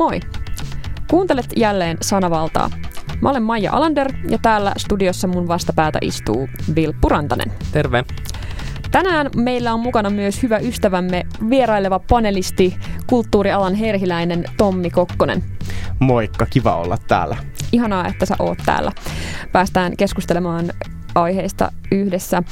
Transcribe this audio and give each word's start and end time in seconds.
Moi! 0.00 0.20
Kuuntelet 1.10 1.46
jälleen 1.56 1.96
Sanavaltaa. 2.00 2.70
Mä 3.20 3.30
olen 3.30 3.42
Maija 3.42 3.72
Alander 3.72 4.12
ja 4.28 4.38
täällä 4.42 4.72
studiossa 4.76 5.28
mun 5.28 5.48
vastapäätä 5.48 5.98
istuu 6.02 6.48
Vilppu 6.74 7.08
Rantanen. 7.08 7.52
Terve. 7.72 8.04
Tänään 8.90 9.30
meillä 9.36 9.74
on 9.74 9.80
mukana 9.80 10.10
myös 10.10 10.42
hyvä 10.42 10.58
ystävämme, 10.58 11.26
vieraileva 11.50 11.98
panelisti, 11.98 12.76
kulttuurialan 13.06 13.74
herhiläinen 13.74 14.44
Tommi 14.56 14.90
Kokkonen. 14.90 15.42
Moikka, 15.98 16.46
kiva 16.46 16.76
olla 16.76 16.98
täällä. 17.08 17.36
Ihanaa, 17.72 18.06
että 18.06 18.26
sä 18.26 18.34
oot 18.38 18.58
täällä. 18.66 18.92
Päästään 19.52 19.96
keskustelemaan 19.96 20.70
aiheista 21.14 21.72
yhdessä. 21.92 22.42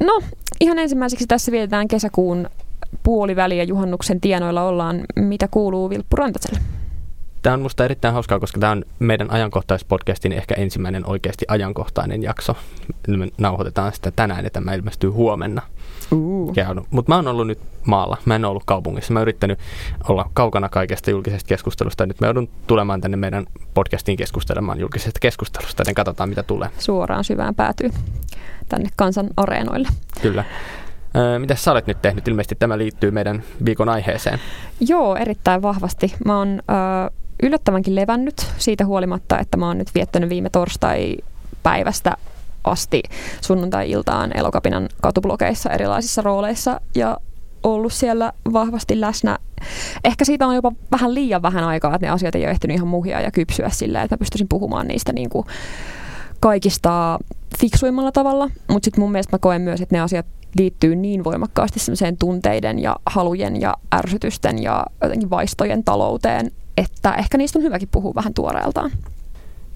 No, 0.00 0.20
ihan 0.60 0.78
ensimmäiseksi 0.78 1.26
tässä 1.26 1.52
vietetään 1.52 1.88
kesäkuun 1.88 2.48
puoliväliä 3.02 3.62
juhannuksen 3.62 4.20
tienoilla 4.20 4.62
ollaan. 4.62 5.00
Mitä 5.16 5.48
kuuluu 5.50 5.90
Vilppu 5.90 6.16
Rantaselle? 6.16 6.60
Tämä 7.42 7.54
on 7.54 7.62
musta 7.62 7.84
erittäin 7.84 8.14
hauskaa, 8.14 8.40
koska 8.40 8.60
tämä 8.60 8.72
on 8.72 8.84
meidän 8.98 9.30
ajankohtaispodcastin 9.30 10.32
ehkä 10.32 10.54
ensimmäinen 10.54 11.06
oikeasti 11.06 11.44
ajankohtainen 11.48 12.22
jakso. 12.22 12.56
Me 13.08 13.28
nauhoitetaan 13.38 13.92
sitä 13.92 14.10
tänään 14.10 14.44
ja 14.44 14.50
tämä 14.50 14.74
ilmestyy 14.74 15.10
huomenna. 15.10 15.62
Uh. 16.12 16.54
Mutta 16.90 17.12
mä 17.12 17.16
oon 17.16 17.28
ollut 17.28 17.46
nyt 17.46 17.58
maalla. 17.84 18.16
Mä 18.24 18.36
en 18.36 18.44
ole 18.44 18.50
ollut 18.50 18.62
kaupungissa. 18.66 19.12
Mä 19.12 19.18
oon 19.18 19.22
yrittänyt 19.22 19.58
olla 20.08 20.30
kaukana 20.32 20.68
kaikesta 20.68 21.10
julkisesta 21.10 21.48
keskustelusta. 21.48 22.02
Ja 22.02 22.06
nyt 22.06 22.20
mä 22.20 22.26
joudun 22.26 22.48
tulemaan 22.66 23.00
tänne 23.00 23.16
meidän 23.16 23.46
podcastiin 23.74 24.16
keskustelemaan 24.16 24.80
julkisesta 24.80 25.20
keskustelusta. 25.20 25.80
Joten 25.80 25.94
katsotaan, 25.94 26.28
mitä 26.28 26.42
tulee. 26.42 26.68
Suoraan 26.78 27.24
syvään 27.24 27.54
päätyy 27.54 27.90
tänne 28.68 28.88
kansan 28.96 29.30
areenoille. 29.36 29.88
Kyllä. 30.22 30.44
Mitä 31.38 31.54
sä 31.54 31.72
olet 31.72 31.86
nyt 31.86 32.02
tehnyt? 32.02 32.28
Ilmeisesti 32.28 32.54
tämä 32.54 32.78
liittyy 32.78 33.10
meidän 33.10 33.42
viikon 33.64 33.88
aiheeseen. 33.88 34.38
Joo, 34.80 35.16
erittäin 35.16 35.62
vahvasti. 35.62 36.14
Mä 36.24 36.38
oon 36.38 36.48
ö, 36.48 37.10
yllättävänkin 37.42 37.94
levännyt 37.94 38.46
siitä 38.58 38.86
huolimatta, 38.86 39.38
että 39.38 39.56
mä 39.56 39.66
oon 39.66 39.78
nyt 39.78 39.94
viettänyt 39.94 40.30
viime 40.30 40.50
torstai 40.50 41.16
päivästä 41.62 42.16
asti 42.64 43.02
sunnuntai-iltaan 43.40 44.36
Elokapinan 44.36 44.88
katublogeissa 45.02 45.70
erilaisissa 45.70 46.22
rooleissa 46.22 46.80
ja 46.94 47.16
ollut 47.62 47.92
siellä 47.92 48.32
vahvasti 48.52 49.00
läsnä. 49.00 49.38
Ehkä 50.04 50.24
siitä 50.24 50.46
on 50.46 50.54
jopa 50.54 50.72
vähän 50.92 51.14
liian 51.14 51.42
vähän 51.42 51.64
aikaa, 51.64 51.94
että 51.94 52.06
ne 52.06 52.12
asiat 52.12 52.34
ei 52.34 52.42
ole 52.42 52.50
ehtinyt 52.50 52.74
ihan 52.74 52.88
muhia 52.88 53.20
ja 53.20 53.30
kypsyä 53.30 53.68
sillä, 53.68 54.02
että 54.02 54.18
pystyisin 54.18 54.48
puhumaan 54.48 54.88
niistä 54.88 55.12
niin 55.12 55.30
kuin 55.30 55.46
kaikista 56.40 57.18
fiksuimmalla 57.60 58.12
tavalla, 58.12 58.50
mutta 58.68 58.84
sitten 58.84 59.02
mun 59.02 59.12
mielestä 59.12 59.34
mä 59.34 59.38
koen 59.38 59.62
myös, 59.62 59.80
että 59.80 59.94
ne 59.96 60.00
asiat 60.00 60.26
liittyy 60.58 60.96
niin 60.96 61.24
voimakkaasti 61.24 61.78
semmoiseen 61.78 62.16
tunteiden 62.16 62.78
ja 62.78 62.96
halujen 63.06 63.60
ja 63.60 63.74
ärsytysten 63.94 64.62
ja 64.62 64.86
jotenkin 65.02 65.30
vaistojen 65.30 65.84
talouteen, 65.84 66.50
että 66.76 67.14
ehkä 67.14 67.38
niistä 67.38 67.58
on 67.58 67.62
hyväkin 67.62 67.88
puhua 67.88 68.14
vähän 68.14 68.34
tuoreeltaan. 68.34 68.90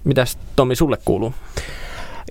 Mitäs 0.03 0.37
Tomi 0.55 0.75
sulle 0.75 0.97
kuuluu? 1.05 1.33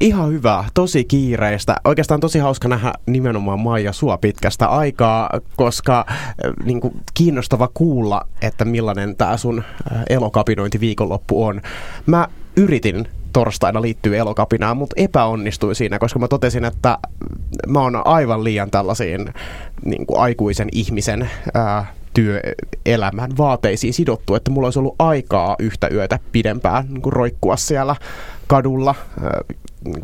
Ihan 0.01 0.33
hyvä, 0.33 0.65
tosi 0.75 1.05
kiireistä. 1.05 1.77
Oikeastaan 1.85 2.21
tosi 2.21 2.39
hauska 2.39 2.69
nähdä 2.69 2.93
nimenomaan 3.07 3.61
Maija 3.61 3.93
sua 3.93 4.19
pitkästä 4.19 4.67
aikaa, 4.67 5.31
koska 5.57 6.07
äh, 6.09 6.17
niin 6.65 6.81
kuin, 6.81 6.95
kiinnostava 7.15 7.69
kuulla, 7.75 8.27
että 8.43 8.65
millainen 8.65 9.17
tämä 9.17 9.37
sun 9.37 9.59
äh, 9.93 10.03
elokapinointi 10.11 10.81
viikonloppu 10.81 11.45
on. 11.45 11.61
Mä 12.07 12.29
yritin 12.57 13.09
torstaina 13.33 13.83
liittyy 13.83 14.19
elokapinaan, 14.19 14.77
mutta 14.77 14.95
epäonnistui 14.97 15.75
siinä, 15.75 15.99
koska 15.99 16.19
mä 16.19 16.29
totesin, 16.29 16.65
että 16.65 16.99
mä 17.67 17.81
oon 17.81 18.07
aivan 18.07 18.45
liian 18.45 18.71
tällaisiin 18.71 19.35
niin 19.85 20.07
kuin 20.07 20.21
aikuisen 20.21 20.69
ihmisen 20.73 21.31
ää, 21.55 21.87
työelämän 22.15 23.31
vaateisiin 23.39 23.95
sidottu, 23.95 24.35
että 24.35 24.51
mulla 24.51 24.67
olisi 24.67 24.79
ollut 24.79 24.97
aikaa 24.99 25.57
yhtä 25.59 25.89
yötä 25.89 26.19
pidempään 26.33 26.87
niin 26.89 27.03
kuin 27.03 27.13
roikkua 27.13 27.57
siellä 27.57 27.97
kadulla 28.47 28.95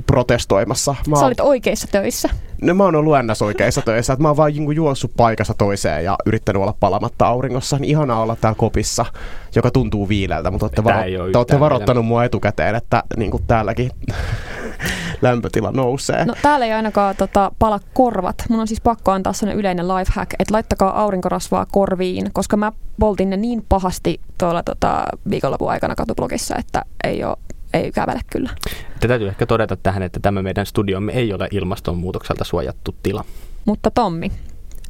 protestoimassa. 0.06 0.95
Mä 1.09 1.17
Sä 1.17 1.27
olit 1.27 1.41
oikeissa 1.41 1.89
töissä. 1.93 2.29
No 2.62 2.75
mä 2.75 2.84
oon 2.84 2.94
ollut 2.94 3.15
ns. 3.22 3.43
oikeissa 3.43 3.83
töissä. 3.83 4.12
Että 4.12 4.22
mä 4.22 4.28
oon 4.28 4.37
vaan 4.37 4.53
niin 4.53 4.77
juossut 4.77 5.12
paikassa 5.17 5.55
toiseen 5.55 6.05
ja 6.05 6.17
yrittänyt 6.27 6.62
olla 6.62 6.75
palamatta 6.81 7.27
auringossa. 7.27 7.78
Niin 7.78 7.91
ihanaa 7.91 8.22
olla 8.22 8.37
täällä 8.37 8.56
kopissa, 8.59 9.05
joka 9.55 9.71
tuntuu 9.71 10.09
viileältä, 10.09 10.50
mutta 10.50 10.67
olette, 10.67 10.84
varo- 10.84 11.33
te 11.33 11.39
olette 11.39 11.61
varoittanut 11.61 12.06
mua 12.06 12.25
etukäteen, 12.25 12.75
että 12.75 13.03
niin 13.17 13.31
kuin 13.31 13.43
täälläkin 13.47 13.91
lämpötila 15.22 15.72
nousee. 15.72 16.25
No 16.25 16.34
täällä 16.43 16.67
ei 16.67 16.72
ainakaan 16.72 17.17
tota, 17.17 17.53
pala 17.59 17.81
korvat. 17.94 18.44
Mun 18.49 18.61
on 18.61 18.69
siis 18.69 18.81
pakko 18.81 19.11
antaa 19.12 19.33
sellainen 19.33 19.61
yleinen 19.61 19.88
lifehack, 19.88 20.31
että 20.38 20.55
laittakaa 20.55 21.03
aurinkorasvaa 21.03 21.67
korviin, 21.73 22.33
koska 22.33 22.56
mä 22.56 22.73
poltin 23.00 23.31
ne 23.31 23.37
niin 23.37 23.65
pahasti 23.69 24.21
tuolla 24.38 24.62
tota, 24.62 25.05
viikonlopun 25.31 25.71
aikana 25.71 25.94
katublogissa, 25.94 26.56
että 26.56 26.83
ei 27.05 27.25
ole 27.25 27.37
ei 27.76 27.92
kävele 27.92 28.20
kyllä. 28.32 28.50
Te 29.00 29.09
täytyy 29.09 29.28
ehkä 29.28 29.47
todeta 29.47 29.76
tähän, 29.76 30.03
että 30.03 30.20
tämä 30.20 30.42
meidän 30.42 30.66
studiomme 30.66 31.12
ei 31.12 31.32
ole 31.32 31.48
ilmastonmuutokselta 31.50 32.44
suojattu 32.44 32.94
tila. 33.03 33.25
Mutta 33.64 33.91
Tommi, 33.91 34.32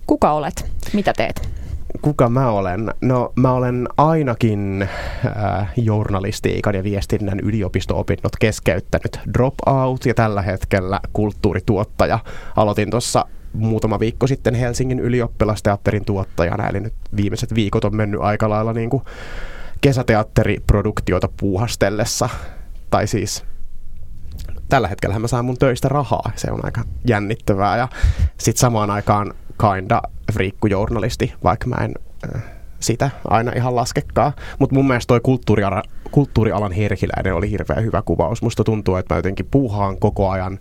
kuka 0.06 0.32
olet? 0.32 0.70
Mitä 0.92 1.12
teet? 1.12 1.48
Kuka 2.02 2.28
mä 2.28 2.50
olen? 2.50 2.94
No 3.00 3.32
mä 3.36 3.52
olen 3.52 3.88
ainakin 3.96 4.88
äh, 5.26 5.72
journalistiikan 5.76 6.74
ja 6.74 6.84
viestinnän 6.84 7.40
yliopisto-opinnot 7.40 8.32
keskeyttänyt 8.40 9.20
dropout 9.34 10.06
ja 10.06 10.14
tällä 10.14 10.42
hetkellä 10.42 11.00
kulttuurituottaja. 11.12 12.18
Aloitin 12.56 12.90
tuossa 12.90 13.24
muutama 13.52 14.00
viikko 14.00 14.26
sitten 14.26 14.54
Helsingin 14.54 15.00
ylioppilasteatterin 15.00 16.04
tuottajana, 16.04 16.68
eli 16.68 16.80
nyt 16.80 16.94
viimeiset 17.16 17.54
viikot 17.54 17.84
on 17.84 17.96
mennyt 17.96 18.20
aika 18.20 18.48
lailla 18.48 18.72
niin 18.72 18.90
kuin 18.90 19.02
kesäteatteriproduktiota 19.80 21.28
puuhastellessa 21.40 22.28
tai 22.90 23.06
siis 23.06 23.44
tällä 24.68 24.88
hetkellä 24.88 25.18
mä 25.18 25.28
saan 25.28 25.44
mun 25.44 25.58
töistä 25.58 25.88
rahaa. 25.88 26.30
Se 26.36 26.50
on 26.50 26.60
aika 26.64 26.84
jännittävää. 27.08 27.76
Ja 27.76 27.88
sitten 28.38 28.60
samaan 28.60 28.90
aikaan 28.90 29.34
kinda 29.60 30.02
friikkujournalisti, 30.32 31.34
vaikka 31.44 31.66
mä 31.66 31.76
en 31.84 31.94
sitä 32.80 33.10
aina 33.28 33.52
ihan 33.56 33.76
laskekaan. 33.76 34.32
Mutta 34.58 34.74
mun 34.74 34.86
mielestä 34.86 35.08
toi 35.08 35.20
kulttuurialan, 35.20 35.82
kulttuurialan 36.10 36.72
herkiläinen 36.72 37.34
oli 37.34 37.50
hirveän 37.50 37.84
hyvä 37.84 38.02
kuvaus. 38.02 38.42
Musta 38.42 38.64
tuntuu, 38.64 38.96
että 38.96 39.14
mä 39.14 39.18
jotenkin 39.18 39.48
puuhaan 39.50 39.98
koko 39.98 40.30
ajan 40.30 40.58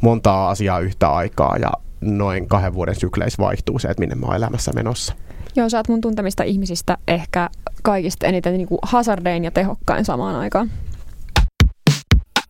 montaa 0.00 0.50
asiaa 0.50 0.78
yhtä 0.78 1.08
aikaa 1.08 1.56
ja 1.56 1.70
noin 2.00 2.48
kahden 2.48 2.74
vuoden 2.74 2.94
sykleissä 2.94 3.42
vaihtuu 3.42 3.78
se, 3.78 3.88
että 3.88 4.00
minne 4.00 4.14
mä 4.14 4.26
oon 4.26 4.36
elämässä 4.36 4.72
menossa. 4.74 5.14
Joo, 5.56 5.68
sä 5.68 5.76
oot 5.76 5.88
mun 5.88 6.00
tuntemista 6.00 6.42
ihmisistä 6.42 6.98
ehkä 7.08 7.50
kaikista 7.82 8.26
eniten 8.26 8.52
niin 8.52 8.68
kuin 8.68 8.78
hazardein 8.82 9.44
ja 9.44 9.50
tehokkain 9.50 10.04
samaan 10.04 10.36
aikaan. 10.36 10.70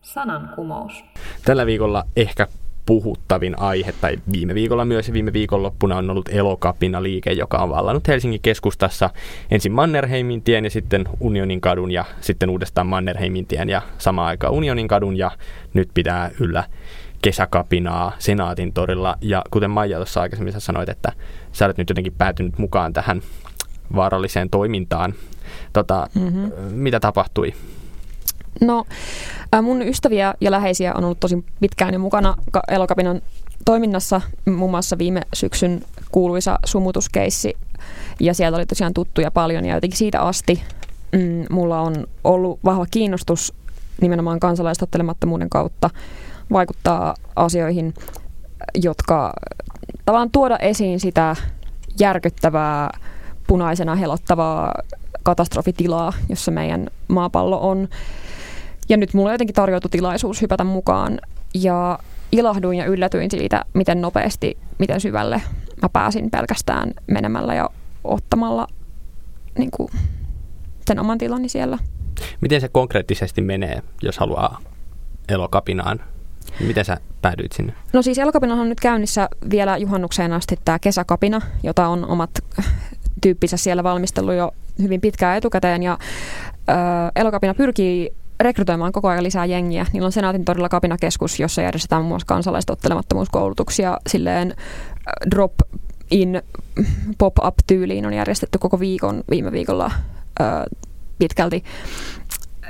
Sanankumous. 0.07 1.03
Tällä 1.45 1.65
viikolla 1.65 2.03
ehkä 2.15 2.47
puhuttavin 2.85 3.59
aihe, 3.59 3.93
tai 4.01 4.17
viime 4.31 4.55
viikolla 4.55 4.85
myös 4.85 5.07
ja 5.07 5.13
viime 5.13 5.33
viikonloppuna 5.33 5.97
on 5.97 6.09
ollut 6.09 6.29
Elokapina 6.29 7.03
liike, 7.03 7.31
joka 7.31 7.57
on 7.57 7.69
vallannut 7.69 8.07
Helsingin 8.07 8.41
keskustassa 8.41 9.09
ensin 9.51 9.71
Mannerheimin 9.71 10.41
tien 10.41 10.63
ja 10.63 10.69
sitten 10.69 11.05
Unionin 11.19 11.61
kadun 11.61 11.91
ja 11.91 12.05
sitten 12.21 12.49
uudestaan 12.49 12.87
Mannerheimin 12.87 13.45
tien 13.45 13.69
ja 13.69 13.81
samaan 13.97 14.27
aikaan 14.27 14.53
Unionin 14.53 14.87
kadun 14.87 15.17
ja 15.17 15.31
nyt 15.73 15.89
pitää 15.93 16.31
yllä 16.39 16.63
kesäkapinaa 17.21 18.11
Senaatin 18.19 18.73
torilla. 18.73 19.17
Ja 19.21 19.41
kuten 19.51 19.71
Maija 19.71 19.97
tuossa 19.97 20.21
aikaisemmin 20.21 20.53
sä 20.53 20.59
sanoit, 20.59 20.89
että 20.89 21.11
sä 21.51 21.65
olet 21.65 21.77
nyt 21.77 21.89
jotenkin 21.89 22.13
päätynyt 22.17 22.57
mukaan 22.57 22.93
tähän 22.93 23.21
vaaralliseen 23.95 24.49
toimintaan. 24.49 25.13
Tota, 25.73 26.07
mm-hmm. 26.15 26.51
Mitä 26.71 26.99
tapahtui? 26.99 27.53
No, 28.61 28.85
mun 29.61 29.81
ystäviä 29.81 30.33
ja 30.41 30.51
läheisiä 30.51 30.93
on 30.93 31.03
ollut 31.03 31.19
tosi 31.19 31.45
pitkään 31.59 31.93
jo 31.93 31.99
mukana 31.99 32.35
Elokapinan 32.67 33.21
toiminnassa, 33.65 34.21
muun 34.45 34.71
muassa 34.71 34.97
viime 34.97 35.21
syksyn 35.33 35.83
kuuluisa 36.11 36.59
sumutuskeissi, 36.65 37.57
ja 38.19 38.33
sieltä 38.33 38.57
oli 38.57 38.65
tosiaan 38.65 38.93
tuttuja 38.93 39.31
paljon, 39.31 39.65
ja 39.65 39.75
jotenkin 39.75 39.97
siitä 39.97 40.21
asti 40.21 40.63
mm, 41.11 41.45
mulla 41.49 41.81
on 41.81 42.07
ollut 42.23 42.59
vahva 42.65 42.85
kiinnostus 42.91 43.53
nimenomaan 44.01 44.39
kansalaistottelemattomuuden 44.39 45.49
kautta 45.49 45.89
vaikuttaa 46.51 47.15
asioihin, 47.35 47.93
jotka 48.75 49.33
tavallaan 50.05 50.31
tuoda 50.31 50.57
esiin 50.57 50.99
sitä 50.99 51.35
järkyttävää, 51.99 52.89
punaisena 53.47 53.95
helottavaa 53.95 54.73
katastrofitilaa, 55.23 56.13
jossa 56.29 56.51
meidän 56.51 56.87
maapallo 57.07 57.69
on. 57.69 57.87
Ja 58.89 58.97
nyt 58.97 59.13
mulla 59.13 59.31
jotenkin 59.31 59.55
tarjoutui 59.55 59.89
tilaisuus 59.89 60.41
hypätä 60.41 60.63
mukaan 60.63 61.19
ja 61.53 61.99
ilahduin 62.31 62.77
ja 62.77 62.85
yllätyin 62.85 63.31
siitä, 63.31 63.65
miten 63.73 64.01
nopeasti, 64.01 64.57
miten 64.77 65.01
syvälle 65.01 65.41
mä 65.81 65.89
pääsin 65.89 66.31
pelkästään 66.31 66.93
menemällä 67.07 67.55
ja 67.55 67.69
ottamalla 68.03 68.67
niin 69.57 69.71
kuin, 69.71 69.89
sen 70.87 70.99
oman 70.99 71.17
tilani 71.17 71.49
siellä. 71.49 71.77
Miten 72.41 72.61
se 72.61 72.69
konkreettisesti 72.69 73.41
menee, 73.41 73.81
jos 74.01 74.17
haluaa 74.17 74.59
elokapinaan 75.29 75.99
Miten 76.59 76.85
sä 76.85 76.97
päädyit 77.21 77.51
sinne? 77.51 77.73
No 77.93 78.01
siis 78.01 78.17
elokapinahan 78.17 78.61
on 78.61 78.69
nyt 78.69 78.79
käynnissä 78.79 79.29
vielä 79.49 79.77
juhannukseen 79.77 80.33
asti 80.33 80.59
tämä 80.65 80.79
kesäkapina, 80.79 81.41
jota 81.63 81.87
on 81.87 82.05
omat 82.05 82.29
tyyppinsä 83.21 83.57
siellä 83.57 83.83
valmistellut 83.83 84.35
jo 84.35 84.51
hyvin 84.81 85.01
pitkään 85.01 85.37
etukäteen 85.37 85.83
ja 85.83 85.97
ö, 86.69 86.73
Elokapina 87.15 87.53
pyrkii 87.53 88.13
rekrytoimaan 88.39 88.91
koko 88.91 89.07
ajan 89.07 89.23
lisää 89.23 89.45
jengiä. 89.45 89.85
Niillä 89.93 90.05
on 90.05 90.11
Senaatin 90.11 90.45
torilla 90.45 90.69
kapinakeskus, 90.69 91.39
jossa 91.39 91.61
järjestetään 91.61 92.01
muun 92.01 92.09
muassa 92.09 92.25
kansalaistottelemattomuuskoulutuksia 92.25 93.97
silleen 94.07 94.55
drop 95.31 95.53
in 96.11 96.41
pop-up 97.17 97.55
tyyliin 97.67 98.05
on 98.05 98.13
järjestetty 98.13 98.57
koko 98.57 98.79
viikon 98.79 99.23
viime 99.29 99.51
viikolla 99.51 99.91
ö, 100.39 100.43
pitkälti, 101.19 101.63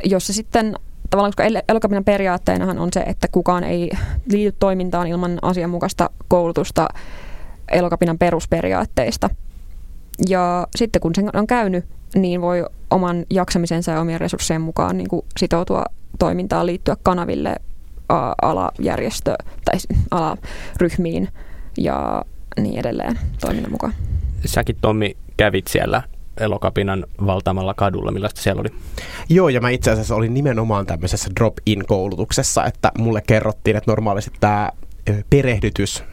jossa 0.03 0.33
sitten 0.33 0.75
tavallaan, 1.09 1.31
koska 1.31 1.61
elokapinan 1.69 2.03
periaatteenahan 2.03 2.79
on 2.79 2.89
se, 2.93 2.99
että 2.99 3.27
kukaan 3.27 3.63
ei 3.63 3.91
liity 4.31 4.55
toimintaan 4.59 5.07
ilman 5.07 5.39
asianmukaista 5.41 6.09
koulutusta 6.27 6.87
elokapinan 7.71 8.17
perusperiaatteista. 8.17 9.29
Ja 10.29 10.67
sitten 10.75 11.01
kun 11.01 11.15
sen 11.15 11.29
on 11.33 11.47
käynyt, 11.47 11.85
niin 12.15 12.41
voi 12.41 12.65
oman 12.89 13.25
jaksamisensa 13.29 13.91
ja 13.91 14.01
omien 14.01 14.21
resurssien 14.21 14.61
mukaan 14.61 14.97
niin 14.97 15.09
kuin 15.09 15.25
sitoutua 15.37 15.85
toimintaan 16.19 16.65
liittyä 16.65 16.95
kanaville, 17.03 17.55
alajärjestö 18.41 19.35
tai 19.65 19.75
alaryhmiin 20.11 21.29
ja 21.77 22.25
niin 22.59 22.79
edelleen 22.79 23.19
toiminnan 23.41 23.71
mukaan. 23.71 23.93
Säkin 24.45 24.77
Tommi 24.81 25.17
kävit 25.37 25.67
siellä 25.67 26.03
elokapinan 26.39 27.05
valtaamalla 27.25 27.73
kadulla. 27.73 28.11
Millaista 28.11 28.41
siellä 28.41 28.59
oli? 28.59 28.69
Joo, 29.29 29.49
ja 29.49 29.61
mä 29.61 29.69
itse 29.69 29.91
asiassa 29.91 30.15
olin 30.15 30.33
nimenomaan 30.33 30.85
tämmöisessä 30.85 31.29
drop-in-koulutuksessa, 31.35 32.65
että 32.65 32.91
mulle 32.97 33.21
kerrottiin, 33.27 33.77
että 33.77 33.91
normaalisti 33.91 34.31
tämä 34.39 34.71
perehdytys 35.29 36.03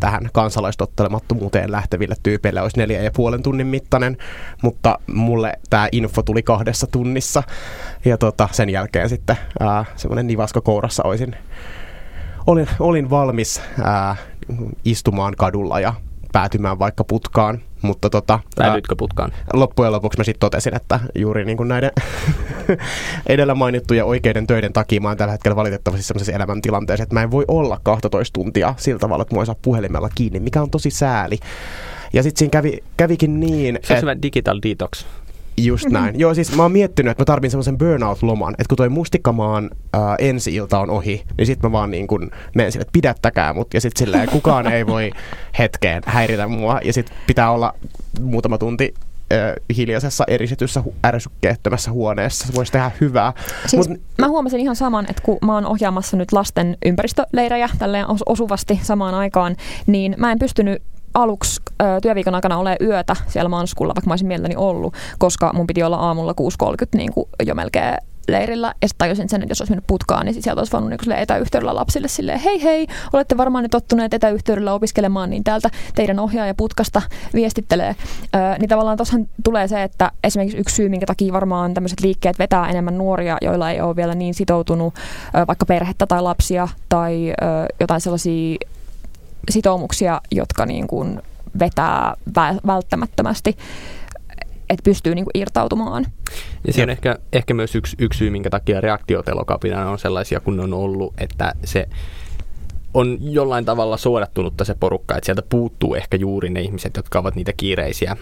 tähän 0.00 0.28
kansalaistottelemattomuuteen 0.32 1.72
lähteville 1.72 2.14
tyypeille 2.22 2.60
olisi 2.60 2.78
neljä 2.78 3.02
ja 3.02 3.10
puolen 3.10 3.42
tunnin 3.42 3.66
mittainen, 3.66 4.16
mutta 4.62 4.98
mulle 5.06 5.52
tämä 5.70 5.88
info 5.92 6.22
tuli 6.22 6.42
kahdessa 6.42 6.86
tunnissa. 6.86 7.42
Ja 8.04 8.18
tota, 8.18 8.48
sen 8.52 8.70
jälkeen 8.70 9.08
sitten 9.08 9.36
semmoinen 9.96 10.26
nivasko 10.26 10.60
kourassa 10.60 11.02
olisin, 11.02 11.36
olin, 12.46 12.68
olin 12.80 13.10
valmis 13.10 13.60
ää, 13.84 14.16
istumaan 14.84 15.34
kadulla 15.36 15.80
ja 15.80 15.94
päätymään 16.32 16.78
vaikka 16.78 17.04
putkaan. 17.04 17.60
Mutta 17.82 18.10
tota, 18.10 18.40
Päädytkö 18.56 18.96
putkaan? 18.96 19.32
Loppujen 19.52 19.92
lopuksi 19.92 20.18
mä 20.18 20.24
sitten 20.24 20.40
totesin, 20.40 20.76
että 20.76 21.00
juuri 21.14 21.44
niin 21.44 21.56
kuin 21.56 21.68
näiden 21.68 21.90
edellä 23.26 23.54
mainittuja 23.54 24.04
oikeiden 24.04 24.46
töiden 24.46 24.72
takia 24.72 25.00
mä 25.00 25.08
oon 25.08 25.16
tällä 25.16 25.32
hetkellä 25.32 25.56
valitettavasti 25.56 26.06
sellaisessa 26.06 26.32
elämäntilanteessa, 26.32 27.02
että 27.02 27.14
mä 27.14 27.22
en 27.22 27.30
voi 27.30 27.44
olla 27.48 27.80
12 27.82 28.32
tuntia 28.32 28.74
sillä 28.76 28.98
tavalla, 28.98 29.22
että 29.22 29.36
mä 29.36 29.44
saa 29.44 29.56
puhelimella 29.62 30.08
kiinni, 30.14 30.40
mikä 30.40 30.62
on 30.62 30.70
tosi 30.70 30.90
sääli. 30.90 31.38
Ja 32.12 32.22
sitten 32.22 32.38
siinä 32.38 32.50
kävi, 32.50 32.78
kävikin 32.96 33.40
niin... 33.40 33.78
Se 33.82 33.92
on 33.92 33.96
et... 33.96 34.02
hyvä 34.02 34.22
digital 34.22 34.60
detox. 34.68 35.04
Just 35.56 35.88
näin. 35.88 36.04
Mm-hmm. 36.04 36.20
Joo, 36.20 36.34
siis 36.34 36.56
mä 36.56 36.62
oon 36.62 36.72
miettinyt, 36.72 37.10
että 37.10 37.20
mä 37.20 37.24
tarvin 37.24 37.50
semmoisen 37.50 37.78
burnout-loman, 37.78 38.54
että 38.58 38.68
kun 38.68 38.76
toi 38.76 38.88
mustikkamaan 38.88 39.70
äh, 39.96 40.00
ensi-ilta 40.18 40.78
on 40.78 40.90
ohi, 40.90 41.24
niin 41.38 41.46
sit 41.46 41.62
mä 41.62 41.72
vaan 41.72 41.90
niin 41.90 42.06
kun 42.06 42.30
menen 42.54 42.72
sille, 42.72 42.82
että 42.82 42.92
pidättäkää 42.92 43.52
mut, 43.52 43.74
ja 43.74 43.80
sit 43.80 43.96
silleen 43.96 44.28
kukaan 44.28 44.66
ei 44.72 44.86
voi 44.86 45.10
hetkeen 45.58 46.02
häiritä 46.06 46.48
mua, 46.48 46.80
ja 46.84 46.92
sit 46.92 47.12
pitää 47.26 47.50
olla 47.50 47.74
muutama 48.20 48.58
tunti 48.58 48.94
hiljaisessa 49.76 50.24
eristetyssä 50.28 50.82
ärsykkeettömässä 51.04 51.90
huoneessa. 51.90 52.46
Se 52.46 52.54
voisi 52.54 52.72
tehdä 52.72 52.90
hyvää. 53.00 53.32
Siis 53.66 53.88
Mut, 53.88 54.00
mä 54.18 54.28
huomasin 54.28 54.60
ihan 54.60 54.76
saman, 54.76 55.06
että 55.10 55.22
kun 55.22 55.38
mä 55.44 55.54
oon 55.54 55.66
ohjaamassa 55.66 56.16
nyt 56.16 56.32
lasten 56.32 56.76
ympäristöleirejä 56.84 57.68
tälleen 57.78 58.06
osuvasti 58.26 58.80
samaan 58.82 59.14
aikaan, 59.14 59.56
niin 59.86 60.14
mä 60.18 60.32
en 60.32 60.38
pystynyt 60.38 60.82
aluksi 61.14 61.60
ö, 61.82 61.84
työviikon 62.02 62.34
aikana 62.34 62.58
ole 62.58 62.76
yötä 62.80 63.16
siellä 63.28 63.48
manskulla, 63.48 63.94
vaikka 63.94 64.08
mä 64.08 64.12
olisin 64.12 64.28
mielelläni 64.28 64.56
ollut, 64.56 64.94
koska 65.18 65.50
mun 65.54 65.66
piti 65.66 65.82
olla 65.82 65.96
aamulla 65.96 66.34
6.30 66.62 66.86
niin 66.94 67.12
kuin 67.12 67.28
jo 67.46 67.54
melkein 67.54 67.96
leirillä. 68.28 68.74
Ja 68.82 68.88
sitten 68.88 68.98
tajusin 68.98 69.28
sen, 69.28 69.42
että 69.42 69.50
jos 69.50 69.60
olisi 69.60 69.72
mennyt 69.72 69.86
putkaan, 69.86 70.26
niin 70.26 70.42
sieltä 70.42 70.60
olisi 70.60 70.72
voinut 70.72 70.90
niin 70.90 71.12
etäyhteydellä 71.12 71.74
lapsille 71.74 72.08
silleen, 72.08 72.38
hei 72.38 72.62
hei, 72.62 72.86
olette 73.12 73.36
varmaan 73.36 73.62
nyt 73.62 73.70
tottuneet 73.70 74.14
etäyhteydellä 74.14 74.72
opiskelemaan, 74.72 75.30
niin 75.30 75.44
täältä 75.44 75.70
teidän 75.94 76.18
ohjaaja 76.18 76.54
putkasta 76.54 77.02
viestittelee. 77.34 77.96
Öö, 78.36 78.58
niin 78.58 78.68
tavallaan 78.68 78.96
tuossahan 78.96 79.28
tulee 79.44 79.68
se, 79.68 79.82
että 79.82 80.10
esimerkiksi 80.24 80.58
yksi 80.58 80.76
syy, 80.76 80.88
minkä 80.88 81.06
takia 81.06 81.32
varmaan 81.32 81.74
tämmöiset 81.74 82.00
liikkeet 82.00 82.38
vetää 82.38 82.70
enemmän 82.70 82.98
nuoria, 82.98 83.38
joilla 83.40 83.70
ei 83.70 83.80
ole 83.80 83.96
vielä 83.96 84.14
niin 84.14 84.34
sitoutunut 84.34 84.94
ö, 84.94 85.46
vaikka 85.46 85.66
perhettä 85.66 86.06
tai 86.06 86.22
lapsia 86.22 86.68
tai 86.88 87.30
ö, 87.30 87.34
jotain 87.80 88.00
sellaisia 88.00 88.56
sitoumuksia, 89.50 90.20
jotka 90.30 90.66
niin 90.66 90.86
kuin 90.86 91.22
vetää 91.58 92.14
välttämättömästi, 92.66 93.56
että 94.70 94.84
pystyy 94.84 95.14
niin 95.14 95.24
kuin 95.24 95.40
irtautumaan. 95.42 96.06
Ja 96.66 96.72
se 96.72 96.82
on 96.82 96.90
ehkä, 96.90 97.18
ehkä 97.32 97.54
myös 97.54 97.74
yksi, 97.74 97.96
yksi 97.98 98.18
syy, 98.18 98.30
minkä 98.30 98.50
takia 98.50 98.80
reaktiot 98.80 99.26
on 99.90 99.98
sellaisia 99.98 100.40
kun 100.40 100.60
on 100.60 100.74
ollut, 100.74 101.14
että 101.18 101.54
se 101.64 101.88
on 102.94 103.18
jollain 103.20 103.64
tavalla 103.64 103.96
suodattunutta 103.96 104.64
se 104.64 104.74
porukka, 104.74 105.16
että 105.16 105.26
sieltä 105.26 105.42
puuttuu 105.48 105.94
ehkä 105.94 106.16
juuri 106.16 106.50
ne 106.50 106.60
ihmiset, 106.60 106.96
jotka 106.96 107.18
ovat 107.18 107.34
niitä 107.34 107.52
kiireisiä. 107.56 108.16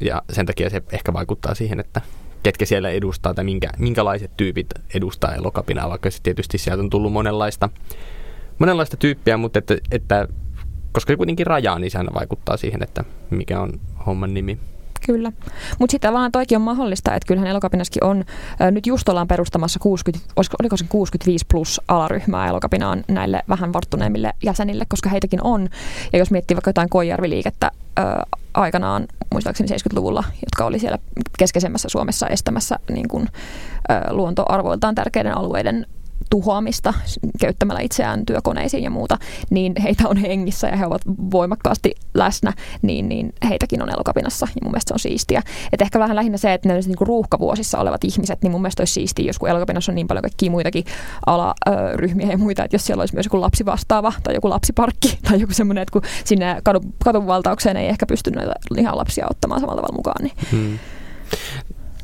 Ja 0.00 0.22
sen 0.32 0.46
takia 0.46 0.70
se 0.70 0.82
ehkä 0.92 1.12
vaikuttaa 1.12 1.54
siihen, 1.54 1.80
että 1.80 2.00
ketkä 2.42 2.66
siellä 2.66 2.90
edustaa 2.90 3.34
tai 3.34 3.44
minkä, 3.44 3.70
minkälaiset 3.78 4.30
tyypit 4.36 4.66
edustaa 4.94 5.34
elokapinaa, 5.34 5.90
vaikka 5.90 6.10
se 6.10 6.18
tietysti 6.22 6.58
sieltä 6.58 6.82
on 6.82 6.90
tullut 6.90 7.12
monenlaista, 7.12 7.68
monenlaista 8.58 8.96
tyyppiä, 8.96 9.36
mutta 9.36 9.58
että, 9.58 9.76
että 9.90 10.28
koska 10.92 11.16
kuitenkin 11.16 11.46
rajaa, 11.46 11.78
niin 11.78 11.90
sehän 11.90 12.06
vaikuttaa 12.14 12.56
siihen, 12.56 12.82
että 12.82 13.04
mikä 13.30 13.60
on 13.60 13.80
homman 14.06 14.34
nimi. 14.34 14.58
Kyllä. 15.06 15.32
Mutta 15.78 15.90
sitten 15.90 16.08
tavallaan 16.08 16.32
toikin 16.32 16.56
on 16.56 16.62
mahdollista, 16.62 17.14
että 17.14 17.26
kyllähän 17.26 17.50
Elokapinaskin 17.50 18.04
on, 18.04 18.24
ää, 18.60 18.70
nyt 18.70 18.86
just 18.86 19.08
ollaan 19.08 19.28
perustamassa 19.28 19.78
60, 19.78 20.32
olisiko, 20.36 20.56
oliko 20.60 20.76
se 20.76 20.84
65 20.88 21.46
plus 21.50 21.80
alaryhmää 21.88 22.48
Elokapinaan 22.48 23.04
näille 23.08 23.42
vähän 23.48 23.72
varttuneemmille 23.72 24.32
jäsenille, 24.42 24.84
koska 24.88 25.08
heitäkin 25.08 25.42
on. 25.42 25.68
Ja 26.12 26.18
jos 26.18 26.30
miettii 26.30 26.54
vaikka 26.54 26.68
jotain 26.68 26.90
Koijärvi-liikettä 26.90 27.70
ää, 27.96 28.26
aikanaan, 28.54 29.08
muistaakseni 29.32 29.70
70-luvulla, 29.72 30.24
jotka 30.34 30.64
oli 30.64 30.78
siellä 30.78 30.98
keskeisemmässä 31.38 31.88
Suomessa 31.88 32.26
estämässä 32.26 32.76
niin 32.90 33.08
kun, 33.08 33.28
ää, 33.88 34.08
luontoarvoiltaan 34.10 34.94
tärkeiden 34.94 35.36
alueiden 35.36 35.86
tuhoamista 36.30 36.94
käyttämällä 37.40 37.80
itseään 37.80 38.26
työkoneisiin 38.26 38.84
ja 38.84 38.90
muuta, 38.90 39.18
niin 39.50 39.72
heitä 39.82 40.08
on 40.08 40.16
hengissä 40.16 40.68
ja 40.68 40.76
he 40.76 40.86
ovat 40.86 41.02
voimakkaasti 41.06 41.94
läsnä, 42.14 42.52
niin, 42.82 43.08
niin 43.08 43.32
heitäkin 43.48 43.82
on 43.82 43.90
elokapinassa 43.90 44.48
ja 44.54 44.60
mun 44.62 44.72
mielestä 44.72 44.88
se 44.88 44.94
on 44.94 44.98
siistiä. 44.98 45.42
Et 45.72 45.82
ehkä 45.82 45.98
vähän 45.98 46.16
lähinnä 46.16 46.38
se, 46.38 46.54
että 46.54 46.68
ne 46.68 46.74
niin 46.74 46.96
ruuhkavuosissa 47.00 47.78
olevat 47.78 48.04
ihmiset, 48.04 48.42
niin 48.42 48.50
mun 48.50 48.62
mielestä 48.62 48.80
olisi 48.80 48.92
siistiä, 48.92 49.26
jos 49.26 49.38
kun 49.38 49.48
elokapinassa 49.48 49.92
on 49.92 49.96
niin 49.96 50.08
paljon 50.08 50.22
kaikkia 50.22 50.50
muitakin 50.50 50.84
alaryhmiä 51.26 52.30
ja 52.30 52.38
muita, 52.38 52.64
että 52.64 52.74
jos 52.74 52.86
siellä 52.86 53.02
olisi 53.02 53.14
myös 53.14 53.26
joku 53.26 53.40
lapsi 53.40 53.66
vastaava 53.66 54.12
tai 54.22 54.34
joku 54.34 54.50
lapsiparkki 54.50 55.18
tai 55.28 55.40
joku 55.40 55.52
semmoinen, 55.52 55.82
että 55.82 55.92
kun 55.92 56.02
sinne 56.24 56.60
kadun, 56.64 56.94
kadun 57.04 57.26
valtaukseen 57.26 57.76
ei 57.76 57.88
ehkä 57.88 58.06
pysty 58.06 58.30
noita 58.30 58.52
ihan 58.78 58.96
lapsia 58.96 59.26
ottamaan 59.30 59.60
samalla 59.60 59.82
tavalla 59.82 59.96
mukaan. 59.96 60.24
Niin. 60.24 60.36
Hmm. 60.52 60.78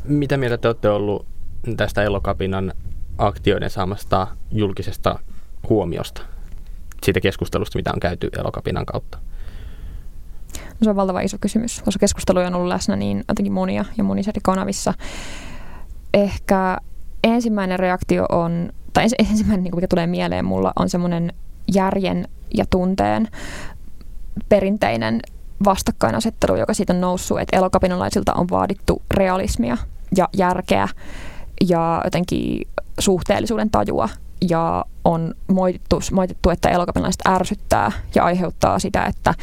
Mitä 0.05 0.37
mieltä 0.37 0.59
te 0.59 0.69
olette 0.69 0.89
ollut 0.89 1.27
tästä 1.77 2.03
elokapinan 2.03 2.73
aktioiden 3.19 3.71
saamasta 3.71 4.27
julkisesta 4.53 5.19
huomiosta 5.69 6.23
siitä 7.05 7.21
keskustelusta, 7.21 7.79
mitä 7.79 7.93
on 7.93 8.01
käyty 8.01 8.29
elokapinan 8.39 8.87
kautta? 8.87 9.19
No 10.55 10.85
se 10.85 10.91
on 10.91 10.97
valtava 10.97 11.21
iso 11.21 11.37
kysymys, 11.41 11.83
koska 11.83 11.99
keskusteluja 11.99 12.47
on 12.47 12.55
ollut 12.55 12.69
läsnä 12.69 12.97
niin 12.97 13.25
jotenkin 13.29 13.53
monia 13.53 13.85
ja 13.99 14.05
monissa 14.05 14.31
eri 14.31 14.41
kanavissa. 14.43 14.95
Ehkä 16.15 16.79
ensimmäinen 17.25 17.79
reaktio 17.79 18.27
on, 18.29 18.73
tai 18.93 19.07
ensimmäinen, 19.31 19.65
niin 19.65 19.75
mikä 19.75 19.89
tulee 19.89 20.07
mieleen 20.07 20.45
mulla, 20.45 20.73
on 20.77 20.89
semmoinen 20.89 21.33
järjen 21.75 22.29
ja 22.55 22.65
tunteen 22.71 23.29
perinteinen 24.49 25.21
vastakkainasettelu, 25.65 26.57
joka 26.57 26.75
siitä 26.75 26.93
on 26.93 27.01
noussut, 27.01 27.41
että 27.41 27.57
elokapinalaisilta 27.57 28.35
on 28.35 28.47
vaadittu 28.51 29.03
realismia 29.11 29.77
ja 30.17 30.29
järkeä 30.33 30.89
ja 31.69 32.01
jotenkin 32.05 32.69
suhteellisuuden 32.99 33.71
tajua 33.71 34.09
ja 34.49 34.85
on 35.05 35.35
moitittu, 35.53 36.01
moitittu, 36.13 36.51
että 36.51 36.69
elokapinalaiset 36.69 37.23
ärsyttää 37.29 37.93
ja 38.15 38.25
aiheuttaa 38.25 38.79
sitä, 38.79 39.05
että 39.05 39.35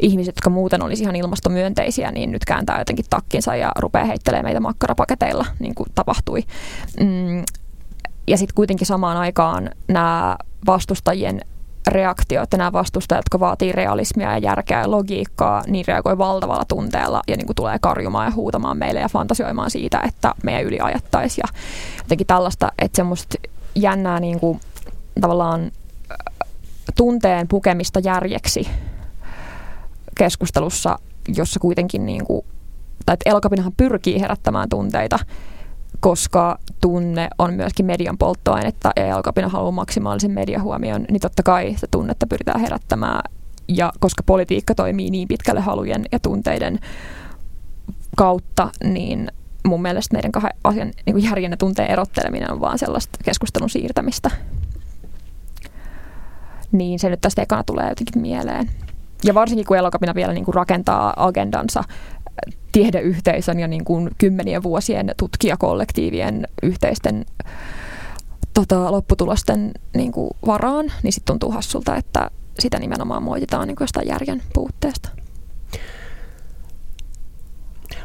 ihmiset, 0.00 0.36
jotka 0.36 0.50
muuten 0.50 0.82
olisi 0.82 1.02
ihan 1.02 1.16
ilmastomyönteisiä, 1.16 2.10
niin 2.10 2.32
nyt 2.32 2.44
kääntää 2.44 2.78
jotenkin 2.78 3.04
takkinsa 3.10 3.56
ja 3.56 3.72
rupeaa 3.78 4.04
heittelemään 4.04 4.44
meitä 4.44 4.60
makkarapaketeilla, 4.60 5.46
niin 5.58 5.74
kuin 5.74 5.88
tapahtui. 5.94 6.42
Mm, 7.00 7.44
ja 8.26 8.38
sitten 8.38 8.54
kuitenkin 8.54 8.86
samaan 8.86 9.16
aikaan 9.16 9.70
nämä 9.88 10.36
vastustajien 10.66 11.40
reaktio, 11.86 12.42
että 12.42 12.56
nämä 12.56 12.72
vastustajat, 12.72 13.18
jotka 13.18 13.40
vaatii 13.40 13.72
realismia 13.72 14.30
ja 14.30 14.38
järkeä 14.38 14.80
ja 14.80 14.90
logiikkaa, 14.90 15.62
niin 15.66 15.84
reagoi 15.88 16.18
valtavalla 16.18 16.64
tunteella 16.68 17.22
ja 17.28 17.36
niin 17.36 17.46
kuin 17.46 17.56
tulee 17.56 17.78
karjumaan 17.78 18.26
ja 18.26 18.34
huutamaan 18.34 18.78
meille 18.78 19.00
ja 19.00 19.08
fantasioimaan 19.08 19.70
siitä, 19.70 20.00
että 20.06 20.34
meidän 20.42 20.64
yli 20.64 20.80
ajattaisiin. 20.80 21.44
Ja 21.46 21.58
jotenkin 21.98 22.26
tällaista, 22.26 22.72
että 22.78 22.96
semmoista 22.96 23.38
jännää 23.74 24.20
niin 24.20 24.40
kuin, 24.40 24.60
tavallaan 25.20 25.60
äh, 26.10 26.16
tunteen 26.96 27.48
pukemista 27.48 28.00
järjeksi 28.00 28.68
keskustelussa, 30.18 30.98
jossa 31.36 31.60
kuitenkin 31.60 32.06
niin 32.06 32.24
kuin 32.24 32.46
tai 33.06 33.12
että 33.12 33.30
elokapinahan 33.30 33.72
pyrkii 33.76 34.20
herättämään 34.20 34.68
tunteita, 34.68 35.18
koska 36.00 36.58
tunne 36.80 37.28
on 37.38 37.54
myöskin 37.54 37.86
median 37.86 38.18
polttoainetta 38.18 38.90
ja 38.96 39.06
elokapina 39.06 39.48
haluaa 39.48 39.72
maksimaalisen 39.72 40.30
mediahuomion, 40.30 41.04
niin 41.10 41.20
totta 41.20 41.42
kai 41.42 41.74
se 41.78 41.86
tunnetta 41.90 42.26
pyritään 42.26 42.60
herättämään. 42.60 43.20
Ja 43.68 43.92
koska 44.00 44.22
politiikka 44.22 44.74
toimii 44.74 45.10
niin 45.10 45.28
pitkälle 45.28 45.60
halujen 45.60 46.04
ja 46.12 46.18
tunteiden 46.18 46.78
kautta, 48.16 48.70
niin 48.84 49.32
mun 49.66 49.82
mielestä 49.82 50.16
meidän 50.16 50.32
kahden 50.32 50.56
asian 50.64 50.90
niin 51.06 51.24
järjen 51.24 51.50
ja 51.50 51.56
tunteen 51.56 51.90
erotteleminen 51.90 52.52
on 52.52 52.60
vaan 52.60 52.78
sellaista 52.78 53.18
keskustelun 53.24 53.70
siirtämistä. 53.70 54.30
Niin 56.72 56.98
se 56.98 57.10
nyt 57.10 57.20
tästä 57.20 57.42
ekana 57.42 57.64
tulee 57.64 57.88
jotenkin 57.88 58.22
mieleen. 58.22 58.70
Ja 59.24 59.34
varsinkin 59.34 59.66
kun 59.66 59.76
elokapina 59.76 60.14
vielä 60.14 60.32
niin 60.32 60.44
kuin 60.44 60.54
rakentaa 60.54 61.14
agendansa 61.16 61.84
tiedeyhteisön 62.76 63.60
ja 63.60 63.68
niin 63.68 63.84
kuin 63.84 64.10
kymmenien 64.18 64.62
vuosien 64.62 65.14
tutkijakollektiivien 65.16 66.48
yhteisten 66.62 67.26
tota, 68.54 68.92
lopputulosten 68.92 69.72
niin 69.94 70.12
kuin 70.12 70.30
varaan, 70.46 70.92
niin 71.02 71.12
sitten 71.12 71.32
tuntuu 71.32 71.50
hassulta, 71.50 71.96
että 71.96 72.30
sitä 72.58 72.78
nimenomaan 72.78 73.22
moititaan 73.22 73.68
niin 73.68 73.76
jostain 73.80 74.08
järjen 74.08 74.42
puutteesta. 74.52 75.08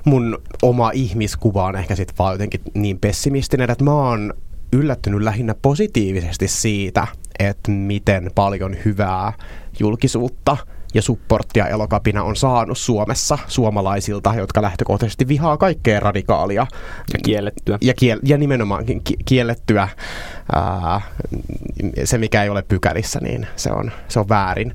Mun 0.05 0.41
oma 0.61 0.91
ihmiskuva 0.93 1.65
on 1.65 1.75
ehkä 1.75 1.95
sitten 1.95 2.17
vaan 2.19 2.33
jotenkin 2.33 2.61
niin 2.73 2.99
pessimistinen, 2.99 3.69
että 3.69 3.83
mä 3.83 3.93
oon 3.93 4.33
yllättynyt 4.73 5.21
lähinnä 5.21 5.55
positiivisesti 5.61 6.47
siitä, 6.47 7.07
että 7.39 7.71
miten 7.71 8.31
paljon 8.35 8.75
hyvää 8.85 9.33
julkisuutta 9.79 10.57
ja 10.93 11.01
supporttia 11.01 11.67
elokapina 11.67 12.23
on 12.23 12.35
saanut 12.35 12.77
Suomessa 12.77 13.37
suomalaisilta, 13.47 14.33
jotka 14.37 14.61
lähtökohtaisesti 14.61 15.27
vihaa 15.27 15.57
kaikkea 15.57 15.99
radikaalia. 15.99 16.67
Ja 17.13 17.19
kiellettyä. 17.23 17.77
Ja, 17.81 17.93
kiel- 17.93 18.19
ja 18.23 18.37
nimenomaan 18.37 18.85
ki- 18.85 19.17
kiellettyä. 19.25 19.87
Ää, 20.55 21.01
se, 22.03 22.17
mikä 22.17 22.43
ei 22.43 22.49
ole 22.49 22.61
pykälissä, 22.61 23.19
niin 23.19 23.47
se 23.55 23.71
on, 23.71 23.91
se 24.07 24.19
on 24.19 24.29
väärin. 24.29 24.73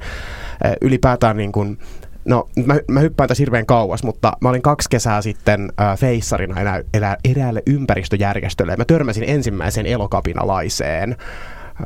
Ylipäätään 0.81 1.37
niin 1.37 1.53
kun, 1.53 1.79
No, 2.27 2.49
mä, 2.67 2.75
mä 2.91 3.01
hyppään 3.01 3.29
tässä 3.29 3.41
hirveän 3.43 3.67
kauas, 3.67 4.03
mutta 4.03 4.33
mä 4.41 4.49
olin 4.49 4.63
kaksi 4.63 4.91
kesää 4.91 5.23
sitten 5.23 5.73
äh, 5.81 5.99
feissarina 5.99 6.61
erä, 6.61 6.83
erä, 6.95 7.17
eräälle 7.25 7.63
ympäristöjärjestölle. 7.67 8.77
Mä 8.77 8.85
törmäsin 8.85 9.25
ensimmäiseen 9.27 9.87
elokapinalaiseen 9.87 11.17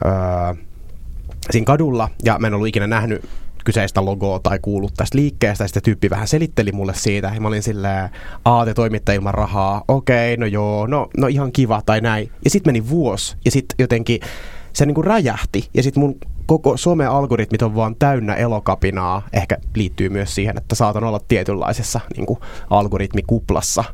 äh, 0.07 0.57
siinä 1.51 1.65
kadulla, 1.65 2.09
ja 2.25 2.39
mä 2.39 2.47
en 2.47 2.55
ollut 2.55 2.69
ikinä 2.69 2.87
nähnyt 2.87 3.25
kyseistä 3.65 4.05
logoa 4.05 4.39
tai 4.39 4.59
kuullut 4.63 4.95
tästä 4.97 5.19
liikkeestä. 5.19 5.67
Sitten 5.67 5.83
tyyppi 5.83 6.11
vähän 6.11 6.29
selitteli 6.29 6.73
mulle 6.73 6.95
siitä. 6.95 7.31
Ja 7.35 7.41
mä 7.41 7.49
olin 7.49 7.63
silleen, 7.63 8.11
aa 8.45 8.65
te 8.65 8.75
toimitte 8.75 9.15
ilman 9.15 9.35
rahaa. 9.35 9.85
Okei, 9.89 10.37
no 10.37 10.47
joo, 10.47 10.87
no, 10.87 11.09
no 11.17 11.27
ihan 11.27 11.53
kiva 11.53 11.83
tai 11.87 12.01
näin. 12.01 12.31
Ja 12.45 12.51
sitten 12.51 12.69
meni 12.73 12.89
vuosi. 12.89 13.37
Ja 13.45 13.51
sitten 13.51 13.75
jotenkin 13.79 14.21
se 14.73 14.87
niin 14.87 14.95
kuin 14.95 15.05
räjähti. 15.05 15.69
Ja 15.75 15.83
sitten 15.83 16.01
mun 16.01 16.19
koko 16.47 16.77
some-algoritmit 16.77 17.63
on 17.63 17.75
vaan 17.75 17.97
täynnä 17.99 18.35
elokapinaa. 18.35 19.23
Ehkä 19.33 19.57
liittyy 19.75 20.09
myös 20.09 20.35
siihen, 20.35 20.59
että 20.59 20.75
saatan 20.75 21.05
olla 21.05 21.21
tietynlaisessa 21.29 22.01
niin 22.17 22.27
kuin 22.27 22.39
algoritmikuplassa. 22.71 23.85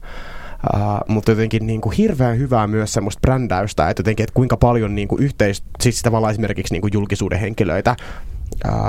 Uh, 0.74 0.80
mutta 1.08 1.30
jotenkin 1.30 1.66
niin 1.66 1.80
kuin 1.80 1.96
hirveän 1.96 2.38
hyvää 2.38 2.66
myös 2.66 2.92
semmoista 2.92 3.20
brändäystä, 3.20 3.90
että 3.90 4.00
jotenkin, 4.00 4.24
että 4.24 4.34
kuinka 4.34 4.56
paljon 4.56 4.94
niin 4.94 5.08
kuin 5.08 5.22
yhteis, 5.22 5.64
siis 5.80 6.02
tavallaan 6.02 6.30
esimerkiksi 6.30 6.74
niin 6.74 6.80
kuin 6.80 6.92
julkisuuden 6.92 7.40
henkilöitä 7.40 7.96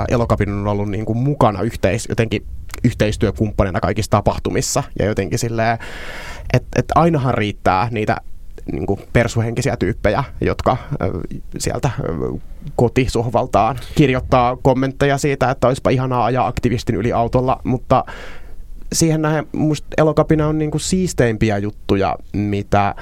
Elokapin 0.09 0.49
on 0.49 0.67
ollut 0.67 0.89
niin 0.89 1.05
kuin 1.05 1.17
mukana 1.17 1.61
yhteis, 1.61 2.05
jotenkin 2.09 2.45
yhteistyökumppanina 2.83 3.79
kaikissa 3.79 4.11
tapahtumissa. 4.11 4.83
Ja 4.99 5.05
jotenkin 5.05 5.39
silleen, 5.39 5.77
että 6.53 6.69
et 6.75 6.85
ainahan 6.95 7.33
riittää 7.33 7.87
niitä 7.91 8.17
niin 8.71 8.85
kuin 8.85 8.99
persuhenkisiä 9.13 9.77
tyyppejä, 9.77 10.23
jotka 10.41 10.77
sieltä 11.57 11.89
kotisohvaltaan 12.75 13.79
kirjoittaa 13.95 14.57
kommentteja 14.61 15.17
siitä, 15.17 15.51
että 15.51 15.67
olisipa 15.67 15.89
ihanaa 15.89 16.25
ajaa 16.25 16.47
aktivistin 16.47 16.95
yli 16.95 17.13
autolla, 17.13 17.61
mutta 17.63 18.05
siihen 18.93 19.21
nähden 19.21 19.47
musta 19.51 19.87
elokapina 19.97 20.47
on 20.47 20.57
niin 20.57 20.71
kuin 20.71 20.81
siisteimpiä 20.81 21.57
juttuja, 21.57 22.15
mitä 22.33 22.95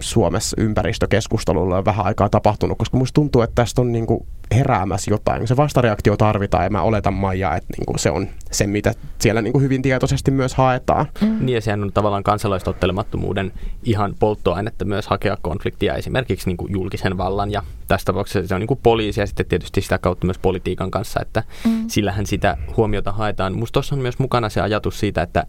Suomessa 0.00 0.56
ympäristökeskustelulla 0.60 1.78
on 1.78 1.84
vähän 1.84 2.06
aikaa 2.06 2.28
tapahtunut, 2.28 2.78
koska 2.78 2.96
musta 2.96 3.14
tuntuu, 3.14 3.42
että 3.42 3.54
tästä 3.54 3.80
on 3.80 3.92
niinku 3.92 4.26
heräämässä 4.54 5.10
jotain. 5.10 5.48
Se 5.48 5.56
vastareaktio 5.56 6.16
tarvitaan 6.16 6.64
ja 6.64 6.70
mä 6.70 6.82
oletan 6.82 7.14
Maija, 7.14 7.56
että 7.56 7.74
niinku 7.78 7.98
se 7.98 8.10
on 8.10 8.28
se, 8.50 8.66
mitä 8.66 8.92
siellä 9.18 9.42
niinku 9.42 9.60
hyvin 9.60 9.82
tietoisesti 9.82 10.30
myös 10.30 10.54
haetaan. 10.54 11.06
Mm. 11.20 11.36
Niin 11.40 11.54
ja 11.54 11.60
sehän 11.60 11.82
on 11.82 11.92
tavallaan 11.92 12.22
kansalaistottelemattomuuden 12.22 13.52
ihan 13.82 14.14
polttoainetta 14.18 14.84
myös 14.84 15.06
hakea 15.06 15.36
konfliktia 15.42 15.94
esimerkiksi 15.94 16.46
niinku 16.46 16.66
julkisen 16.70 17.18
vallan 17.18 17.52
ja 17.52 17.62
tässä 17.88 18.04
tapauksessa 18.04 18.48
se 18.48 18.54
on 18.54 18.60
niinku 18.60 18.76
poliisi 18.82 19.20
ja 19.20 19.26
sitten 19.26 19.46
tietysti 19.46 19.80
sitä 19.80 19.98
kautta 19.98 20.26
myös 20.26 20.38
politiikan 20.38 20.90
kanssa, 20.90 21.20
että 21.22 21.42
mm. 21.64 21.84
sillähän 21.88 22.26
sitä 22.26 22.56
huomiota 22.76 23.12
haetaan. 23.12 23.58
Musta 23.58 23.72
tuossa 23.72 23.94
on 23.94 24.02
myös 24.02 24.18
mukana 24.18 24.48
se 24.48 24.60
ajatus 24.60 25.00
siitä, 25.00 25.22
että 25.22 25.46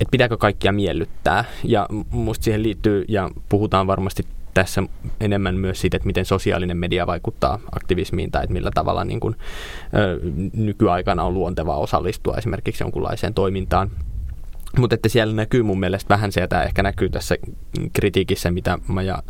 että 0.00 0.10
pitääkö 0.10 0.36
kaikkia 0.36 0.72
miellyttää. 0.72 1.44
Ja 1.64 1.86
musta 2.10 2.44
siihen 2.44 2.62
liittyy, 2.62 3.04
ja 3.08 3.30
puhutaan 3.48 3.86
varmasti 3.86 4.26
tässä 4.54 4.82
enemmän 5.20 5.54
myös 5.54 5.80
siitä, 5.80 5.96
että 5.96 6.06
miten 6.06 6.24
sosiaalinen 6.24 6.76
media 6.76 7.06
vaikuttaa 7.06 7.58
aktivismiin 7.72 8.30
tai 8.30 8.44
että 8.44 8.52
millä 8.52 8.70
tavalla 8.74 9.04
niin 9.04 9.20
kuin, 9.20 9.36
ö, 9.94 10.20
nykyaikana 10.52 11.24
on 11.24 11.34
luontevaa 11.34 11.76
osallistua 11.76 12.36
esimerkiksi 12.36 12.84
jonkunlaiseen 12.84 13.34
toimintaan. 13.34 13.90
Mutta 14.78 14.94
että 14.94 15.08
siellä 15.08 15.34
näkyy 15.34 15.62
mun 15.62 15.80
mielestä 15.80 16.08
vähän 16.08 16.32
se, 16.32 16.42
että 16.42 16.62
ehkä 16.62 16.82
näkyy 16.82 17.08
tässä 17.08 17.36
kritiikissä, 17.92 18.50
mitä 18.50 18.78
mä 18.88 19.02
ja 19.02 19.22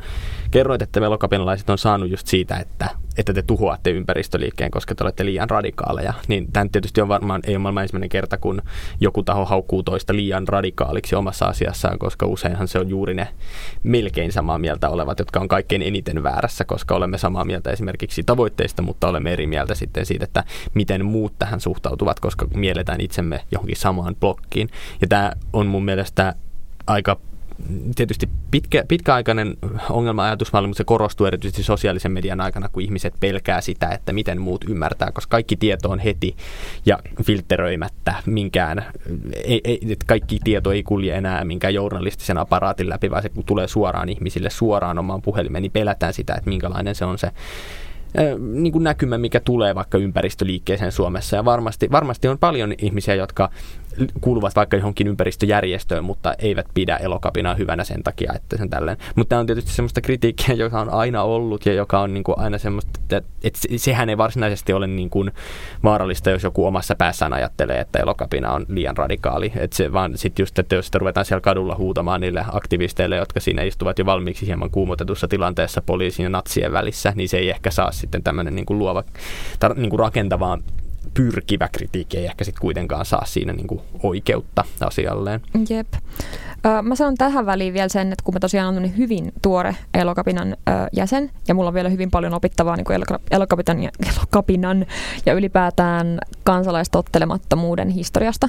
kerroit, 0.50 0.82
että 0.82 1.00
velokapinalaiset 1.00 1.70
on 1.70 1.78
saanut 1.78 2.10
just 2.10 2.26
siitä, 2.26 2.56
että, 2.56 2.90
että 3.18 3.32
te 3.32 3.42
tuhoatte 3.42 3.90
ympäristöliikkeen, 3.90 4.70
koska 4.70 4.94
te 4.94 5.04
olette 5.04 5.24
liian 5.24 5.50
radikaaleja. 5.50 6.14
Niin 6.28 6.52
tämä 6.52 6.66
tietysti 6.72 7.00
on 7.00 7.08
varmaan, 7.08 7.40
ei 7.44 7.54
ole 7.54 7.62
maailman 7.62 7.82
ensimmäinen 7.82 8.08
kerta, 8.08 8.38
kun 8.38 8.62
joku 9.00 9.22
taho 9.22 9.44
haukkuu 9.44 9.82
toista 9.82 10.16
liian 10.16 10.48
radikaaliksi 10.48 11.14
omassa 11.14 11.46
asiassaan, 11.46 11.98
koska 11.98 12.26
useinhan 12.26 12.68
se 12.68 12.78
on 12.78 12.88
juuri 12.88 13.14
ne 13.14 13.28
melkein 13.82 14.32
samaa 14.32 14.58
mieltä 14.58 14.88
olevat, 14.88 15.18
jotka 15.18 15.40
on 15.40 15.48
kaikkein 15.48 15.82
eniten 15.82 16.22
väärässä, 16.22 16.64
koska 16.64 16.94
olemme 16.94 17.18
samaa 17.18 17.44
mieltä 17.44 17.70
esimerkiksi 17.70 18.22
tavoitteista, 18.22 18.82
mutta 18.82 19.08
olemme 19.08 19.32
eri 19.32 19.46
mieltä 19.46 19.74
sitten 19.74 20.06
siitä, 20.06 20.24
että 20.24 20.44
miten 20.74 21.04
muut 21.04 21.32
tähän 21.38 21.60
suhtautuvat, 21.60 22.20
koska 22.20 22.46
mielletään 22.54 23.00
itsemme 23.00 23.44
johonkin 23.50 23.76
samaan 23.76 24.16
blokkiin. 24.16 24.68
Ja 25.00 25.08
tämä 25.08 25.32
on 25.52 25.66
mun 25.66 25.84
mielestä 25.84 26.34
aika 26.86 27.20
tietysti 27.96 28.28
pitkä, 28.50 28.84
pitkäaikainen 28.88 29.56
ongelma-ajatusmalli, 29.90 30.68
mutta 30.68 30.78
se 30.78 30.84
korostuu 30.84 31.26
erityisesti 31.26 31.62
sosiaalisen 31.62 32.12
median 32.12 32.40
aikana, 32.40 32.68
kun 32.68 32.82
ihmiset 32.82 33.14
pelkää 33.20 33.60
sitä, 33.60 33.88
että 33.88 34.12
miten 34.12 34.40
muut 34.40 34.64
ymmärtää, 34.68 35.12
koska 35.12 35.30
kaikki 35.30 35.56
tieto 35.56 35.90
on 35.90 35.98
heti 35.98 36.36
ja 36.86 36.98
filteröimättä 37.22 38.14
minkään, 38.26 38.84
ei, 39.44 39.60
ei, 39.64 39.80
kaikki 40.06 40.38
tieto 40.44 40.72
ei 40.72 40.82
kulje 40.82 41.16
enää 41.16 41.44
minkään 41.44 41.74
journalistisen 41.74 42.38
apparaatin 42.38 42.88
läpi, 42.88 43.10
vaan 43.10 43.22
se 43.22 43.28
kun 43.28 43.44
tulee 43.44 43.68
suoraan 43.68 44.08
ihmisille 44.08 44.50
suoraan 44.50 44.98
omaan 44.98 45.22
puhelimeen, 45.22 45.62
niin 45.62 45.72
pelätään 45.72 46.14
sitä, 46.14 46.34
että 46.34 46.50
minkälainen 46.50 46.94
se 46.94 47.04
on 47.04 47.18
se 47.18 47.32
niin 48.38 48.72
kuin 48.72 48.84
näkymä, 48.84 49.18
mikä 49.18 49.40
tulee 49.40 49.74
vaikka 49.74 49.98
ympäristöliikkeeseen 49.98 50.92
Suomessa. 50.92 51.36
Ja 51.36 51.44
varmasti, 51.44 51.90
varmasti 51.90 52.28
on 52.28 52.38
paljon 52.38 52.74
ihmisiä, 52.78 53.14
jotka 53.14 53.50
kuuluvat 54.20 54.56
vaikka 54.56 54.76
johonkin 54.76 55.06
ympäristöjärjestöön, 55.06 56.04
mutta 56.04 56.34
eivät 56.38 56.66
pidä 56.74 56.96
elokapinaa 56.96 57.54
hyvänä 57.54 57.84
sen 57.84 58.02
takia, 58.02 58.32
että 58.34 58.56
sen 58.56 58.70
tälleen. 58.70 58.96
Mutta 59.14 59.28
tämä 59.28 59.40
on 59.40 59.46
tietysti 59.46 59.70
semmoista 59.70 60.00
kritiikkiä, 60.00 60.54
joka 60.54 60.80
on 60.80 60.90
aina 60.90 61.22
ollut 61.22 61.66
ja 61.66 61.72
joka 61.72 62.00
on 62.00 62.14
niin 62.14 62.24
kuin 62.24 62.38
aina 62.38 62.58
semmoista, 62.58 62.90
että, 63.02 63.22
että 63.42 63.60
sehän 63.76 64.08
ei 64.08 64.18
varsinaisesti 64.18 64.72
ole 64.72 64.86
niin 64.86 65.10
kuin 65.10 65.30
vaarallista, 65.84 66.30
jos 66.30 66.42
joku 66.42 66.66
omassa 66.66 66.94
päässään 66.94 67.32
ajattelee, 67.32 67.80
että 67.80 67.98
elokapina 67.98 68.52
on 68.52 68.66
liian 68.68 68.96
radikaali. 68.96 69.52
Että 69.56 69.76
se 69.76 69.92
vaan 69.92 70.18
sitten 70.18 70.42
just, 70.42 70.58
että 70.58 70.74
jos 70.74 70.86
sitä 70.86 70.98
ruvetaan 70.98 71.26
siellä 71.26 71.40
kadulla 71.40 71.76
huutamaan 71.76 72.20
niille 72.20 72.44
aktivisteille, 72.52 73.16
jotka 73.16 73.40
siinä 73.40 73.62
istuvat 73.62 73.98
jo 73.98 74.06
valmiiksi 74.06 74.46
hieman 74.46 74.70
kuumotetussa 74.70 75.28
tilanteessa 75.28 75.82
poliisin 75.82 76.22
ja 76.22 76.30
natsien 76.30 76.72
välissä, 76.72 77.12
niin 77.16 77.28
se 77.28 77.36
ei 77.36 77.50
ehkä 77.50 77.70
saa 77.70 77.92
sitten 77.92 78.22
tämmöinen 78.22 78.54
niin 78.54 78.66
kuin 78.66 78.78
luova, 78.78 79.04
tar, 79.58 79.74
niin 79.74 79.90
kuin 79.90 80.00
rakentavaa 80.00 80.58
pyrkivä 81.14 81.68
kritiikki 81.72 82.18
ei 82.18 82.24
ehkä 82.24 82.44
sitten 82.44 82.60
kuitenkaan 82.60 83.04
saa 83.04 83.24
siinä 83.24 83.52
niinku 83.52 83.82
oikeutta 84.02 84.64
asialleen. 84.80 85.40
Jep. 85.70 85.86
Mä 86.82 86.94
sanon 86.94 87.14
tähän 87.14 87.46
väliin 87.46 87.74
vielä 87.74 87.88
sen, 87.88 88.12
että 88.12 88.24
kun 88.24 88.34
mä 88.34 88.40
tosiaan 88.40 88.78
olen 88.78 88.96
hyvin 88.96 89.32
tuore 89.42 89.76
Elokapinan 89.94 90.56
jäsen 90.92 91.30
ja 91.48 91.54
mulla 91.54 91.68
on 91.68 91.74
vielä 91.74 91.88
hyvin 91.88 92.10
paljon 92.10 92.34
opittavaa 92.34 92.76
niin 92.76 92.86
Elokapinan, 93.30 93.82
ja, 93.82 93.90
Elokapinan 94.12 94.86
ja 95.26 95.32
ylipäätään 95.32 96.18
kansalaistottelemattomuuden 96.44 97.88
historiasta, 97.88 98.48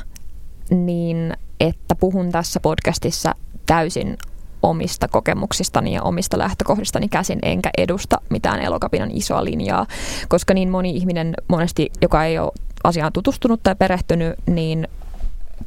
niin 0.69 1.33
että 1.59 1.95
puhun 1.95 2.31
tässä 2.31 2.59
podcastissa 2.59 3.35
täysin 3.65 4.17
omista 4.63 5.07
kokemuksistani 5.07 5.93
ja 5.93 6.03
omista 6.03 6.37
lähtökohdistani 6.37 7.07
käsin, 7.09 7.39
enkä 7.41 7.69
edusta 7.77 8.21
mitään 8.29 8.61
elokapinan 8.61 9.11
isoa 9.11 9.45
linjaa, 9.45 9.85
koska 10.27 10.53
niin 10.53 10.69
moni 10.69 10.89
ihminen 10.89 11.33
monesti, 11.47 11.91
joka 12.01 12.25
ei 12.25 12.39
ole 12.39 12.51
asiaan 12.83 13.13
tutustunut 13.13 13.59
tai 13.63 13.75
perehtynyt, 13.75 14.35
niin 14.45 14.87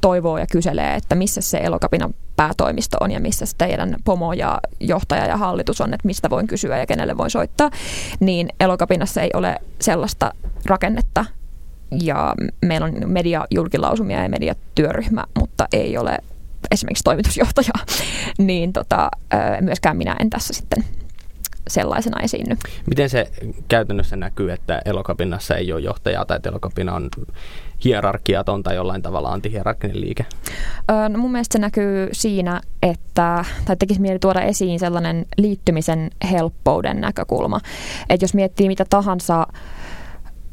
toivoo 0.00 0.38
ja 0.38 0.46
kyselee, 0.52 0.94
että 0.94 1.14
missä 1.14 1.40
se 1.40 1.58
elokapinan 1.58 2.14
päätoimisto 2.36 2.96
on 3.00 3.10
ja 3.10 3.20
missä 3.20 3.46
se 3.46 3.56
teidän 3.58 3.96
pomo 4.04 4.32
ja 4.32 4.60
johtaja 4.80 5.26
ja 5.26 5.36
hallitus 5.36 5.80
on, 5.80 5.94
että 5.94 6.06
mistä 6.06 6.30
voin 6.30 6.46
kysyä 6.46 6.78
ja 6.78 6.86
kenelle 6.86 7.16
voin 7.16 7.30
soittaa, 7.30 7.70
niin 8.20 8.48
elokapinassa 8.60 9.20
ei 9.20 9.30
ole 9.34 9.56
sellaista 9.80 10.32
rakennetta, 10.66 11.24
ja 12.02 12.34
meillä 12.64 12.84
on 12.84 12.94
mediajulkilausumia 13.06 14.22
ja 14.22 14.28
mediatyöryhmä, 14.28 15.24
mutta 15.38 15.66
ei 15.72 15.98
ole 15.98 16.18
esimerkiksi 16.70 17.04
toimitusjohtajaa, 17.04 17.86
niin 18.38 18.72
tota, 18.72 19.10
myöskään 19.60 19.96
minä 19.96 20.16
en 20.20 20.30
tässä 20.30 20.54
sitten 20.54 20.84
sellaisena 21.68 22.20
esiinny. 22.20 22.56
Miten 22.86 23.10
se 23.10 23.30
käytännössä 23.68 24.16
näkyy, 24.16 24.52
että 24.52 24.82
elokapinnassa 24.84 25.56
ei 25.56 25.72
ole 25.72 25.80
johtajaa 25.80 26.24
tai 26.24 26.36
että 26.36 26.48
elokapina 26.48 26.94
on 26.94 27.10
hierarkiaton 27.84 28.62
tai 28.62 28.74
jollain 28.74 29.02
tavalla 29.02 29.32
antihierarkinen 29.32 30.00
liike? 30.00 30.26
No 31.08 31.18
mun 31.18 31.32
mielestä 31.32 31.52
se 31.52 31.58
näkyy 31.58 32.08
siinä, 32.12 32.60
että, 32.82 33.44
tai 33.64 33.76
tekisi 33.76 34.00
mieli 34.00 34.18
tuoda 34.18 34.40
esiin 34.40 34.78
sellainen 34.78 35.26
liittymisen 35.36 36.10
helppouden 36.30 37.00
näkökulma. 37.00 37.60
Että 38.08 38.24
jos 38.24 38.34
miettii 38.34 38.68
mitä 38.68 38.84
tahansa 38.90 39.46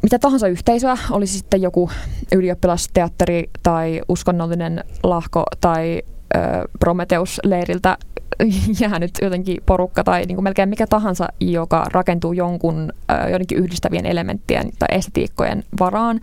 mitä 0.03 0.19
tahansa 0.19 0.47
yhteisöä, 0.47 0.97
olisi 1.11 1.37
sitten 1.37 1.61
joku 1.61 1.89
ylioppilasteatteri 2.35 3.49
tai 3.63 4.01
uskonnollinen 4.09 4.83
lahko 5.03 5.43
tai 5.61 6.01
ö, 6.35 6.39
Prometheus-leiriltä 6.79 7.97
jäänyt 8.81 9.11
jotenkin 9.21 9.57
porukka 9.65 10.03
tai 10.03 10.25
niin 10.25 10.35
kuin 10.35 10.43
melkein 10.43 10.69
mikä 10.69 10.87
tahansa, 10.87 11.27
joka 11.39 11.85
rakentuu 11.91 12.33
jonkun 12.33 12.93
ö, 13.11 13.55
yhdistävien 13.55 14.05
elementtien 14.05 14.69
tai 14.79 14.87
estetiikkojen 14.97 15.63
varaan, 15.79 16.19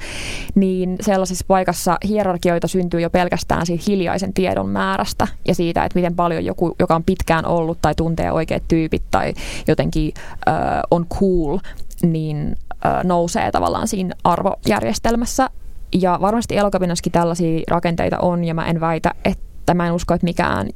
niin 0.54 0.97
sellaisessa 1.00 1.45
paikassa 1.49 1.99
hierarkioita 2.09 2.68
syntyy 2.68 3.00
jo 3.00 3.11
pelkästään 3.11 3.66
siitä 3.66 3.85
hiljaisen 3.88 4.33
tiedon 4.33 4.68
määrästä 4.68 5.28
ja 5.49 5.54
siitä, 5.54 5.85
että 5.85 5.99
miten 5.99 6.16
paljon 6.16 6.45
joku, 6.45 6.76
joka 6.78 6.95
on 6.95 7.04
pitkään 7.04 7.47
ollut 7.47 7.78
tai 7.83 7.95
tuntee 7.95 8.33
oikeat 8.33 8.62
tyypit 8.68 9.02
tai 9.11 9.35
jotenkin 9.68 10.12
ö, 10.49 10.50
on 10.90 11.06
cool, 11.06 11.59
niin 12.03 12.57
nousee 13.05 13.53
tavallaan 13.53 13.88
siinä 13.88 14.15
arvojärjestelmässä. 14.25 15.50
Ja 15.95 16.19
varmasti 16.21 16.57
elokapinassakin 16.57 17.12
tällaisia 17.12 17.61
rakenteita 17.69 18.19
on, 18.19 18.45
ja 18.45 18.55
mä 18.55 18.67
en 18.67 18.81
väitä, 18.81 19.15
että 19.25 19.75
mä 19.75 19.87
en 19.87 19.93
usko, 19.93 20.15
että 20.15 20.25
mikään, 20.25 20.69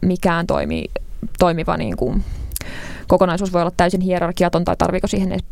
mikään 0.00 0.46
toimi, 0.46 0.84
toimiva 1.38 1.76
niin 1.76 1.96
kuin, 1.96 2.24
kokonaisuus 3.08 3.52
voi 3.52 3.62
olla 3.62 3.72
täysin 3.76 4.00
hierarkiaton 4.00 4.64
tai 4.64 4.76
tarviko 4.76 5.06
siihen 5.06 5.32
edes 5.32 5.44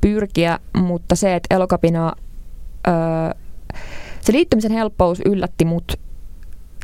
pyrkiä, 0.00 0.58
mutta 0.76 1.16
se, 1.16 1.34
että 1.34 1.54
elokapina, 1.54 2.12
öö, 2.88 2.94
se 4.20 4.32
liittymisen 4.32 4.72
helppous 4.72 5.22
yllätti 5.24 5.64
mut 5.64 5.92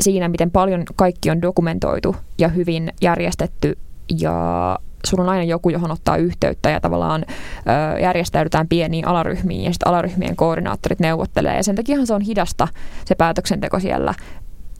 siinä, 0.01 0.29
miten 0.29 0.51
paljon 0.51 0.85
kaikki 0.97 1.31
on 1.31 1.43
dokumentoitu 1.43 2.17
ja 2.39 2.49
hyvin 2.49 2.93
järjestetty 3.01 3.79
ja 4.21 4.79
sulla 5.07 5.23
on 5.23 5.29
aina 5.29 5.43
joku, 5.43 5.71
johon 5.71 5.91
ottaa 5.91 6.17
yhteyttä 6.17 6.71
ja 6.71 6.81
tavallaan 6.81 7.25
ö, 7.29 8.01
järjestäydytään 8.01 8.69
pieniin 8.69 9.07
alaryhmiin 9.07 9.65
ja 9.65 9.73
sitten 9.73 9.89
alaryhmien 9.89 10.37
koordinaattorit 10.37 11.01
neuvottelee. 11.01 11.57
Ja 11.57 11.63
sen 11.63 11.75
takia 11.77 12.07
se 12.07 12.15
on 12.15 12.21
hidasta 12.21 12.69
se 13.05 13.15
päätöksenteko 13.15 13.81
siellä, 13.81 14.15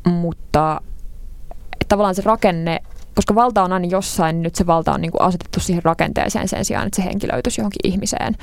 mutta 0.09 0.81
tavallaan 1.89 2.15
se 2.15 2.23
rakenne, 2.25 2.81
koska 3.15 3.35
valta 3.35 3.63
on 3.63 3.73
aina 3.73 3.87
jossain, 3.87 4.37
niin 4.37 4.43
nyt 4.43 4.55
se 4.55 4.67
valta 4.67 4.93
on 4.93 5.01
niin 5.01 5.13
kuin 5.13 5.23
asetettu 5.23 5.61
siihen 5.61 5.85
rakenteeseen 5.85 6.49
sen 6.49 6.65
sijaan, 6.65 6.87
että 6.87 6.97
se 6.97 7.05
henkilöityisi 7.05 7.61
johonkin 7.61 7.93
ihmiseen. 7.93 8.35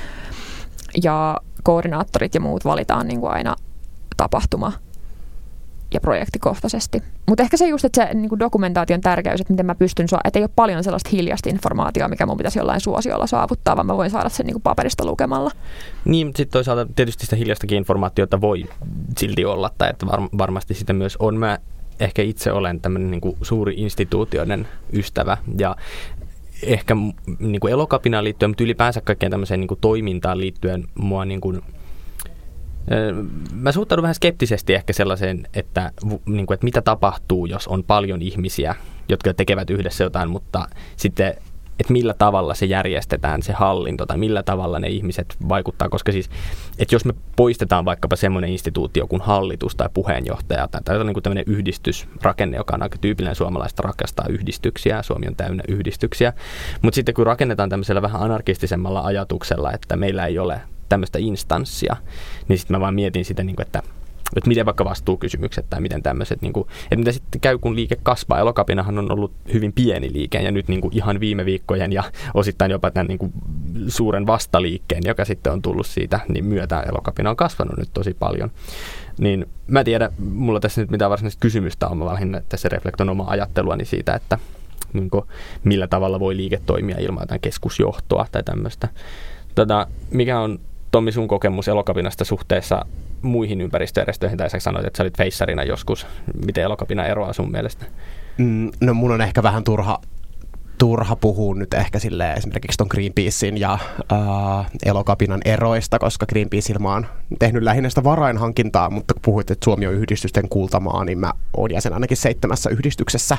Ja 1.04 1.38
koordinaattorit 1.64 2.36
ja 2.36 2.42
muut 2.42 2.66
valitaan 2.66 3.08
niin 3.08 3.20
kuin 3.20 3.32
aina 3.32 3.56
tapahtuma 4.18 4.72
ja 5.94 6.00
projektikohtaisesti. 6.00 7.04
Mutta 7.28 7.44
ehkä 7.44 7.58
se 7.58 7.68
just, 7.68 7.86
että 7.86 8.06
se 8.06 8.14
niin 8.14 8.40
dokumentaation 8.40 9.02
tärkeys, 9.02 9.42
että 9.42 9.54
miten 9.54 9.66
mä 9.66 9.76
pystyn, 9.76 10.08
että 10.26 10.40
ei 10.40 10.44
ole 10.44 10.50
paljon 10.56 10.84
sellaista 10.84 11.10
hiljasta 11.14 11.50
informaatiota, 11.50 12.10
mikä 12.10 12.26
mun 12.26 12.38
pitäisi 12.38 12.60
jollain 12.60 12.82
suosiolla 12.82 13.28
saavuttaa, 13.28 13.76
vaan 13.76 13.88
mä 13.88 13.98
voin 13.98 14.10
saada 14.10 14.30
sen 14.30 14.46
niin 14.46 14.62
paperista 14.62 15.06
lukemalla. 15.06 15.52
Niin, 16.06 16.28
mutta 16.28 16.38
sitten 16.38 16.54
toisaalta 16.54 16.94
tietysti 16.96 17.26
sitä 17.26 17.36
hiljastakin 17.36 17.78
informaatiota 17.78 18.42
voi 18.42 18.66
silti 19.18 19.46
olla, 19.46 19.72
tai 19.78 19.90
että 19.90 20.06
var, 20.06 20.22
varmasti 20.38 20.74
sitä 20.74 20.94
myös 20.94 21.18
on. 21.18 21.38
Mä 21.38 21.58
ehkä 22.00 22.22
itse 22.22 22.52
olen 22.52 22.82
tämmöinen 22.82 23.12
niin 23.12 23.36
suuri 23.42 23.74
instituutioiden 23.78 24.68
ystävä, 24.94 25.38
ja 25.58 25.76
ehkä 26.64 26.96
niin 27.40 27.68
elokapinaan 27.70 28.24
liittyen, 28.24 28.50
mutta 28.50 28.64
ylipäänsä 28.64 29.02
kaikkeen 29.02 29.32
tämmöiseen 29.32 29.60
niin 29.60 29.78
toimintaan 29.82 30.38
liittyen 30.38 30.88
mua 30.96 31.26
niin 31.26 31.42
kuin, 31.42 31.62
Mä 33.54 33.72
suhtaudun 33.72 34.02
vähän 34.04 34.16
skeptisesti 34.16 34.74
ehkä 34.74 34.94
sellaiseen, 34.94 35.48
että, 35.54 35.92
niin 36.26 36.46
kuin, 36.46 36.54
että 36.56 36.64
mitä 36.66 36.82
tapahtuu, 36.82 37.46
jos 37.46 37.68
on 37.68 37.84
paljon 37.84 38.22
ihmisiä, 38.22 38.76
jotka 39.10 39.34
tekevät 39.34 39.70
yhdessä 39.70 40.04
jotain, 40.04 40.30
mutta 40.30 40.68
sitten 40.98 41.36
että 41.82 41.94
millä 41.94 42.14
tavalla 42.14 42.54
se 42.54 42.66
järjestetään, 42.66 43.44
se 43.44 43.54
hallinto, 43.54 44.06
tai 44.06 44.18
millä 44.18 44.44
tavalla 44.44 44.80
ne 44.80 44.88
ihmiset 44.88 45.36
vaikuttaa, 45.50 45.90
koska 45.90 46.12
siis, 46.12 46.30
että 46.80 46.96
jos 46.96 47.06
me 47.06 47.14
poistetaan 47.36 47.86
vaikkapa 47.86 48.16
semmoinen 48.16 48.50
instituutio 48.50 49.08
kuin 49.08 49.22
hallitus 49.22 49.76
tai 49.76 49.90
puheenjohtaja, 49.94 50.68
tai, 50.68 50.82
tai 50.84 51.04
niin 51.04 51.14
kuin 51.14 51.24
tämmöinen 51.24 51.44
yhdistysrakenne, 51.48 52.58
joka 52.58 52.76
on 52.76 52.84
aika 52.84 52.98
tyypillinen 52.98 53.36
suomalaista 53.36 53.84
rakastaa 53.84 54.26
yhdistyksiä, 54.30 55.02
Suomi 55.02 55.28
on 55.28 55.36
täynnä 55.36 55.64
yhdistyksiä, 55.68 56.34
mutta 56.82 56.96
sitten 56.96 57.16
kun 57.16 57.26
rakennetaan 57.26 57.70
tämmöisellä 57.70 58.02
vähän 58.02 58.22
anarkistisemmalla 58.22 59.02
ajatuksella, 59.02 59.72
että 59.72 59.96
meillä 59.96 60.26
ei 60.26 60.40
ole 60.40 60.62
tämmöistä 60.92 61.20
instanssia, 61.20 61.96
niin 62.48 62.60
sitten 62.60 62.76
mä 62.76 62.82
vaan 62.82 62.96
mietin 62.96 63.26
sitä, 63.26 63.44
niin 63.44 63.56
kuin, 63.56 63.66
että 63.66 63.84
että 64.36 64.48
miten 64.48 64.66
vaikka 64.66 64.86
vastuukysymykset 64.86 65.66
tai 65.70 65.82
miten 65.82 66.04
tämmöiset, 66.04 66.42
niin 66.42 66.54
kuin, 66.54 66.68
että 66.84 66.96
mitä 66.96 67.12
sitten 67.12 67.42
käy, 67.42 67.58
kun 67.58 67.76
liike 67.76 67.98
kasvaa. 68.04 68.40
Elokapinahan 68.40 69.00
on 69.00 69.12
ollut 69.12 69.34
hyvin 69.54 69.74
pieni 69.74 70.14
liike 70.14 70.42
ja 70.42 70.52
nyt 70.52 70.68
niin 70.68 70.82
kuin 70.82 70.98
ihan 70.98 71.20
viime 71.20 71.46
viikkojen 71.46 71.94
ja 71.94 72.04
osittain 72.34 72.72
jopa 72.72 72.92
tämän 72.92 73.08
niin 73.08 73.18
kuin 73.18 73.34
suuren 73.88 74.28
vastaliikkeen, 74.28 75.02
joka 75.06 75.26
sitten 75.26 75.54
on 75.54 75.62
tullut 75.62 75.88
siitä, 75.88 76.20
niin 76.28 76.46
myötä 76.46 76.82
elokapina 76.82 77.30
on 77.30 77.36
kasvanut 77.36 77.78
nyt 77.78 77.90
tosi 77.94 78.14
paljon. 78.14 78.52
Niin 79.20 79.46
mä 79.68 79.84
tiedä, 79.84 80.12
mulla 80.20 80.60
tässä 80.60 80.82
nyt 80.82 80.92
mitään 80.92 81.12
varsinaista 81.12 81.40
kysymystä 81.40 81.88
on, 81.88 81.98
mä 81.98 82.06
lähinnä 82.06 82.42
tässä 82.50 82.70
reflektoin 82.70 83.10
omaa 83.10 83.30
ajatteluani 83.30 83.86
siitä, 83.86 84.14
että 84.14 84.38
niin 84.94 85.10
kuin, 85.10 85.26
millä 85.64 85.88
tavalla 85.88 86.20
voi 86.20 86.38
liike 86.38 86.62
toimia 86.66 86.98
ilman 87.00 87.24
jotain 87.24 87.42
keskusjohtoa 87.42 88.28
tai 88.32 88.44
tämmöistä. 88.44 88.88
Tota, 89.56 89.88
mikä 90.12 90.40
on 90.40 90.60
Tommi 90.92 91.12
sun 91.12 91.28
kokemus 91.28 91.68
elokapinasta 91.68 92.26
suhteessa 92.26 92.86
muihin 93.22 93.62
ympäristöjärjestöihin, 93.62 94.38
tai 94.38 94.50
sä 94.50 94.60
sanoit, 94.60 94.86
että 94.86 94.98
sä 94.98 95.04
olit 95.04 95.18
feissarina 95.18 95.64
joskus. 95.64 96.08
Miten 96.46 96.64
elokapina 96.64 97.06
eroaa 97.06 97.34
sun 97.34 97.52
mielestä? 97.52 97.86
Mm, 98.38 98.72
no 98.82 98.94
mun 98.94 99.12
on 99.12 99.22
ehkä 99.22 99.44
vähän 99.44 99.64
turha 99.64 100.00
turha 100.82 101.16
puhua 101.16 101.56
nyt 101.56 101.74
ehkä 101.74 102.00
sille 102.00 102.34
esimerkiksi 102.34 102.78
ton 102.78 102.88
Greenpeacein 102.90 103.58
ja 103.58 103.74
äh, 103.74 104.72
elokapinan 104.86 105.42
eroista, 105.46 106.00
koska 106.00 106.26
Greenpeace 106.26 106.74
ilma 106.74 106.96
on 106.96 107.08
tehnyt 107.40 107.64
lähinnä 107.64 107.90
sitä 107.90 108.04
varainhankintaa, 108.04 108.90
mutta 108.90 109.14
kun 109.14 109.22
puhuit, 109.22 109.52
että 109.52 109.64
Suomi 109.64 109.88
on 109.88 109.94
yhdistysten 109.94 110.50
kultamaa, 110.50 111.06
niin 111.06 111.20
mä 111.20 111.34
oon 111.58 111.72
jäsen 111.72 111.94
ainakin 111.94 112.18
seitsemässä 112.18 112.70
yhdistyksessä 112.70 113.38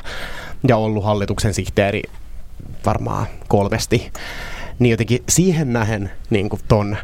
ja 0.67 0.77
ollut 0.77 1.03
hallituksen 1.03 1.53
sihteeri 1.53 2.01
varmaan 2.85 3.25
kolmesti. 3.47 4.11
Niin 4.79 4.91
jotenkin 4.91 5.23
siihen 5.29 5.73
nähen 5.73 6.11
niin 6.29 6.49
ton 6.67 6.97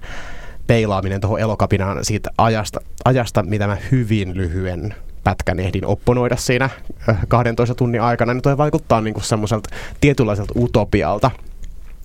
peilaaminen 0.70 1.22
tuohon 1.22 1.40
elokapinaan 1.40 2.06
siitä 2.06 2.30
ajasta, 2.38 2.80
ajasta, 3.06 3.44
mitä 3.44 3.68
mä 3.68 3.78
hyvin 3.92 4.38
lyhyen 4.38 4.96
pätkän 5.24 5.60
ehdin 5.60 5.86
opponoida 5.86 6.36
siinä 6.36 6.70
12 7.28 7.76
tunnin 7.76 8.02
aikana, 8.02 8.34
niin 8.34 8.42
toi 8.42 8.58
vaikuttaa 8.58 9.02
niin 9.02 9.22
semmoiselta 9.22 9.70
tietynlaiselta 10.02 10.54
utopialta, 10.56 11.32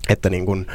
että 0.09 0.29
niin 0.29 0.45
kuin, 0.45 0.67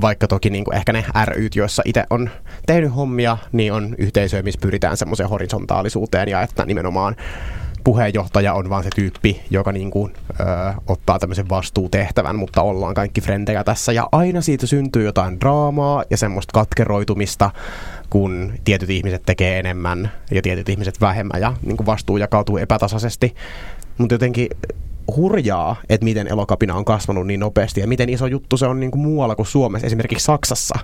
vaikka 0.00 0.28
toki 0.28 0.50
niin 0.50 0.64
kuin 0.64 0.76
ehkä 0.76 0.92
ne 0.92 1.04
ryt, 1.24 1.56
joissa 1.56 1.82
itse 1.86 2.04
on 2.10 2.30
tehnyt 2.66 2.96
hommia, 2.96 3.38
niin 3.52 3.72
on 3.72 3.94
yhteisöjä, 3.98 4.42
missä 4.42 4.60
pyritään 4.60 4.96
semmoiseen 4.96 5.28
horisontaalisuuteen 5.28 6.28
ja 6.28 6.42
että 6.42 6.66
nimenomaan 6.66 7.16
puheenjohtaja 7.88 8.54
on 8.54 8.70
vaan 8.70 8.84
se 8.84 8.90
tyyppi, 8.94 9.40
joka 9.50 9.72
niin 9.72 9.90
kuin, 9.90 10.12
ö, 10.40 10.44
ottaa 10.86 11.18
tämmöisen 11.18 11.48
vastuutehtävän, 11.48 12.36
mutta 12.36 12.62
ollaan 12.62 12.94
kaikki 12.94 13.20
frendejä 13.20 13.64
tässä. 13.64 13.92
Ja 13.92 14.08
aina 14.12 14.40
siitä 14.40 14.66
syntyy 14.66 15.04
jotain 15.04 15.40
draamaa 15.40 16.04
ja 16.10 16.16
semmoista 16.16 16.52
katkeroitumista, 16.52 17.50
kun 18.10 18.52
tietyt 18.64 18.90
ihmiset 18.90 19.22
tekee 19.26 19.58
enemmän 19.58 20.12
ja 20.30 20.42
tietyt 20.42 20.68
ihmiset 20.68 21.00
vähemmän 21.00 21.40
ja 21.40 21.54
niin 21.62 21.76
kuin 21.76 21.86
vastuu 21.86 22.16
jakautuu 22.16 22.56
epätasaisesti. 22.56 23.34
Mutta 23.98 24.14
jotenkin 24.14 24.48
hurjaa, 25.16 25.76
että 25.88 26.04
miten 26.04 26.28
elokapina 26.28 26.74
on 26.74 26.84
kasvanut 26.84 27.26
niin 27.26 27.40
nopeasti 27.40 27.80
ja 27.80 27.86
miten 27.86 28.08
iso 28.08 28.26
juttu 28.26 28.56
se 28.56 28.66
on 28.66 28.80
niin 28.80 28.90
kuin 28.90 29.00
muualla 29.00 29.36
kuin 29.36 29.46
Suomessa, 29.46 29.86
esimerkiksi 29.86 30.24
Saksassa 30.24 30.78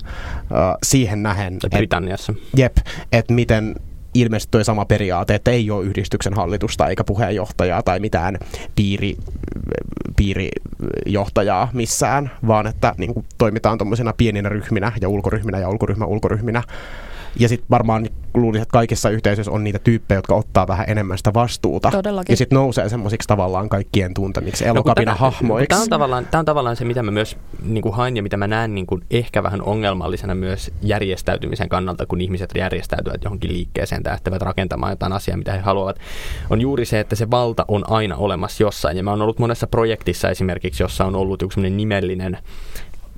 siihen 0.82 1.22
nähen. 1.22 1.58
Britanniassa. 1.70 2.32
Et, 2.32 2.58
jep, 2.58 2.76
että 3.12 3.34
miten 3.34 3.74
ilmeisesti 4.14 4.50
tuo 4.50 4.64
sama 4.64 4.84
periaate, 4.84 5.34
että 5.34 5.50
ei 5.50 5.70
ole 5.70 5.84
yhdistyksen 5.84 6.34
hallitusta 6.34 6.88
eikä 6.88 7.04
puheenjohtajaa 7.04 7.82
tai 7.82 8.00
mitään 8.00 8.38
piiri, 8.76 9.16
piirijohtajaa 10.16 11.68
missään, 11.72 12.30
vaan 12.46 12.66
että 12.66 12.94
niin 12.98 13.14
kuin, 13.14 13.26
toimitaan 13.38 13.78
tuommoisena 13.78 14.12
pieninä 14.16 14.48
ryhminä 14.48 14.92
ja 15.00 15.08
ulkoryhminä 15.08 15.58
ja 15.58 15.68
ulkoryhmä 15.68 16.04
ulkoryhminä. 16.04 16.62
Ja 17.38 17.48
sitten 17.48 17.66
varmaan 17.70 18.08
luulisin, 18.34 18.62
että 18.62 18.72
kaikissa 18.72 19.10
yhteisöissä 19.10 19.52
on 19.52 19.64
niitä 19.64 19.78
tyyppejä, 19.78 20.18
jotka 20.18 20.34
ottaa 20.34 20.66
vähän 20.66 20.86
enemmän 20.88 21.18
sitä 21.18 21.34
vastuuta. 21.34 21.90
Todellakin. 21.90 22.32
Ja 22.32 22.36
sitten 22.36 22.56
nousee 22.56 22.88
semmoisiksi 22.88 23.28
tavallaan 23.28 23.68
kaikkien 23.68 24.14
tuntemiksi 24.14 24.66
elokapina 24.66 25.12
no, 25.12 25.18
hahmoiksi. 25.18 25.66
Tämä 25.66 25.82
on, 25.82 25.88
tavallaan, 25.88 26.26
tämä 26.26 26.38
on 26.38 26.44
tavallaan 26.44 26.76
se, 26.76 26.84
mitä 26.84 27.02
mä 27.02 27.10
myös 27.10 27.36
niin 27.62 27.82
kuin 27.82 27.94
hain 27.94 28.16
ja 28.16 28.22
mitä 28.22 28.36
mä 28.36 28.46
näen 28.46 28.74
niin 28.74 28.86
kuin 28.86 29.02
ehkä 29.10 29.42
vähän 29.42 29.62
ongelmallisena 29.62 30.34
myös 30.34 30.70
järjestäytymisen 30.82 31.68
kannalta, 31.68 32.06
kun 32.06 32.20
ihmiset 32.20 32.50
järjestäytyvät 32.56 33.24
johonkin 33.24 33.52
liikkeeseen 33.52 34.02
tai 34.02 34.12
lähtevät 34.12 34.42
rakentamaan 34.42 34.92
jotain 34.92 35.12
asiaa, 35.12 35.36
mitä 35.36 35.52
he 35.52 35.60
haluavat, 35.60 35.98
on 36.50 36.60
juuri 36.60 36.84
se, 36.84 37.00
että 37.00 37.16
se 37.16 37.30
valta 37.30 37.64
on 37.68 37.90
aina 37.90 38.16
olemassa 38.16 38.62
jossain. 38.62 38.96
Ja 38.96 39.02
mä 39.02 39.10
oon 39.10 39.22
ollut 39.22 39.38
monessa 39.38 39.66
projektissa 39.66 40.30
esimerkiksi, 40.30 40.82
jossa 40.82 41.04
on 41.04 41.16
ollut 41.16 41.42
joku 41.42 41.60
nimellinen 41.60 42.38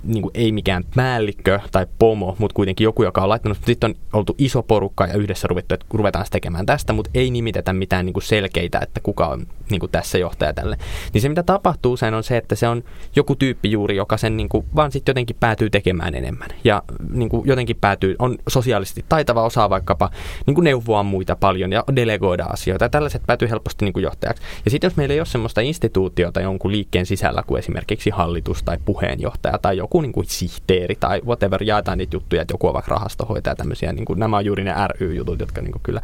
niin 0.05 0.23
kuin 0.23 0.31
ei 0.35 0.53
mikään 0.53 0.85
päällikkö 0.95 1.61
tai 1.73 1.87
pomo, 1.99 2.37
mutta 2.39 2.55
kuitenkin 2.55 2.85
joku, 2.85 3.03
joka 3.03 3.23
on 3.23 3.29
laittanut. 3.29 3.59
Sitten 3.67 3.91
on 3.91 3.97
oltu 4.13 4.35
iso 4.39 4.63
porukka 4.63 5.07
ja 5.07 5.15
yhdessä 5.15 5.49
ruvettu, 5.49 5.75
että 5.75 5.87
ruvetaan 5.93 6.27
tekemään 6.31 6.67
tästä, 6.67 6.93
mutta 6.93 7.11
ei 7.15 7.31
nimitetä 7.31 7.73
mitään 7.73 8.07
niin 8.07 8.13
kuin 8.13 8.23
selkeitä, 8.23 8.79
että 8.83 9.01
kuka 9.01 9.27
on 9.27 9.47
niin 9.71 9.81
kuin 9.81 9.93
tässä 9.93 10.19
johtaja 10.19 10.53
tälle. 10.53 10.77
Niin 11.13 11.23
se, 11.23 11.29
mitä 11.29 11.43
tapahtuu 11.43 11.93
usein 11.93 12.15
on 12.15 12.25
se, 12.25 12.37
että 12.37 12.55
se 12.55 12.69
on 12.69 12.85
joku 13.17 13.35
tyyppi 13.35 13.71
juuri, 13.71 13.97
joka 13.97 14.17
sen 14.17 14.37
niin 14.37 14.49
kuin, 14.49 14.67
vaan 14.77 14.93
sitten 14.93 15.13
jotenkin 15.13 15.37
päätyy 15.41 15.71
tekemään 15.71 16.15
enemmän. 16.15 16.49
Ja 16.65 16.83
niin 17.11 17.29
kuin 17.29 17.47
jotenkin 17.47 17.77
päätyy, 17.81 18.17
on 18.19 18.39
sosiaalisesti 18.49 19.05
taitava, 19.09 19.43
osaa 19.43 19.71
vaikkapa 19.71 20.11
niin 20.47 20.55
kuin 20.55 20.65
neuvoa 20.65 21.03
muita 21.03 21.37
paljon 21.37 21.73
ja 21.73 21.85
delegoida 21.97 22.45
asioita. 22.45 22.85
Ja 22.85 22.89
tällaiset 22.89 23.23
päätyy 23.27 23.51
helposti 23.51 23.85
niin 23.85 23.93
kuin 23.93 24.03
johtajaksi. 24.03 24.43
Ja 24.65 24.71
sitten 24.71 24.89
jos 24.89 24.97
meillä 24.97 25.13
ei 25.13 25.21
ole 25.21 25.27
sellaista 25.27 25.61
instituutiota 25.61 26.41
jonkun 26.41 26.73
liikkeen 26.73 27.07
sisällä 27.07 27.43
kuin 27.47 27.59
esimerkiksi 27.59 28.11
hallitus 28.11 28.63
tai 28.63 28.79
puheenjohtaja 28.85 29.59
tai 29.59 29.77
joku 29.77 29.86
niin 29.93 30.13
kuin 30.13 30.27
sihteeri 30.27 30.97
tai 31.01 31.21
whatever, 31.27 31.63
jaetaan 31.63 31.99
niitä 31.99 32.17
juttuja, 32.17 32.43
että 32.43 32.55
joku 32.55 32.67
on 32.67 32.75
vaikka 32.75 32.91
rahastohoitaja 32.91 33.53
ja 33.53 33.57
tämmöisiä. 33.57 33.93
Niin 33.93 34.05
kuin, 34.05 34.19
nämä 34.19 34.37
on 34.37 34.45
juuri 34.45 34.65
ne 34.65 34.75
ry-jutut, 34.89 35.41
jotka 35.41 35.61
niin 35.61 35.73
kuin 35.73 35.83
kyllä 35.83 36.01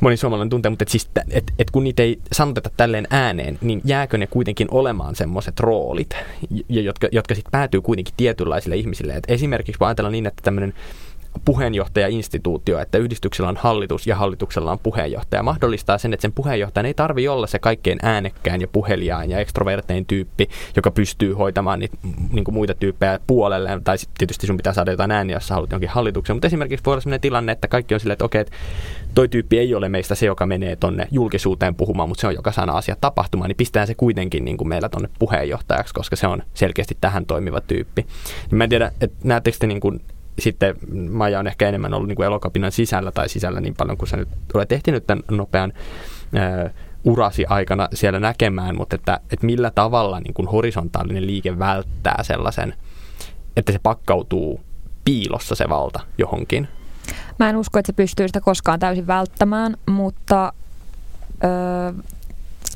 moni 0.00 0.16
suomalainen 0.16 0.50
tuntee, 0.50 0.70
mutta 0.70 0.82
et 0.82 0.88
siis, 0.88 1.08
et, 1.30 1.52
et 1.58 1.70
kun 1.70 1.84
niitä 1.84 2.02
ei 2.02 2.18
sanoteta 2.32 2.70
tälleen 2.76 3.06
ääneen, 3.10 3.58
niin 3.60 3.80
jääkö 3.84 4.18
ne 4.18 4.26
kuitenkin 4.26 4.68
olemaan 4.70 5.14
semmoiset 5.14 5.60
roolit, 5.60 6.16
jotka, 6.68 7.08
jotka 7.12 7.34
sitten 7.34 7.50
päätyy 7.50 7.80
kuitenkin 7.80 8.14
tietynlaisille 8.16 8.76
ihmisille. 8.76 9.12
Et 9.12 9.24
esimerkiksi 9.28 9.80
voi 9.80 9.86
ajatella 9.86 10.10
niin, 10.10 10.26
että 10.26 10.42
tämmöinen 10.42 10.74
puheenjohtaja-instituutio, 11.44 12.78
että 12.78 12.98
yhdistyksellä 12.98 13.48
on 13.48 13.56
hallitus 13.56 14.06
ja 14.06 14.16
hallituksella 14.16 14.72
on 14.72 14.78
puheenjohtaja. 14.78 15.42
Mahdollistaa 15.42 15.98
sen, 15.98 16.14
että 16.14 16.22
sen 16.22 16.32
puheenjohtajan 16.32 16.86
ei 16.86 16.94
tarvi 16.94 17.28
olla 17.28 17.46
se 17.46 17.58
kaikkein 17.58 17.98
äänekkään 18.02 18.60
ja 18.60 18.68
puheliaan 18.68 19.30
ja 19.30 19.38
ekstrovertein 19.38 20.06
tyyppi, 20.06 20.48
joka 20.76 20.90
pystyy 20.90 21.32
hoitamaan 21.32 21.78
niitä 21.78 21.96
niin 22.32 22.44
kuin 22.44 22.54
muita 22.54 22.74
tyyppejä 22.74 23.20
puolelleen. 23.26 23.84
Tai 23.84 23.96
tietysti 24.18 24.46
sun 24.46 24.56
pitää 24.56 24.72
saada 24.72 24.90
jotain 24.90 25.10
ääniä, 25.10 25.36
jos 25.36 25.48
sä 25.48 25.54
haluat 25.54 25.70
jonkin 25.70 25.88
hallituksen. 25.88 26.36
Mutta 26.36 26.46
esimerkiksi 26.46 26.84
voi 26.84 26.92
olla 26.92 27.00
sellainen 27.00 27.20
tilanne, 27.20 27.52
että 27.52 27.68
kaikki 27.68 27.94
on 27.94 28.00
silleen, 28.00 28.12
että 28.12 28.24
okei, 28.24 28.40
että 28.40 28.56
toi 29.14 29.28
tyyppi 29.28 29.58
ei 29.58 29.74
ole 29.74 29.88
meistä 29.88 30.14
se, 30.14 30.26
joka 30.26 30.46
menee 30.46 30.76
tonne 30.76 31.08
julkisuuteen 31.10 31.74
puhumaan, 31.74 32.08
mutta 32.08 32.20
se 32.20 32.26
on, 32.26 32.34
joka 32.34 32.52
saa 32.52 32.76
asiat 32.76 33.00
tapahtumaan, 33.00 33.48
niin 33.48 33.56
pistetään 33.56 33.86
se 33.86 33.94
kuitenkin 33.94 34.44
niin 34.44 34.56
kuin 34.56 34.68
meillä 34.68 34.88
tonne 34.88 35.08
puheenjohtajaksi, 35.18 35.94
koska 35.94 36.16
se 36.16 36.26
on 36.26 36.42
selkeästi 36.54 36.96
tähän 37.00 37.26
toimiva 37.26 37.60
tyyppi. 37.60 38.06
Niin 38.50 38.58
mä 38.58 38.64
en 38.64 38.70
tiedä, 38.70 38.92
että 39.00 39.16
näettekö 39.24 39.56
te 39.60 39.66
niin 39.66 39.80
kuin 39.80 40.00
sitten 40.38 40.74
Maja 41.10 41.38
on 41.38 41.46
ehkä 41.46 41.68
enemmän 41.68 41.94
ollut 41.94 42.08
niin 42.08 42.16
kuin 42.16 42.26
elokapinan 42.26 42.72
sisällä 42.72 43.12
tai 43.12 43.28
sisällä 43.28 43.60
niin 43.60 43.74
paljon 43.74 43.96
kuin 43.98 44.08
sä 44.08 44.16
nyt 44.16 44.28
olet 44.54 44.72
ehtinyt 44.72 45.06
tämän 45.06 45.24
nopean 45.30 45.72
ää, 46.34 46.70
urasi 47.04 47.46
aikana 47.46 47.88
siellä 47.94 48.20
näkemään, 48.20 48.76
mutta 48.76 48.96
että, 48.96 49.20
että 49.30 49.46
millä 49.46 49.70
tavalla 49.70 50.20
niin 50.20 50.34
kuin 50.34 50.48
horisontaalinen 50.48 51.26
liike 51.26 51.58
välttää 51.58 52.22
sellaisen, 52.22 52.74
että 53.56 53.72
se 53.72 53.78
pakkautuu 53.78 54.60
piilossa 55.04 55.54
se 55.54 55.68
valta 55.68 56.00
johonkin. 56.18 56.68
Mä 57.38 57.50
en 57.50 57.56
usko, 57.56 57.78
että 57.78 57.92
se 57.92 57.96
pystyy 57.96 58.28
sitä 58.28 58.40
koskaan 58.40 58.80
täysin 58.80 59.06
välttämään, 59.06 59.76
mutta 59.86 60.52
ö, 61.44 62.02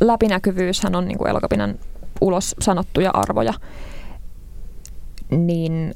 läpinäkyvyyshän 0.00 0.94
on 0.94 1.08
niin 1.08 1.18
kuin 1.18 1.30
elokapinan 1.30 1.74
ulos 2.20 2.54
sanottuja 2.60 3.10
arvoja. 3.14 3.54
Niin 5.30 5.94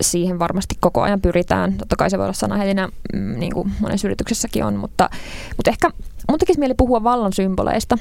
siihen 0.00 0.38
varmasti 0.38 0.74
koko 0.80 1.02
ajan 1.02 1.20
pyritään. 1.20 1.74
Totta 1.74 1.96
kai 1.96 2.10
se 2.10 2.18
voi 2.18 2.24
olla 2.24 2.32
sanahelinä, 2.32 2.88
mm, 3.12 3.38
niin 3.38 3.54
kuin 3.54 3.72
monessa 3.80 4.08
yrityksessäkin 4.08 4.64
on, 4.64 4.76
mutta, 4.76 5.10
mutta 5.56 5.70
ehkä 5.70 5.90
mun 6.30 6.38
tekisi 6.38 6.58
mieli 6.58 6.74
puhua 6.74 7.04
vallan 7.04 7.32
symboleista, 7.32 7.98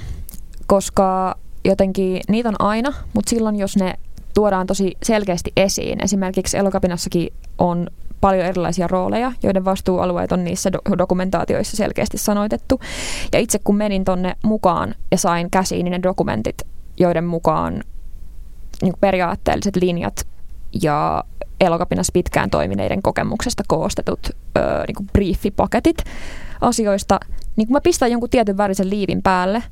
koska 0.67 1.35
jotenkin 1.65 2.21
niitä 2.29 2.49
on 2.49 2.55
aina, 2.59 2.93
mutta 3.13 3.29
silloin 3.29 3.55
jos 3.55 3.77
ne 3.77 3.93
tuodaan 4.33 4.67
tosi 4.67 4.97
selkeästi 5.03 5.51
esiin. 5.57 6.03
Esimerkiksi 6.03 6.57
elokapinassakin 6.57 7.33
on 7.57 7.87
paljon 8.21 8.45
erilaisia 8.45 8.87
rooleja, 8.87 9.31
joiden 9.43 9.65
vastuualueet 9.65 10.31
on 10.31 10.43
niissä 10.43 10.69
do- 10.69 10.97
dokumentaatioissa 10.97 11.77
selkeästi 11.77 12.17
sanoitettu. 12.17 12.79
Ja 13.33 13.39
itse 13.39 13.59
kun 13.63 13.75
menin 13.75 14.05
tonne 14.05 14.35
mukaan 14.43 14.95
ja 15.11 15.17
sain 15.17 15.51
käsiin 15.51 15.85
ne 15.85 15.99
dokumentit, 16.03 16.61
joiden 16.99 17.23
mukaan 17.23 17.83
niin 18.81 18.93
periaatteelliset 18.99 19.75
linjat 19.75 20.27
ja 20.81 21.23
elokapinassa 21.61 22.11
pitkään 22.13 22.49
toimineiden 22.49 23.01
kokemuksesta 23.01 23.63
koostetut 23.67 24.19
ö, 24.57 24.61
niin 24.87 24.95
kuin 24.95 25.09
briefipaketit 25.13 25.97
asioista, 26.61 27.19
niin 27.55 27.67
kun 27.67 27.73
mä 27.73 27.81
pistän 27.81 28.11
jonkun 28.11 28.29
tietyn 28.29 28.57
värisen 28.57 28.89
liivin 28.89 29.21
päälle, 29.23 29.63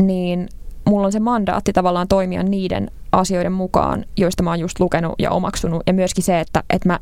niin 0.00 0.48
mulla 0.88 1.06
on 1.06 1.12
se 1.12 1.20
mandaatti 1.20 1.72
tavallaan 1.72 2.08
toimia 2.08 2.42
niiden 2.42 2.90
asioiden 3.12 3.52
mukaan, 3.52 4.04
joista 4.16 4.42
mä 4.42 4.50
oon 4.50 4.60
just 4.60 4.80
lukenut 4.80 5.14
ja 5.18 5.30
omaksunut. 5.30 5.82
Ja 5.86 5.92
myöskin 5.94 6.24
se, 6.24 6.40
että, 6.40 6.62
että 6.70 6.88
mä 6.88 6.98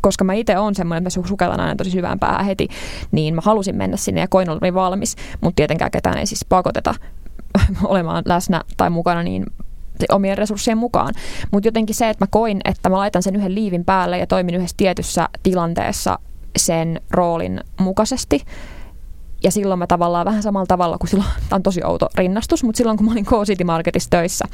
koska 0.00 0.24
mä 0.24 0.34
itse 0.34 0.58
olen 0.58 0.74
semmoinen, 0.74 1.06
että 1.06 1.20
mä 1.20 1.26
sukellan 1.26 1.60
aina 1.60 1.76
tosi 1.76 1.90
syvään 1.90 2.18
päähän 2.18 2.46
heti, 2.46 2.68
niin 3.12 3.34
mä 3.34 3.40
halusin 3.44 3.76
mennä 3.76 3.96
sinne 3.96 4.20
ja 4.20 4.28
koin 4.28 4.50
olevani 4.50 4.74
valmis, 4.74 5.16
mutta 5.40 5.56
tietenkään 5.56 5.90
ketään 5.90 6.18
ei 6.18 6.26
siis 6.26 6.44
pakoteta 6.48 6.94
olemaan 7.84 8.22
läsnä 8.26 8.62
tai 8.76 8.90
mukana 8.90 9.22
niin 9.22 9.46
omien 10.12 10.38
resurssien 10.38 10.78
mukaan. 10.78 11.14
Mutta 11.50 11.68
jotenkin 11.68 11.94
se, 11.94 12.08
että 12.08 12.24
mä 12.24 12.28
koin, 12.30 12.60
että 12.64 12.88
mä 12.88 12.96
laitan 12.96 13.22
sen 13.22 13.36
yhden 13.36 13.54
liivin 13.54 13.84
päälle 13.84 14.18
ja 14.18 14.26
toimin 14.26 14.54
yhdessä 14.54 14.76
tietyssä 14.76 15.28
tilanteessa 15.42 16.18
sen 16.56 17.00
roolin 17.10 17.60
mukaisesti, 17.80 18.42
ja 19.44 19.50
silloin 19.50 19.78
mä 19.78 19.86
tavallaan 19.86 20.24
vähän 20.24 20.42
samalla 20.42 20.66
tavalla 20.66 20.98
kuin 20.98 21.10
silloin, 21.10 21.30
tämä 21.48 21.56
on 21.56 21.62
tosi 21.62 21.84
outo 21.84 22.08
rinnastus, 22.14 22.64
mutta 22.64 22.78
silloin 22.78 22.96
kun 22.96 23.06
mä 23.06 23.12
olin 23.12 23.24
Go 23.28 23.44
City 23.44 23.64
Marketissa 23.64 24.10
töissä 24.10 24.44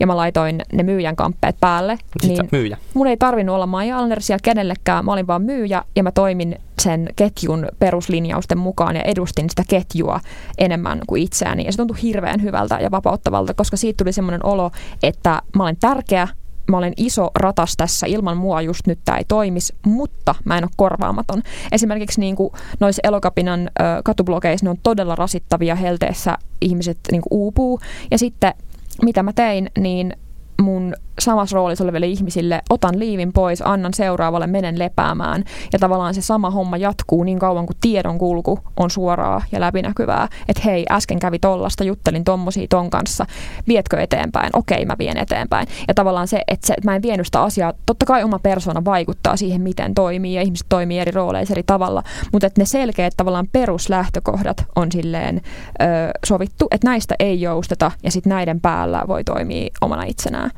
ja 0.00 0.06
mä 0.06 0.16
laitoin 0.16 0.62
ne 0.72 0.82
myyjän 0.82 1.16
kamppeet 1.16 1.56
päälle, 1.60 1.98
Sitten 2.22 2.30
niin 2.30 2.48
myyjä. 2.52 2.76
mun 2.94 3.06
ei 3.06 3.16
tarvinnut 3.16 3.54
olla 3.54 3.66
Maija 3.66 3.98
Alnersia 3.98 4.38
kenellekään, 4.42 5.04
mä 5.04 5.12
olin 5.12 5.26
vaan 5.26 5.42
myyjä 5.42 5.84
ja 5.96 6.02
mä 6.02 6.12
toimin 6.12 6.56
sen 6.80 7.08
ketjun 7.16 7.68
peruslinjausten 7.78 8.58
mukaan 8.58 8.96
ja 8.96 9.02
edustin 9.02 9.50
sitä 9.50 9.62
ketjua 9.68 10.20
enemmän 10.58 11.00
kuin 11.06 11.22
itseäni. 11.22 11.64
Ja 11.64 11.72
se 11.72 11.76
tuntui 11.76 12.02
hirveän 12.02 12.42
hyvältä 12.42 12.78
ja 12.80 12.90
vapauttavalta, 12.90 13.54
koska 13.54 13.76
siitä 13.76 14.04
tuli 14.04 14.12
semmoinen 14.12 14.46
olo, 14.46 14.70
että 15.02 15.42
mä 15.56 15.62
olen 15.62 15.76
tärkeä, 15.80 16.28
mä 16.70 16.76
olen 16.76 16.92
iso 16.96 17.30
ratas 17.34 17.76
tässä, 17.76 18.06
ilman 18.06 18.36
mua 18.36 18.62
just 18.62 18.86
nyt 18.86 18.98
tämä 19.04 19.18
ei 19.18 19.24
toimisi, 19.28 19.74
mutta 19.86 20.34
mä 20.44 20.58
en 20.58 20.64
ole 20.64 20.70
korvaamaton. 20.76 21.42
Esimerkiksi 21.72 22.20
niin 22.20 22.36
kuin 22.36 22.52
noissa 22.80 23.00
elokapinan 23.04 23.60
ö, 23.60 23.82
katublogeissa 24.04 24.66
ne 24.66 24.70
on 24.70 24.78
todella 24.82 25.14
rasittavia 25.14 25.74
helteessä, 25.74 26.38
ihmiset 26.60 26.98
niin 27.10 27.22
kuin 27.22 27.40
uupuu. 27.40 27.80
Ja 28.10 28.18
sitten 28.18 28.54
mitä 29.02 29.22
mä 29.22 29.32
tein, 29.32 29.70
niin 29.78 30.16
mun 30.60 30.94
samassa 31.20 31.54
roolissa 31.54 31.84
oleville 31.84 32.06
ihmisille 32.06 32.62
otan 32.70 32.98
liivin 32.98 33.32
pois, 33.32 33.62
annan 33.62 33.94
seuraavalle, 33.94 34.46
menen 34.46 34.78
lepäämään. 34.78 35.44
Ja 35.72 35.78
tavallaan 35.78 36.14
se 36.14 36.22
sama 36.22 36.50
homma 36.50 36.76
jatkuu 36.76 37.24
niin 37.24 37.38
kauan 37.38 37.66
kuin 37.66 37.76
tiedon 37.80 38.18
kulku 38.18 38.58
on 38.76 38.90
suoraa 38.90 39.42
ja 39.52 39.60
läpinäkyvää. 39.60 40.28
Että 40.48 40.62
hei, 40.64 40.86
äsken 40.90 41.18
kävi 41.18 41.38
tollasta, 41.38 41.84
juttelin 41.84 42.24
tommosia 42.24 42.66
ton 42.70 42.90
kanssa, 42.90 43.26
vietkö 43.68 44.00
eteenpäin? 44.00 44.50
Okei, 44.52 44.84
mä 44.84 44.96
vien 44.98 45.16
eteenpäin. 45.16 45.66
Ja 45.88 45.94
tavallaan 45.94 46.28
se, 46.28 46.42
että, 46.48 46.66
se, 46.66 46.72
että 46.72 46.90
mä 46.90 46.96
en 46.96 47.02
vienyt 47.02 47.26
sitä 47.26 47.42
asiaa, 47.42 47.72
totta 47.86 48.06
kai 48.06 48.24
oma 48.24 48.38
persona 48.38 48.84
vaikuttaa 48.84 49.36
siihen, 49.36 49.60
miten 49.60 49.94
toimii 49.94 50.34
ja 50.34 50.42
ihmiset 50.42 50.66
toimii 50.68 50.98
eri 50.98 51.10
rooleissa 51.10 51.54
eri 51.54 51.62
tavalla, 51.62 52.02
mutta 52.32 52.46
että 52.46 52.60
ne 52.60 52.64
selkeät 52.64 53.14
tavallaan 53.16 53.48
peruslähtökohdat 53.52 54.64
on 54.76 54.92
silleen 54.92 55.36
ö, 55.36 55.84
sovittu, 56.26 56.68
että 56.70 56.86
näistä 56.86 57.14
ei 57.18 57.40
jousteta 57.40 57.90
ja 58.02 58.10
sitten 58.10 58.30
näiden 58.30 58.60
päällä 58.60 59.02
voi 59.08 59.24
toimia 59.24 59.68
omana 59.80 60.02
itsenään 60.02 60.49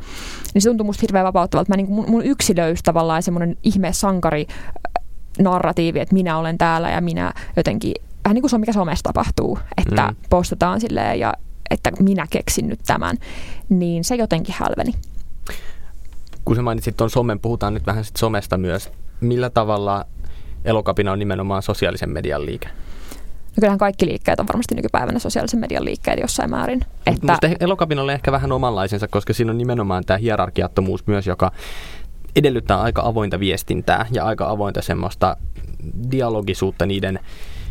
niin 0.55 0.63
se 0.63 0.69
tuntui 0.69 0.85
musta 0.85 1.01
hirveän 1.03 1.25
vapauttavalta. 1.25 1.73
Mä, 1.73 1.77
niin 1.77 1.91
mun, 1.91 2.11
mun 2.11 2.25
yksilöys 2.25 2.83
tavallaan 2.83 3.23
semmoinen 3.23 3.57
ihme 3.63 3.93
sankari 3.93 4.47
äh, 4.49 5.05
narratiivi, 5.39 6.01
että 6.01 6.15
minä 6.15 6.39
olen 6.39 6.59
täällä 6.59 6.91
ja 6.91 7.01
minä 7.01 7.33
jotenkin, 7.57 7.95
vähän 8.25 8.35
niin 8.35 8.43
kuin 8.43 8.51
se 8.51 8.57
on 8.57 8.61
mikä 8.61 8.73
somessa 8.73 9.03
tapahtuu, 9.03 9.59
että 9.77 10.07
mm. 10.07 10.17
postataan 10.31 10.81
silleen 10.81 11.21
ja 11.21 11.35
että 11.71 11.91
minä 12.01 12.27
keksin 12.31 12.69
nyt 12.69 12.81
tämän, 12.87 13.17
niin 13.69 14.05
se 14.05 14.15
jotenkin 14.15 14.55
hälveni. 14.59 14.95
Kun 16.45 16.57
sä 16.57 16.63
mainitsit 16.63 16.97
tuon 16.97 17.11
somen, 17.11 17.41
puhutaan 17.41 17.75
nyt 17.75 17.87
vähän 17.87 18.05
sit 18.05 18.17
somesta 18.17 18.59
myös. 18.59 18.91
Millä 19.21 19.51
tavalla 19.51 20.07
elokapina 20.65 21.13
on 21.13 21.19
nimenomaan 21.19 21.63
sosiaalisen 21.63 22.11
median 22.11 22.47
liike? 22.47 22.69
No 23.57 23.61
kyllähän 23.61 23.79
kaikki 23.79 24.07
liikkeet 24.07 24.41
on 24.41 24.49
varmasti 24.49 24.75
nykypäivänä 24.75 25.19
sosiaalisen 25.19 25.61
median 25.61 25.85
liikkeet 25.85 26.21
jossain 26.21 26.51
määrin. 26.51 26.81
Että... 27.07 27.33
Musta 27.33 27.49
elokapinalle 27.61 28.13
ehkä 28.13 28.33
vähän 28.33 28.53
omanlaisensa, 28.53 29.09
koska 29.09 29.33
siinä 29.33 29.51
on 29.51 29.59
nimenomaan 29.59 30.05
tämä 30.05 30.17
hierarkiattomuus 30.17 31.07
myös, 31.07 31.27
joka 31.27 31.53
edellyttää 32.37 32.81
aika 32.81 33.03
avointa 33.05 33.41
viestintää 33.41 34.07
ja 34.13 34.25
aika 34.25 34.51
avointa 34.51 34.83
semmoista 34.83 35.37
dialogisuutta 36.11 36.87
niiden 36.87 37.21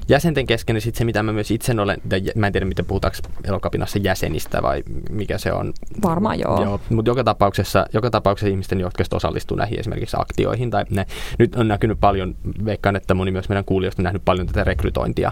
jäsenten 0.09 0.45
kesken, 0.45 0.73
niin 0.73 0.81
sitten 0.81 0.97
se, 0.97 1.05
mitä 1.05 1.23
mä 1.23 1.33
myös 1.33 1.51
itse 1.51 1.73
olen, 1.81 2.01
mä 2.35 2.47
en 2.47 2.53
tiedä, 2.53 2.65
miten 2.65 2.85
puhutaanko 2.85 3.17
elokapinassa 3.43 3.99
jäsenistä 4.03 4.61
vai 4.61 4.83
mikä 5.09 5.37
se 5.37 5.53
on. 5.53 5.73
Varmaan 6.03 6.39
joo. 6.39 6.63
joo 6.63 6.79
mutta 6.89 7.11
joka 7.11 7.23
tapauksessa, 7.23 7.85
joka 7.93 8.09
tapauksessa 8.09 8.51
ihmisten, 8.51 8.79
jotka 8.79 9.03
osallistuu 9.11 9.57
näihin 9.57 9.79
esimerkiksi 9.79 10.17
aktioihin, 10.19 10.69
tai 10.69 10.85
ne, 10.89 11.05
nyt 11.39 11.55
on 11.55 11.67
näkynyt 11.67 11.99
paljon, 11.99 12.35
veikkaan, 12.65 12.95
että 12.95 13.13
moni 13.13 13.31
myös 13.31 13.49
meidän 13.49 13.65
kuulijoista 13.65 14.01
on 14.01 14.03
nähnyt 14.03 14.25
paljon 14.25 14.47
tätä 14.47 14.63
rekrytointia 14.63 15.31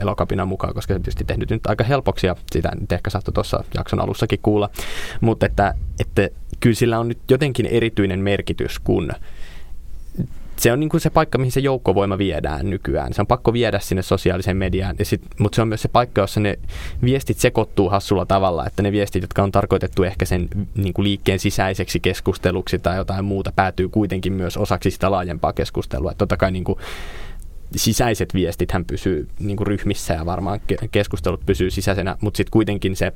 elokapinan 0.00 0.48
mukaan, 0.48 0.74
koska 0.74 0.94
se 0.94 0.98
tietysti 0.98 1.24
tehnyt 1.24 1.50
nyt 1.50 1.66
aika 1.66 1.84
helpoksi, 1.84 2.26
ja 2.26 2.36
sitä 2.52 2.70
nyt 2.80 2.92
ehkä 2.92 3.10
saattoi 3.10 3.32
tuossa 3.32 3.64
jakson 3.74 4.00
alussakin 4.00 4.38
kuulla, 4.42 4.70
mutta 5.20 5.46
että, 5.46 5.74
että 6.00 6.28
kyllä 6.60 6.76
sillä 6.76 6.98
on 6.98 7.08
nyt 7.08 7.18
jotenkin 7.30 7.66
erityinen 7.66 8.20
merkitys, 8.20 8.78
kun 8.78 9.12
se 10.58 10.72
on 10.72 10.80
niin 10.80 10.90
kuin 10.90 11.00
se 11.00 11.10
paikka, 11.10 11.38
mihin 11.38 11.52
se 11.52 11.60
joukkovoima 11.60 12.18
viedään 12.18 12.70
nykyään. 12.70 13.12
Se 13.12 13.20
on 13.20 13.26
pakko 13.26 13.52
viedä 13.52 13.78
sinne 13.78 14.02
sosiaaliseen 14.02 14.56
mediaan, 14.56 14.96
mutta 15.38 15.56
se 15.56 15.62
on 15.62 15.68
myös 15.68 15.82
se 15.82 15.88
paikka, 15.88 16.20
jossa 16.20 16.40
ne 16.40 16.58
viestit 17.04 17.38
sekoittuu 17.38 17.88
hassulla 17.88 18.26
tavalla, 18.26 18.66
että 18.66 18.82
ne 18.82 18.92
viestit, 18.92 19.22
jotka 19.22 19.42
on 19.42 19.52
tarkoitettu 19.52 20.02
ehkä 20.02 20.24
sen 20.24 20.48
niin 20.74 20.94
kuin 20.94 21.04
liikkeen 21.04 21.38
sisäiseksi 21.38 22.00
keskusteluksi 22.00 22.78
tai 22.78 22.96
jotain 22.96 23.24
muuta, 23.24 23.52
päätyy 23.56 23.88
kuitenkin 23.88 24.32
myös 24.32 24.56
osaksi 24.56 24.90
sitä 24.90 25.10
laajempaa 25.10 25.52
keskustelua. 25.52 26.10
Että 26.10 26.18
totta 26.18 26.36
kai 26.36 26.52
niin 26.52 26.64
kuin 26.64 26.78
sisäiset 27.76 28.34
viestit 28.34 28.72
hän 28.72 28.84
pysyy 28.84 29.28
niin 29.38 29.56
kuin 29.56 29.66
ryhmissä 29.66 30.14
ja 30.14 30.26
varmaan 30.26 30.60
keskustelut 30.90 31.46
pysyy 31.46 31.70
sisäisenä, 31.70 32.16
mutta 32.20 32.36
sitten 32.36 32.50
kuitenkin 32.50 32.96
se 32.96 33.12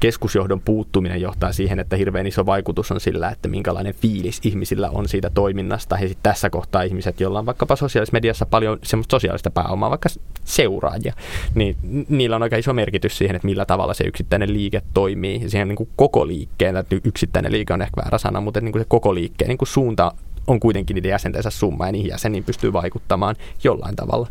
keskusjohdon 0.00 0.60
puuttuminen 0.60 1.20
johtaa 1.20 1.52
siihen, 1.52 1.80
että 1.80 1.96
hirveän 1.96 2.26
iso 2.26 2.46
vaikutus 2.46 2.92
on 2.92 3.00
sillä, 3.00 3.30
että 3.30 3.48
minkälainen 3.48 3.94
fiilis 3.94 4.40
ihmisillä 4.44 4.90
on 4.90 5.08
siitä 5.08 5.30
toiminnasta. 5.30 5.98
Ja 6.00 6.08
sitten 6.08 6.22
tässä 6.22 6.50
kohtaa 6.50 6.82
ihmiset, 6.82 7.20
joilla 7.20 7.38
on 7.38 7.46
vaikkapa 7.46 7.76
sosiaalisessa 7.76 8.16
mediassa 8.16 8.46
paljon 8.46 8.78
semmoista 8.82 9.10
sosiaalista 9.10 9.50
pääomaa, 9.50 9.90
vaikka 9.90 10.08
seuraajia, 10.44 11.14
niin 11.54 11.76
niillä 12.08 12.36
on 12.36 12.42
aika 12.42 12.56
iso 12.56 12.72
merkitys 12.72 13.18
siihen, 13.18 13.36
että 13.36 13.46
millä 13.46 13.64
tavalla 13.64 13.94
se 13.94 14.04
yksittäinen 14.04 14.52
liike 14.52 14.82
toimii. 14.94 15.42
Ja 15.42 15.50
siihen 15.50 15.68
niin 15.68 15.76
kuin 15.76 15.88
koko 15.96 16.26
liikkeen, 16.26 16.76
että 16.76 16.96
yksittäinen 17.04 17.52
liike 17.52 17.72
on 17.74 17.82
ehkä 17.82 18.02
väärä 18.02 18.18
sana, 18.18 18.40
mutta 18.40 18.60
niin 18.60 18.72
kuin 18.72 18.82
se 18.82 18.86
koko 18.88 19.14
liikkeen 19.14 19.48
niin 19.48 19.58
kuin 19.58 19.68
suunta 19.68 20.12
on 20.46 20.60
kuitenkin 20.60 20.94
niiden 20.94 21.10
jäsentensä 21.10 21.50
summa 21.50 21.86
ja 21.86 21.92
niihin 21.92 22.10
jäseniin 22.10 22.44
pystyy 22.44 22.72
vaikuttamaan 22.72 23.36
jollain 23.64 23.96
tavalla. 23.96 24.28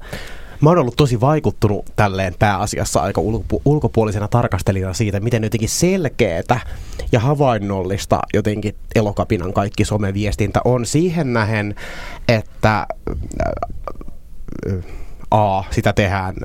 Mä 0.61 0.69
oon 0.69 0.79
ollut 0.79 0.95
tosi 0.95 1.21
vaikuttunut 1.21 1.85
tälleen 1.95 2.35
pääasiassa 2.39 2.99
aika 2.99 3.21
ulkopu- 3.21 3.61
ulkopuolisena 3.65 4.27
tarkastelijana 4.27 4.93
siitä, 4.93 5.19
miten 5.19 5.43
jotenkin 5.43 5.69
selkeätä 5.69 6.59
ja 7.11 7.19
havainnollista 7.19 8.19
jotenkin 8.33 8.75
elokapinan 8.95 9.53
kaikki 9.53 9.85
someviestintä 9.85 10.61
on 10.65 10.85
siihen 10.85 11.33
nähen, 11.33 11.75
että 12.27 12.87
A, 15.31 15.63
sitä 15.71 15.93
tehdään 15.93 16.35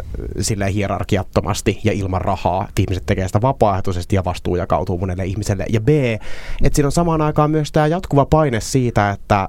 sille 0.40 0.72
hierarkiattomasti 0.72 1.80
ja 1.84 1.92
ilman 1.92 2.20
rahaa. 2.20 2.68
Ihmiset 2.78 3.06
tekee 3.06 3.26
sitä 3.26 3.40
vapaaehtoisesti 3.40 4.16
ja 4.16 4.24
vastuu 4.24 4.56
jakautuu 4.56 4.98
monelle 4.98 5.24
ihmiselle. 5.24 5.66
Ja 5.68 5.80
B, 5.80 5.88
että 5.88 6.74
siinä 6.74 6.88
on 6.88 6.92
samaan 6.92 7.20
aikaan 7.20 7.50
myös 7.50 7.72
tämä 7.72 7.86
jatkuva 7.86 8.24
paine 8.24 8.60
siitä, 8.60 9.10
että 9.10 9.48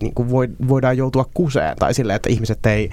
niin 0.00 0.14
kuin 0.14 0.30
voidaan 0.68 0.96
joutua 0.96 1.30
kuseen 1.34 1.76
tai 1.76 1.94
sille, 1.94 2.14
että 2.14 2.30
ihmiset 2.30 2.66
ei 2.66 2.90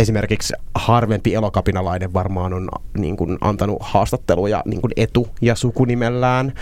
esimerkiksi 0.00 0.54
harvempi 0.74 1.34
elokapinalainen 1.34 2.14
varmaan 2.14 2.52
on 2.52 2.68
niin 2.98 3.16
kuin, 3.16 3.38
antanut 3.40 3.78
haastatteluja 3.80 4.62
niin 4.64 4.80
kuin 4.80 4.92
etu- 4.96 5.28
ja 5.40 5.54
sukunimellään 5.54 6.52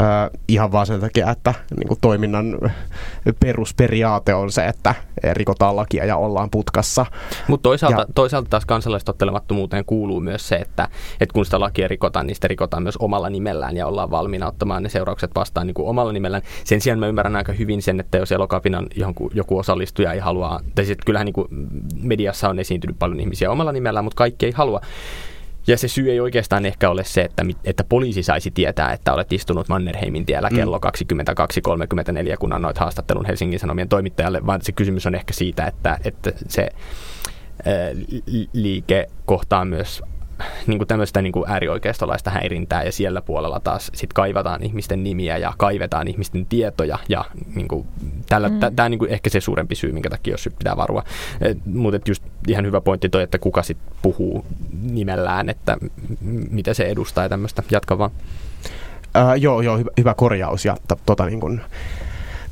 äh, 0.00 0.30
ihan 0.48 0.72
vaan 0.72 0.86
sen 0.86 1.00
takia, 1.00 1.30
että 1.30 1.54
niin 1.76 1.88
kuin, 1.88 1.98
toiminnan 2.00 2.58
perusperiaate 3.40 4.34
on 4.34 4.52
se, 4.52 4.66
että 4.66 4.94
rikotaan 5.32 5.76
lakia 5.76 6.04
ja 6.04 6.16
ollaan 6.16 6.50
putkassa. 6.50 7.06
Mutta 7.48 7.62
toisaalta, 7.62 8.00
ja, 8.00 8.06
toisaalta 8.14 8.50
taas 8.50 8.66
kansalaistottelemattomuuteen 8.66 9.84
kuuluu 9.84 10.20
myös 10.20 10.48
se, 10.48 10.56
että, 10.56 10.88
että 11.20 11.32
kun 11.32 11.44
sitä 11.44 11.60
lakia 11.60 11.88
rikotaan, 11.88 12.26
niin 12.26 12.34
sitä 12.34 12.48
rikotaan 12.48 12.82
myös 12.82 12.96
omalla 12.96 13.30
nimellään 13.30 13.76
ja 13.76 13.86
ollaan 13.86 14.10
valmiina 14.10 14.46
ottamaan 14.46 14.82
ne 14.82 14.88
seuraukset 14.88 15.30
vastaan 15.34 15.66
niin 15.66 15.74
kuin 15.74 15.88
omalla 15.88 16.12
nimellään. 16.12 16.42
Sen 16.64 16.80
sijaan 16.80 16.98
mä 16.98 17.06
ymmärrän 17.06 17.36
aika 17.36 17.52
hyvin 17.52 17.82
sen, 17.82 18.00
että 18.00 18.18
jos 18.18 18.32
elokapinan 18.32 18.86
johonkin, 18.96 19.30
joku 19.34 19.58
osallistuja 19.58 20.12
ei 20.12 20.20
halua, 20.20 20.60
tai 20.74 20.84
sitten 20.84 21.06
kyllähän 21.06 21.24
niin 21.24 21.34
kuin 21.34 21.48
mediassa 22.02 22.48
on 22.48 22.58
esiintynyt 22.80 22.98
paljon 22.98 23.20
ihmisiä 23.20 23.50
omalla 23.50 23.72
nimellään, 23.72 24.04
mutta 24.04 24.16
kaikki 24.16 24.46
ei 24.46 24.52
halua. 24.52 24.80
Ja 25.66 25.78
se 25.78 25.88
syy 25.88 26.10
ei 26.10 26.20
oikeastaan 26.20 26.66
ehkä 26.66 26.90
ole 26.90 27.04
se, 27.04 27.22
että, 27.22 27.44
että 27.64 27.84
poliisi 27.84 28.22
saisi 28.22 28.50
tietää, 28.50 28.92
että 28.92 29.12
olet 29.12 29.32
istunut 29.32 29.68
Mannerheimin 29.68 30.26
tiellä 30.26 30.48
mm. 30.48 30.56
kello 30.56 30.80
22.34, 32.30 32.36
kun 32.38 32.52
annoit 32.52 32.78
haastattelun 32.78 33.26
Helsingin 33.26 33.58
Sanomien 33.58 33.88
toimittajalle, 33.88 34.46
vaan 34.46 34.62
se 34.62 34.72
kysymys 34.72 35.06
on 35.06 35.14
ehkä 35.14 35.32
siitä, 35.32 35.66
että, 35.66 35.98
että 36.04 36.32
se 36.48 36.68
liike 38.52 39.06
kohtaa 39.24 39.64
myös 39.64 40.02
niin 40.66 40.78
kuin 40.78 40.88
tämmöistä 40.88 41.22
niin 41.22 41.32
kuin 41.32 41.50
äärioikeistolaista 41.50 42.30
häirintää 42.30 42.82
ja 42.82 42.92
siellä 42.92 43.20
puolella 43.22 43.60
taas 43.60 43.90
sit 43.94 44.12
kaivataan 44.12 44.62
ihmisten 44.62 45.04
nimiä 45.04 45.38
ja 45.38 45.52
kaivetaan 45.58 46.08
ihmisten 46.08 46.46
tietoja 46.46 46.98
ja 47.08 47.24
niin 47.54 47.68
kuin, 47.68 47.86
tällä, 48.28 48.48
mm. 48.48 48.58
tämä 48.58 48.84
on 48.84 48.90
niin 48.90 48.98
kuin 48.98 49.10
ehkä 49.10 49.30
se 49.30 49.40
suurempi 49.40 49.74
syy, 49.74 49.92
minkä 49.92 50.10
takia 50.10 50.32
jos 50.34 50.48
pitää 50.58 50.76
varua. 50.76 51.04
Mutta 51.64 52.10
just 52.10 52.22
ihan 52.48 52.64
hyvä 52.66 52.80
pointti 52.80 53.08
toi, 53.08 53.22
että 53.22 53.38
kuka 53.38 53.62
sitten 53.62 53.92
puhuu 54.02 54.46
nimellään, 54.82 55.48
että 55.48 55.76
mitä 56.50 56.74
se 56.74 56.84
edustaa 56.84 57.24
ja 57.24 57.28
tämmöistä. 57.28 57.62
Jatka 57.70 57.98
vaan. 57.98 58.10
Uh, 59.16 59.40
joo, 59.40 59.60
joo, 59.60 59.78
hyvä, 59.78 59.90
hyvä 59.98 60.14
korjaus 60.14 60.64
ja 60.64 60.76
t- 60.88 61.00
tota 61.06 61.26
niin 61.26 61.40
kuin, 61.40 61.60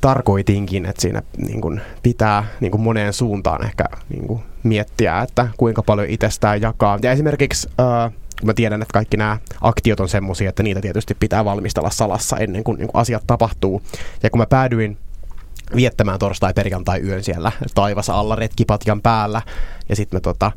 tarkoitinkin, 0.00 0.86
että 0.86 1.02
siinä 1.02 1.22
niin 1.36 1.60
kuin, 1.60 1.80
pitää 2.02 2.44
niin 2.60 2.70
kuin 2.70 2.80
moneen 2.80 3.12
suuntaan 3.12 3.64
ehkä 3.64 3.84
niin 4.08 4.26
kuin, 4.26 4.42
miettiä, 4.62 5.20
että 5.20 5.48
kuinka 5.56 5.82
paljon 5.82 6.08
itsestään 6.10 6.60
jakaa. 6.60 6.98
Ja 7.02 7.12
esimerkiksi 7.12 7.68
äh, 7.80 8.12
mä 8.44 8.54
tiedän, 8.54 8.82
että 8.82 8.92
kaikki 8.92 9.16
nämä 9.16 9.38
aktiot 9.60 10.00
on 10.00 10.08
semmoisia, 10.08 10.48
että 10.48 10.62
niitä 10.62 10.80
tietysti 10.80 11.14
pitää 11.14 11.44
valmistella 11.44 11.90
salassa 11.90 12.36
ennen 12.36 12.64
kuin, 12.64 12.78
niin 12.78 12.88
kuin 12.88 13.00
asiat 13.00 13.22
tapahtuu. 13.26 13.82
Ja 14.22 14.30
kun 14.30 14.38
mä 14.38 14.46
päädyin 14.46 14.98
viettämään 15.76 16.18
torstai-perjantai-yön 16.18 17.24
siellä 17.24 17.52
taivas 17.74 18.10
alla 18.10 18.36
retkipatjan 18.36 19.00
päällä, 19.00 19.42
ja 19.88 19.96
sitten 19.96 20.16
me 20.16 20.20
tota, 20.20 20.52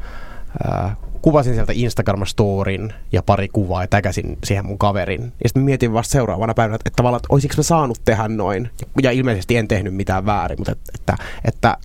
äh, 0.67 0.97
kuvasin 1.21 1.53
sieltä 1.53 1.73
Instagram-storin 1.73 2.93
ja 3.11 3.23
pari 3.23 3.47
kuvaa 3.47 3.83
ja 3.83 3.87
täkäsin 3.87 4.37
siihen 4.43 4.65
mun 4.65 4.77
kaverin. 4.77 5.21
Ja 5.43 5.49
sitten 5.49 5.63
mietin 5.63 5.93
vasta 5.93 6.11
seuraavana 6.11 6.53
päivänä, 6.53 6.75
että, 6.75 6.89
että 6.89 6.95
tavallaan, 6.95 7.19
että 7.19 7.33
olisiko 7.33 7.53
mä 7.57 7.63
saanut 7.63 8.01
tehdä 8.05 8.27
noin. 8.27 8.69
Ja 9.01 9.11
ilmeisesti 9.11 9.57
en 9.57 9.67
tehnyt 9.67 9.95
mitään 9.95 10.25
väärin, 10.25 10.59
mutta 10.59 10.71
että, 10.71 10.91
että, 10.95 11.15
että 11.45 11.77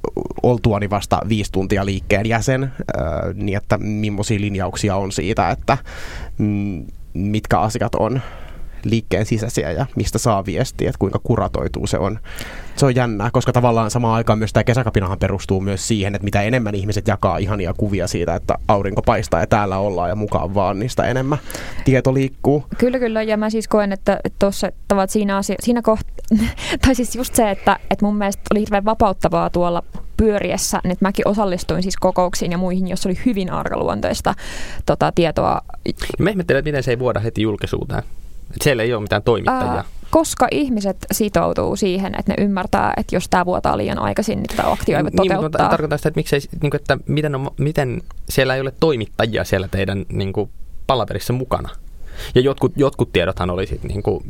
oltuani 0.43 0.91
vasta 0.91 1.21
viisi 1.29 1.53
tuntia 1.53 1.85
liikkeen 1.85 2.27
jäsen, 2.27 2.73
ää, 2.97 3.33
niin 3.35 3.57
että 3.57 3.79
millaisia 3.79 4.41
linjauksia 4.41 4.97
on 4.97 5.13
siitä, 5.13 5.51
että 5.51 5.79
mm, 6.39 6.87
mitkä 7.15 7.59
asiat 7.61 7.95
on 7.95 8.21
liikkeen 8.91 9.27
sisäisiä 9.27 9.73
ja 9.73 9.87
mistä 9.97 10.19
saa 10.19 10.47
viestiä, 10.47 10.89
että 10.89 10.99
kuinka 10.99 11.19
kuratoituu 11.23 11.87
se 11.87 11.99
on. 11.99 12.19
Se 12.77 12.87
on 12.87 12.95
jännää, 12.95 13.31
koska 13.31 13.53
tavallaan 13.53 13.91
samaan 13.91 14.15
aikaan 14.15 14.39
myös 14.39 14.53
tämä 14.53 14.65
kesäkapinahan 14.65 15.19
perustuu 15.19 15.61
myös 15.61 15.89
siihen, 15.89 16.15
että 16.15 16.25
mitä 16.25 16.43
enemmän 16.43 16.75
ihmiset 16.75 17.09
jakaa 17.09 17.39
ihania 17.39 17.75
kuvia 17.75 18.07
siitä, 18.07 18.35
että 18.35 18.55
aurinko 18.69 19.03
paistaa 19.03 19.41
ja 19.41 19.47
täällä 19.47 19.79
ollaan 19.79 20.09
ja 20.09 20.17
mukaan 20.17 20.55
vaan, 20.55 20.79
niistä 20.79 21.05
enemmän 21.05 21.39
tieto 21.85 22.15
liikkuu. 22.15 22.65
Kyllä, 22.79 22.99
kyllä. 22.99 23.23
Ja 23.23 23.37
mä 23.37 23.51
siis 23.51 23.69
koen, 23.69 23.93
että 23.93 24.21
tuossa 24.39 24.71
tavat 24.89 25.11
siinä, 25.11 25.37
asia, 25.37 25.57
siinä 25.61 25.83
kohtaa, 25.83 26.17
tai 26.87 26.95
siis 26.95 27.17
just 27.17 27.35
se, 27.35 27.51
että, 27.51 27.79
että 27.91 28.05
mun 28.05 28.17
mielestä 28.17 28.43
oli 28.53 28.61
hirveän 28.61 28.85
vapauttavaa 28.85 29.51
tuolla 29.51 29.83
pyöriessä, 30.17 30.81
että 30.85 31.05
mäkin 31.05 31.29
osallistuin 31.29 31.83
siis 31.83 31.97
kokouksiin 31.97 32.53
ja 32.53 32.59
muihin, 32.59 32.89
jos 32.89 33.07
oli 33.07 33.19
hyvin 33.27 33.51
arkaluontoista 33.51 34.35
tota, 34.87 35.13
tietoa. 35.15 35.61
Mä 36.19 36.31
ihmettelen, 36.31 36.59
että 36.59 36.69
miten 36.69 36.83
se 36.83 36.91
ei 36.91 36.99
vuoda 36.99 37.21
heti 37.21 37.43
julkisuuteen. 37.43 38.03
Et 38.51 38.63
siellä 38.63 38.83
ei 38.83 38.95
ole 38.95 39.03
mitään 39.03 39.23
toimittajia. 39.23 39.73
Ää, 39.73 39.85
koska 40.11 40.49
ihmiset 40.51 40.97
sitoutuu 41.13 41.77
siihen, 41.77 42.15
että 42.19 42.33
ne 42.33 42.45
ymmärtää, 42.45 42.95
että 42.97 43.17
jos 43.17 43.29
tämä 43.29 43.47
vuotaa 43.47 43.77
liian 43.77 43.99
aikaisin, 43.99 44.39
niin 44.39 44.57
tätä 44.57 44.71
aktiota 44.71 44.99
ei 44.99 45.05
voi 45.05 45.11
niin, 45.11 45.17
toteuttaa. 45.17 45.43
Mutta 45.43 45.69
tarkoitan 45.69 45.99
sitä, 45.99 46.09
että, 46.09 46.19
miksei, 46.19 46.41
niin 46.63 46.71
kuin, 46.71 46.81
että 46.81 46.99
miten, 47.07 47.35
on, 47.35 47.51
miten 47.59 48.03
siellä 48.29 48.55
ei 48.55 48.61
ole 48.61 48.73
toimittajia 48.81 49.45
siellä 49.45 49.69
teidän 49.69 50.05
niin 50.09 50.33
kuin, 50.33 50.51
palaverissa 50.87 51.33
mukana. 51.33 51.69
Ja 52.35 52.41
jotkut, 52.41 52.73
jotkut 52.77 53.13
tiedothan 53.13 53.51
oli 53.51 53.67
sit, 53.67 53.83
niin 53.83 54.03
kuin, 54.03 54.25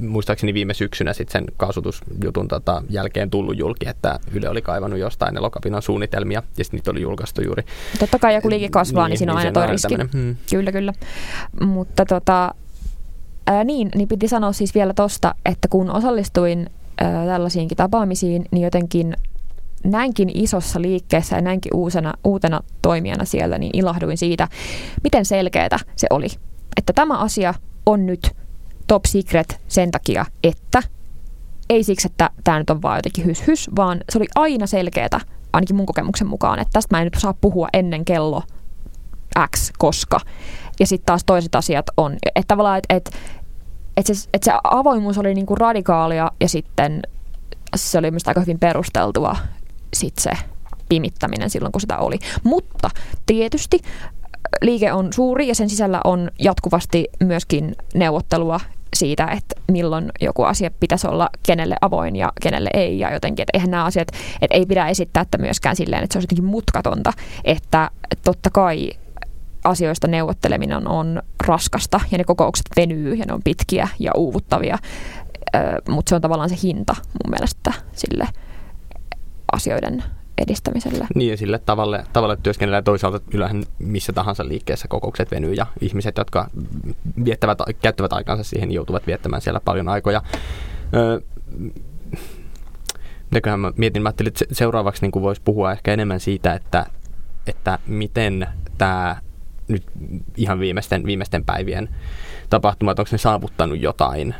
muistaakseni 0.00 0.54
viime 0.54 0.74
syksynä 0.74 1.12
sit 1.12 1.28
sen 1.28 1.44
kaasutusjutun 1.56 2.48
tota, 2.48 2.82
jälkeen 2.90 3.30
tullut 3.30 3.58
julki, 3.58 3.88
että 3.88 4.18
Yle 4.32 4.48
oli 4.48 4.62
kaivannut 4.62 5.00
jostain 5.00 5.36
elokapinan 5.36 5.82
suunnitelmia 5.82 6.42
ja 6.58 6.64
sitten 6.64 6.78
niitä 6.78 6.90
oli 6.90 7.00
julkaistu 7.00 7.42
juuri. 7.42 7.62
Totta 7.98 8.18
kai 8.18 8.34
joku 8.34 8.50
liike 8.50 8.68
kasvaa, 8.68 9.04
niin, 9.04 9.10
niin 9.10 9.18
siinä 9.18 9.32
on 9.32 9.38
niin 9.38 9.46
aina 9.46 9.60
toi 9.60 9.66
riski. 9.66 9.94
Hmm. 10.12 10.36
Kyllä, 10.50 10.72
kyllä. 10.72 10.92
Mutta 11.60 12.04
tota, 12.04 12.54
Ää, 13.46 13.64
niin, 13.64 13.88
niin 13.94 14.08
piti 14.08 14.28
sanoa 14.28 14.52
siis 14.52 14.74
vielä 14.74 14.94
tosta, 14.94 15.34
että 15.44 15.68
kun 15.68 15.90
osallistuin 15.90 16.70
ää, 17.00 17.26
tällaisiinkin 17.26 17.76
tapaamisiin, 17.76 18.44
niin 18.50 18.64
jotenkin 18.64 19.16
näinkin 19.84 20.30
isossa 20.34 20.82
liikkeessä 20.82 21.36
ja 21.36 21.42
näinkin 21.42 21.74
uusena, 21.74 22.14
uutena 22.24 22.60
toimijana 22.82 23.24
siellä, 23.24 23.58
niin 23.58 23.70
ilahduin 23.72 24.18
siitä, 24.18 24.48
miten 25.04 25.24
selkeätä 25.24 25.78
se 25.96 26.06
oli. 26.10 26.26
Että 26.76 26.92
tämä 26.92 27.18
asia 27.18 27.54
on 27.86 28.06
nyt 28.06 28.30
top 28.86 29.04
secret 29.06 29.60
sen 29.68 29.90
takia, 29.90 30.26
että 30.42 30.82
ei 31.70 31.84
siksi, 31.84 32.06
että 32.06 32.30
tämä 32.44 32.58
nyt 32.58 32.70
on 32.70 32.82
vaan 32.82 32.98
jotenkin 32.98 33.24
hys 33.24 33.46
hys, 33.46 33.70
vaan 33.76 34.00
se 34.10 34.18
oli 34.18 34.26
aina 34.34 34.66
selkeätä, 34.66 35.20
ainakin 35.52 35.76
mun 35.76 35.86
kokemuksen 35.86 36.26
mukaan, 36.26 36.58
että 36.58 36.72
tästä 36.72 36.94
mä 36.96 37.00
en 37.00 37.06
nyt 37.06 37.14
saa 37.18 37.34
puhua 37.40 37.68
ennen 37.72 38.04
kello 38.04 38.42
X, 39.56 39.72
koska. 39.78 40.20
Ja 40.80 40.86
sitten 40.86 41.06
taas 41.06 41.24
toiset 41.24 41.54
asiat 41.54 41.86
on, 41.96 42.16
että 42.34 42.48
tavallaan, 42.48 42.78
että 42.78 42.94
et, 42.94 43.10
et 43.96 44.06
se, 44.06 44.28
et 44.34 44.42
se 44.42 44.52
avoimuus 44.64 45.18
oli 45.18 45.34
niinku 45.34 45.54
radikaalia 45.54 46.30
ja 46.40 46.48
sitten 46.48 47.02
se 47.76 47.98
oli 47.98 48.10
myös 48.10 48.28
aika 48.28 48.40
hyvin 48.40 48.58
perusteltua 48.58 49.36
sit 49.94 50.18
se 50.18 50.30
pimittäminen 50.88 51.50
silloin, 51.50 51.72
kun 51.72 51.80
sitä 51.80 51.98
oli. 51.98 52.18
Mutta 52.44 52.90
tietysti 53.26 53.78
liike 54.62 54.92
on 54.92 55.12
suuri 55.12 55.48
ja 55.48 55.54
sen 55.54 55.70
sisällä 55.70 56.00
on 56.04 56.30
jatkuvasti 56.38 57.08
myöskin 57.20 57.76
neuvottelua 57.94 58.60
siitä, 58.96 59.26
että 59.26 59.60
milloin 59.72 60.12
joku 60.20 60.42
asia 60.42 60.70
pitäisi 60.80 61.06
olla 61.06 61.28
kenelle 61.46 61.76
avoin 61.80 62.16
ja 62.16 62.32
kenelle 62.42 62.70
ei. 62.74 62.98
Ja 62.98 63.12
jotenkin, 63.12 63.42
että 63.42 63.50
eihän 63.54 63.70
nämä 63.70 63.84
asiat, 63.84 64.08
että 64.42 64.56
ei 64.56 64.66
pidä 64.66 64.88
esittää 64.88 65.20
että 65.20 65.38
myöskään 65.38 65.76
silleen, 65.76 66.04
että 66.04 66.12
se 66.12 66.18
olisi 66.18 66.24
jotenkin 66.24 66.44
mutkatonta. 66.44 67.12
Että 67.44 67.90
totta 68.24 68.50
kai 68.50 68.90
asioista 69.64 70.08
neuvotteleminen 70.08 70.88
on 70.88 71.22
raskasta 71.46 72.00
ja 72.10 72.18
ne 72.18 72.24
kokoukset 72.24 72.66
venyy 72.76 73.14
ja 73.14 73.24
ne 73.26 73.32
on 73.32 73.42
pitkiä 73.44 73.88
ja 73.98 74.12
uuvuttavia, 74.16 74.78
mutta 75.88 76.08
se 76.10 76.14
on 76.14 76.20
tavallaan 76.20 76.48
se 76.48 76.56
hinta 76.62 76.96
mun 77.02 77.30
mielestä 77.30 77.72
sille 77.92 78.28
asioiden 79.52 80.04
edistämiselle. 80.38 81.06
Niin 81.14 81.30
ja 81.30 81.36
sille 81.36 81.58
tavalle, 81.58 82.04
tavalle 82.12 82.36
työskennellä 82.42 82.82
toisaalta 82.82 83.20
yllähän 83.34 83.64
missä 83.78 84.12
tahansa 84.12 84.48
liikkeessä 84.48 84.88
kokoukset 84.88 85.30
venyy 85.30 85.52
ja 85.52 85.66
ihmiset, 85.80 86.16
jotka 86.18 86.50
viettävät, 87.24 87.58
käyttävät 87.82 88.12
aikansa 88.12 88.44
siihen, 88.44 88.72
joutuvat 88.72 89.06
viettämään 89.06 89.42
siellä 89.42 89.60
paljon 89.60 89.88
aikoja. 89.88 90.22
Öö, 90.94 91.20
mä 93.56 93.72
mietin, 93.76 94.02
mä 94.02 94.08
ajattelin, 94.08 94.28
että 94.28 94.44
seuraavaksi 94.52 95.02
niin 95.02 95.22
voisi 95.22 95.42
puhua 95.44 95.72
ehkä 95.72 95.92
enemmän 95.92 96.20
siitä, 96.20 96.54
että, 96.54 96.86
että 97.46 97.78
miten 97.86 98.46
tämä 98.78 99.16
nyt 99.68 99.82
ihan 100.36 100.60
viimeisten, 100.60 101.04
viimeisten 101.04 101.44
päivien 101.44 101.88
tapahtumat, 102.50 102.98
onko 102.98 103.08
ne 103.12 103.18
saavuttanut 103.18 103.80
jotain 103.80 104.34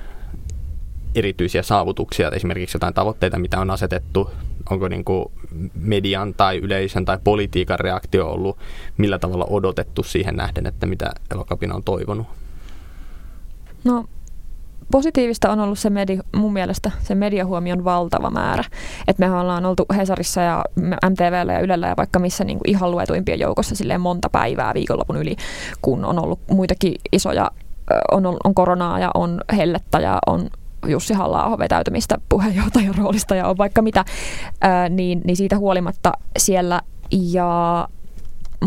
erityisiä 1.15 1.63
saavutuksia, 1.63 2.31
esimerkiksi 2.31 2.77
jotain 2.77 2.95
tavoitteita, 2.95 3.39
mitä 3.39 3.61
on 3.61 3.71
asetettu, 3.71 4.31
onko 4.71 4.89
niin 4.89 5.05
kuin 5.05 5.27
median 5.75 6.35
tai 6.35 6.59
yleisön 6.59 7.05
tai 7.05 7.19
politiikan 7.25 7.79
reaktio 7.79 8.29
ollut 8.31 8.59
millä 8.99 9.19
tavalla 9.19 9.47
odotettu 9.51 10.03
siihen 10.03 10.37
nähden, 10.37 10.67
että 10.67 10.87
mitä 10.87 11.13
elokapina 11.33 11.75
on 11.75 11.83
toivonut? 11.83 12.27
No 13.85 14.05
positiivista 14.93 15.53
on 15.53 15.61
ollut 15.61 15.79
se 15.79 15.91
media, 15.91 16.23
mun 16.37 16.53
mielestä 16.53 16.91
se 17.03 17.15
mediahuomion 17.15 17.85
valtava 17.85 18.31
määrä. 18.31 18.65
Että 19.09 19.27
me 19.29 19.41
ollaan 19.41 19.67
oltu 19.67 19.85
Hesarissa 19.97 20.41
ja 20.41 20.65
MTVllä 21.11 21.53
ja 21.53 21.61
Ylellä 21.61 21.87
ja 21.87 21.95
vaikka 21.97 22.19
missä 22.19 22.45
niin 22.45 22.59
kuin 22.59 22.71
ihan 22.71 22.91
luetuimpien 22.91 23.41
joukossa 23.41 23.75
silleen 23.75 24.01
monta 24.01 24.29
päivää 24.29 24.75
viikonlopun 24.75 25.17
yli, 25.17 25.37
kun 25.83 26.05
on 26.05 26.25
ollut 26.25 26.41
muitakin 26.51 26.95
isoja, 27.13 27.51
on, 28.13 28.27
on 28.27 28.55
koronaa 28.55 28.99
ja 28.99 29.11
on 29.15 29.41
hellettä 29.57 30.01
ja 30.01 30.19
on 30.27 30.51
Jussi 30.87 31.15
halla 31.15 31.59
vetäytymistä 31.59 32.19
puheenjohtajan 32.29 32.95
roolista 32.95 33.35
ja 33.35 33.49
on 33.49 33.59
vaikka 33.59 33.83
mitä, 33.83 34.05
ää, 34.61 34.89
niin, 34.89 35.21
niin 35.25 35.37
siitä 35.37 35.59
huolimatta 35.59 36.13
siellä 36.39 36.81
ja 37.11 37.89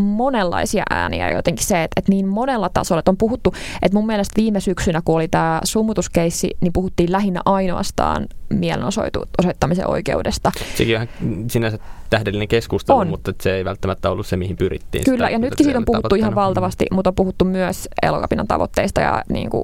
monenlaisia 0.01 0.83
ääniä 0.89 1.31
jotenkin 1.31 1.65
se, 1.65 1.83
että, 1.83 1.93
että 1.99 2.11
niin 2.11 2.27
monella 2.27 2.69
tasolla, 2.69 2.99
että 2.99 3.11
on 3.11 3.17
puhuttu, 3.17 3.53
että 3.81 3.97
mun 3.97 4.07
mielestä 4.07 4.41
viime 4.41 4.59
syksynä, 4.59 5.01
kun 5.05 5.15
oli 5.15 5.27
tämä 5.27 5.61
summutuskeissi, 5.63 6.57
niin 6.61 6.73
puhuttiin 6.73 7.11
lähinnä 7.11 7.41
ainoastaan 7.45 8.27
mielenosoittamisen 8.49 9.87
oikeudesta. 9.87 10.51
Sekin 10.75 10.99
on 10.99 11.07
sinänsä 11.49 11.77
tähdellinen 12.09 12.47
keskustelu, 12.47 12.97
on. 12.97 13.07
mutta 13.07 13.33
se 13.41 13.55
ei 13.55 13.65
välttämättä 13.65 14.09
ollut 14.09 14.27
se, 14.27 14.37
mihin 14.37 14.57
pyrittiin. 14.57 15.03
Kyllä, 15.03 15.17
sitä, 15.17 15.29
ja 15.29 15.39
nytkin 15.39 15.63
siitä 15.63 15.79
on 15.79 15.85
puhuttu 15.85 16.15
ihan 16.15 16.35
valtavasti, 16.35 16.85
mutta 16.91 17.09
on 17.09 17.15
puhuttu 17.15 17.45
myös 17.45 17.87
elokapinan 18.01 18.47
tavoitteista 18.47 19.01
ja 19.01 19.23
niin 19.29 19.49
kuin 19.49 19.63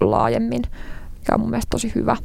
laajemmin 0.00 0.62
mikä 1.24 1.34
on 1.34 1.40
mun 1.40 1.50
mielestä 1.50 1.70
tosi 1.70 1.92
hyvä. 1.94 2.16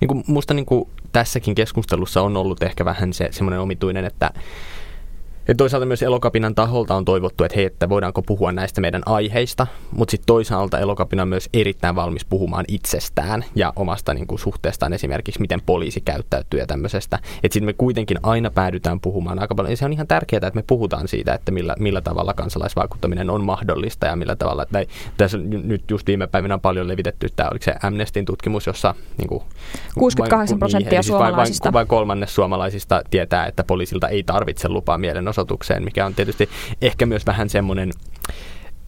Niin 0.00 0.08
kuin 0.08 0.24
musta 0.26 0.54
niin 0.54 0.66
kuin 0.66 0.88
tässäkin 1.12 1.54
keskustelussa 1.54 2.22
on 2.22 2.36
ollut 2.36 2.62
ehkä 2.62 2.84
vähän 2.84 3.12
se 3.12 3.28
semmoinen 3.30 3.60
omituinen, 3.60 4.04
että 4.04 4.30
ja 5.48 5.54
toisaalta 5.54 5.86
myös 5.86 6.02
Elokapinan 6.02 6.54
taholta 6.54 6.94
on 6.94 7.04
toivottu, 7.04 7.44
että 7.44 7.56
hei, 7.56 7.64
että 7.64 7.88
voidaanko 7.88 8.22
puhua 8.22 8.52
näistä 8.52 8.80
meidän 8.80 9.02
aiheista, 9.06 9.66
mutta 9.90 10.10
sitten 10.10 10.26
toisaalta 10.26 10.78
Elokapina 10.78 11.22
on 11.22 11.28
myös 11.28 11.48
erittäin 11.52 11.96
valmis 11.96 12.24
puhumaan 12.24 12.64
itsestään 12.68 13.44
ja 13.54 13.72
omasta 13.76 14.14
niin 14.14 14.26
kuin, 14.26 14.38
suhteestaan 14.38 14.92
esimerkiksi, 14.92 15.40
miten 15.40 15.60
poliisi 15.66 16.00
käyttäytyy 16.00 16.60
ja 16.60 16.66
tämmöisestä. 16.66 17.16
Että 17.16 17.54
sitten 17.54 17.64
me 17.64 17.72
kuitenkin 17.72 18.18
aina 18.22 18.50
päädytään 18.50 19.00
puhumaan 19.00 19.38
aika 19.38 19.54
paljon. 19.54 19.72
Ja 19.72 19.76
se 19.76 19.84
on 19.84 19.92
ihan 19.92 20.06
tärkeää, 20.06 20.38
että 20.46 20.58
me 20.58 20.64
puhutaan 20.66 21.08
siitä, 21.08 21.34
että 21.34 21.52
millä, 21.52 21.74
millä 21.78 22.00
tavalla 22.00 22.34
kansalaisvaikuttaminen 22.34 23.30
on 23.30 23.44
mahdollista 23.44 24.06
ja 24.06 24.16
millä 24.16 24.36
tavalla. 24.36 24.66
Tai, 24.66 24.86
tässä 25.16 25.38
nyt 25.38 25.90
just 25.90 26.06
viime 26.06 26.26
päivinä 26.26 26.54
on 26.54 26.60
paljon 26.60 26.88
levitetty, 26.88 27.28
tämä 27.36 27.48
oliko 27.48 27.64
se 27.64 27.74
Amnestin 27.82 28.24
tutkimus, 28.24 28.66
jossa 28.66 28.94
niin 29.18 29.28
kuin, 29.28 29.42
68 29.98 30.58
prosenttia 30.58 30.98
niin, 30.98 31.04
suomalaisista. 31.04 31.64
Vain, 31.64 31.72
vain, 31.72 31.74
vain 31.74 31.86
kolmannes 31.86 32.34
suomalaisista 32.34 33.02
tietää, 33.10 33.46
että 33.46 33.64
poliisilta 33.64 34.08
ei 34.08 34.22
tarvitse 34.22 34.68
lupaa 34.68 34.98
mielenosoitukseen 34.98 35.33
mielenosoitukseen, 35.34 35.84
mikä 35.84 36.06
on 36.06 36.14
tietysti 36.14 36.48
ehkä 36.82 37.06
myös 37.06 37.26
vähän 37.26 37.48
semmoinen 37.48 37.90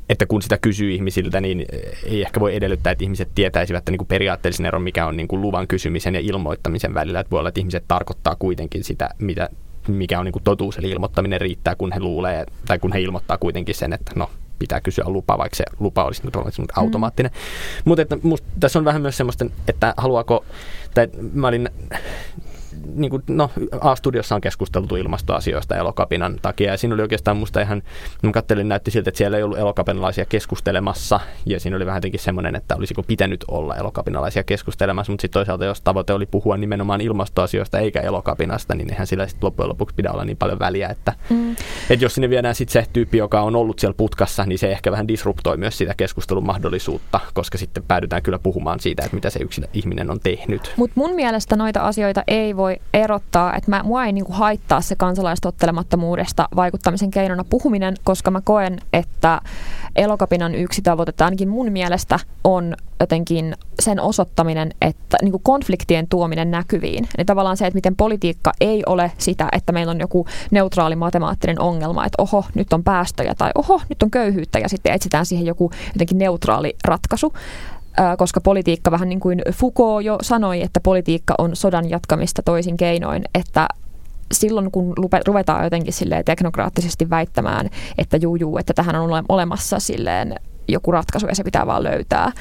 että 0.08 0.26
kun 0.26 0.42
sitä 0.42 0.58
kysyy 0.58 0.94
ihmisiltä, 0.94 1.40
niin 1.40 1.66
ei 2.04 2.22
ehkä 2.22 2.40
voi 2.40 2.56
edellyttää, 2.56 2.90
että 2.90 3.04
ihmiset 3.04 3.28
tietäisivät 3.34 3.78
että 3.78 3.90
niin 3.90 3.98
kuin 3.98 4.08
periaatteellisen 4.08 4.66
eron, 4.66 4.82
mikä 4.82 5.06
on 5.06 5.16
niin 5.16 5.28
kuin 5.28 5.42
luvan 5.42 5.66
kysymisen 5.66 6.14
ja 6.14 6.20
ilmoittamisen 6.20 6.94
välillä. 6.94 7.20
Että 7.20 7.30
voi 7.30 7.38
olla, 7.38 7.48
että 7.48 7.60
ihmiset 7.60 7.84
tarkoittaa 7.88 8.36
kuitenkin 8.38 8.84
sitä, 8.84 9.10
mitä, 9.18 9.48
mikä 9.88 10.18
on 10.18 10.24
niin 10.24 10.32
kuin 10.32 10.42
totuus, 10.42 10.78
eli 10.78 10.90
ilmoittaminen 10.90 11.40
riittää, 11.40 11.74
kun 11.74 11.92
he 11.92 12.00
luulee, 12.00 12.46
tai 12.66 12.78
kun 12.78 12.92
he 12.92 13.00
ilmoittaa 13.00 13.38
kuitenkin 13.38 13.74
sen, 13.74 13.92
että 13.92 14.12
no, 14.16 14.30
pitää 14.58 14.80
kysyä 14.80 15.04
lupa, 15.06 15.38
vaikka 15.38 15.56
se 15.56 15.64
lupa 15.80 16.04
olisi 16.04 16.22
nyt 16.24 16.34
mm. 16.34 16.66
automaattinen. 16.76 17.32
Mm. 17.32 17.82
Mutta 17.84 18.02
että 18.02 18.16
tässä 18.60 18.78
on 18.78 18.84
vähän 18.84 19.02
myös 19.02 19.16
semmoista, 19.16 19.46
että 19.68 19.94
haluaako, 19.96 20.44
tai 20.94 21.08
mä 21.32 21.48
olin 21.48 21.68
niin 22.94 23.10
kuin, 23.10 23.22
no, 23.28 23.50
A-studiossa 23.80 24.34
on 24.34 24.40
keskusteltu 24.40 24.96
ilmastoasioista 24.96 25.76
elokapinan 25.76 26.38
takia, 26.42 26.70
ja 26.70 26.78
siinä 26.78 26.94
oli 26.94 27.02
oikeastaan 27.02 27.36
musta 27.36 27.60
ihan, 27.60 27.82
mä 28.22 28.32
kattelin, 28.32 28.68
näytti 28.68 28.90
siltä, 28.90 29.10
että 29.10 29.18
siellä 29.18 29.36
ei 29.36 29.42
ollut 29.42 29.58
elokapinalaisia 29.58 30.24
keskustelemassa, 30.24 31.20
ja 31.46 31.60
siinä 31.60 31.76
oli 31.76 31.86
vähän 31.86 31.96
jotenkin 31.96 32.20
semmoinen, 32.20 32.56
että 32.56 32.76
olisiko 32.76 33.02
pitänyt 33.02 33.44
olla 33.48 33.76
elokapinalaisia 33.76 34.44
keskustelemassa, 34.44 35.12
mutta 35.12 35.22
sitten 35.22 35.38
toisaalta, 35.38 35.64
jos 35.64 35.80
tavoite 35.80 36.12
oli 36.12 36.26
puhua 36.26 36.56
nimenomaan 36.56 37.00
ilmastoasioista 37.00 37.78
eikä 37.78 38.00
elokapinasta, 38.00 38.74
niin 38.74 38.90
eihän 38.90 39.06
sillä 39.06 39.26
sitten 39.26 39.46
loppujen 39.46 39.68
lopuksi 39.68 39.94
pidä 39.94 40.10
olla 40.12 40.24
niin 40.24 40.36
paljon 40.36 40.58
väliä, 40.58 40.88
että, 40.88 41.12
mm. 41.30 41.52
että 41.90 42.04
jos 42.04 42.14
sinne 42.14 42.30
viedään 42.30 42.54
sitten 42.54 42.84
se 42.84 42.90
tyyppi, 42.92 43.18
joka 43.18 43.40
on 43.40 43.56
ollut 43.56 43.78
siellä 43.78 43.94
putkassa, 43.96 44.44
niin 44.44 44.58
se 44.58 44.72
ehkä 44.72 44.90
vähän 44.90 45.08
disruptoi 45.08 45.56
myös 45.56 45.78
sitä 45.78 45.94
keskustelun 45.96 46.46
mahdollisuutta, 46.46 47.20
koska 47.34 47.58
sitten 47.58 47.82
päädytään 47.88 48.22
kyllä 48.22 48.38
puhumaan 48.38 48.80
siitä, 48.80 49.04
että 49.04 49.14
mitä 49.14 49.30
se 49.30 49.38
yksilö 49.38 49.66
ihminen 49.72 50.10
on 50.10 50.20
tehnyt. 50.20 50.72
Mutta 50.76 50.94
mun 50.96 51.14
mielestä 51.14 51.56
noita 51.56 51.80
asioita 51.80 52.22
ei 52.26 52.56
voi 52.56 52.65
erottaa, 52.94 53.54
että 53.54 53.70
mä, 53.70 53.82
mua 53.82 54.04
ei 54.04 54.12
niin 54.12 54.24
kuin 54.24 54.36
haittaa 54.36 54.80
se 54.80 54.96
kansalaistottelemattomuudesta 54.96 56.48
vaikuttamisen 56.56 57.10
keinona 57.10 57.44
puhuminen, 57.44 57.94
koska 58.04 58.30
mä 58.30 58.40
koen, 58.40 58.78
että 58.92 59.40
elokapinan 59.96 60.54
yksi 60.54 60.82
tavoite, 60.82 61.24
ainakin 61.24 61.48
mun 61.48 61.72
mielestä, 61.72 62.18
on 62.44 62.76
jotenkin 63.00 63.54
sen 63.80 64.00
osoittaminen, 64.00 64.74
että 64.82 65.16
niin 65.22 65.32
kuin 65.32 65.42
konfliktien 65.42 66.08
tuominen 66.08 66.50
näkyviin. 66.50 67.08
Eli 67.18 67.24
tavallaan 67.24 67.56
se, 67.56 67.66
että 67.66 67.76
miten 67.76 67.96
politiikka 67.96 68.52
ei 68.60 68.82
ole 68.86 69.12
sitä, 69.18 69.48
että 69.52 69.72
meillä 69.72 69.90
on 69.90 70.00
joku 70.00 70.26
neutraali 70.50 70.96
matemaattinen 70.96 71.60
ongelma, 71.60 72.06
että 72.06 72.22
oho, 72.22 72.44
nyt 72.54 72.72
on 72.72 72.84
päästöjä 72.84 73.34
tai 73.34 73.50
oho, 73.54 73.80
nyt 73.88 74.02
on 74.02 74.10
köyhyyttä 74.10 74.58
ja 74.58 74.68
sitten 74.68 74.92
etsitään 74.92 75.26
siihen 75.26 75.46
joku 75.46 75.70
jotenkin 75.94 76.18
neutraali 76.18 76.76
ratkaisu 76.84 77.32
koska 78.18 78.40
politiikka 78.40 78.90
vähän 78.90 79.08
niin 79.08 79.20
kuin 79.20 79.42
Foucault 79.52 80.04
jo 80.04 80.18
sanoi, 80.22 80.62
että 80.62 80.80
politiikka 80.80 81.34
on 81.38 81.56
sodan 81.56 81.90
jatkamista 81.90 82.42
toisin 82.42 82.76
keinoin, 82.76 83.24
että 83.34 83.68
silloin 84.32 84.70
kun 84.70 84.94
ruvetaan 85.26 85.64
jotenkin 85.64 85.92
silleen 85.92 86.24
teknokraattisesti 86.24 87.10
väittämään, 87.10 87.70
että 87.98 88.16
juu, 88.16 88.36
juu 88.36 88.58
että 88.58 88.74
tähän 88.74 88.96
on 88.96 89.24
olemassa 89.28 89.78
silleen 89.78 90.34
joku 90.68 90.92
ratkaisu 90.92 91.26
ja 91.26 91.34
se 91.34 91.44
pitää 91.44 91.66
vaan 91.66 91.82
löytää, 91.82 92.32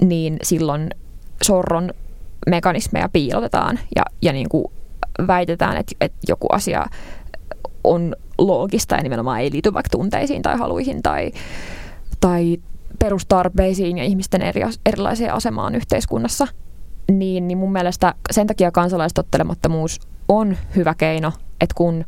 niin 0.00 0.36
silloin 0.42 0.90
sorron 1.42 1.90
mekanismeja 2.46 3.08
piilotetaan 3.08 3.78
ja, 3.96 4.02
ja 4.22 4.32
niin 4.32 4.48
kuin 4.48 4.64
väitetään, 5.26 5.76
että, 5.76 5.92
että 6.00 6.18
joku 6.28 6.46
asia 6.52 6.86
on 7.84 8.16
loogista 8.38 8.94
ja 8.96 9.02
nimenomaan 9.02 9.40
ei 9.40 9.52
liity 9.52 9.74
vaikka 9.74 9.90
tunteisiin 9.90 10.42
tai 10.42 10.56
haluihin 10.56 11.02
tai, 11.02 11.32
tai 12.20 12.58
perustarpeisiin 12.98 13.98
ja 13.98 14.04
ihmisten 14.04 14.42
eri, 14.42 14.62
erilaiseen 14.86 15.34
asemaan 15.34 15.74
yhteiskunnassa, 15.74 16.46
niin, 17.10 17.48
niin 17.48 17.58
mun 17.58 17.72
mielestä 17.72 18.14
sen 18.30 18.46
takia 18.46 18.70
kansalaistottelemattomuus 18.70 20.00
on 20.28 20.56
hyvä 20.76 20.94
keino, 20.94 21.32
että 21.60 21.74
kun 21.74 22.04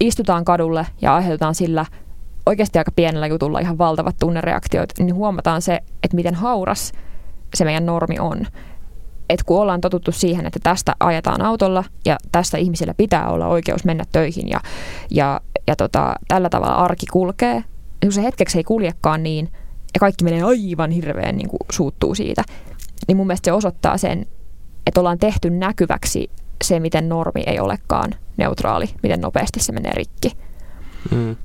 istutaan 0.00 0.44
kadulle 0.44 0.86
ja 1.02 1.14
aiheutetaan 1.14 1.54
sillä 1.54 1.86
oikeasti 2.46 2.78
aika 2.78 2.92
pienellä 2.96 3.26
jutulla 3.26 3.58
ihan 3.58 3.78
valtavat 3.78 4.16
tunnereaktiot, 4.20 4.88
niin 4.98 5.14
huomataan 5.14 5.62
se, 5.62 5.80
että 6.02 6.16
miten 6.16 6.34
hauras 6.34 6.92
se 7.54 7.64
meidän 7.64 7.86
normi 7.86 8.18
on. 8.18 8.46
että 9.30 9.44
kun 9.46 9.60
ollaan 9.60 9.80
totuttu 9.80 10.12
siihen, 10.12 10.46
että 10.46 10.60
tästä 10.62 10.94
ajetaan 11.00 11.42
autolla 11.42 11.84
ja 12.04 12.16
tästä 12.32 12.58
ihmisillä 12.58 12.94
pitää 12.94 13.28
olla 13.28 13.46
oikeus 13.46 13.84
mennä 13.84 14.04
töihin 14.12 14.48
ja, 14.48 14.60
ja, 15.10 15.40
ja 15.66 15.76
tota, 15.76 16.14
tällä 16.28 16.48
tavalla 16.48 16.74
arki 16.74 17.06
kulkee, 17.12 17.64
kun 18.02 18.12
se 18.12 18.22
hetkeksi 18.22 18.58
ei 18.58 18.64
kuljekaan 18.64 19.22
niin 19.22 19.48
ja 19.94 20.00
kaikki 20.00 20.24
menee 20.24 20.42
aivan 20.42 20.90
hirveän 20.90 21.36
niin 21.36 21.48
kuin 21.48 21.60
suuttuu 21.72 22.14
siitä, 22.14 22.42
niin 23.08 23.16
mun 23.16 23.26
mielestä 23.26 23.44
se 23.44 23.52
osoittaa 23.52 23.98
sen, 23.98 24.26
että 24.86 25.00
ollaan 25.00 25.18
tehty 25.18 25.50
näkyväksi 25.50 26.30
se, 26.64 26.80
miten 26.80 27.08
normi 27.08 27.42
ei 27.46 27.60
olekaan 27.60 28.14
neutraali, 28.36 28.90
miten 29.02 29.20
nopeasti 29.20 29.60
se 29.60 29.72
menee 29.72 29.92
rikki. 29.94 30.32
Mm. 31.10 31.36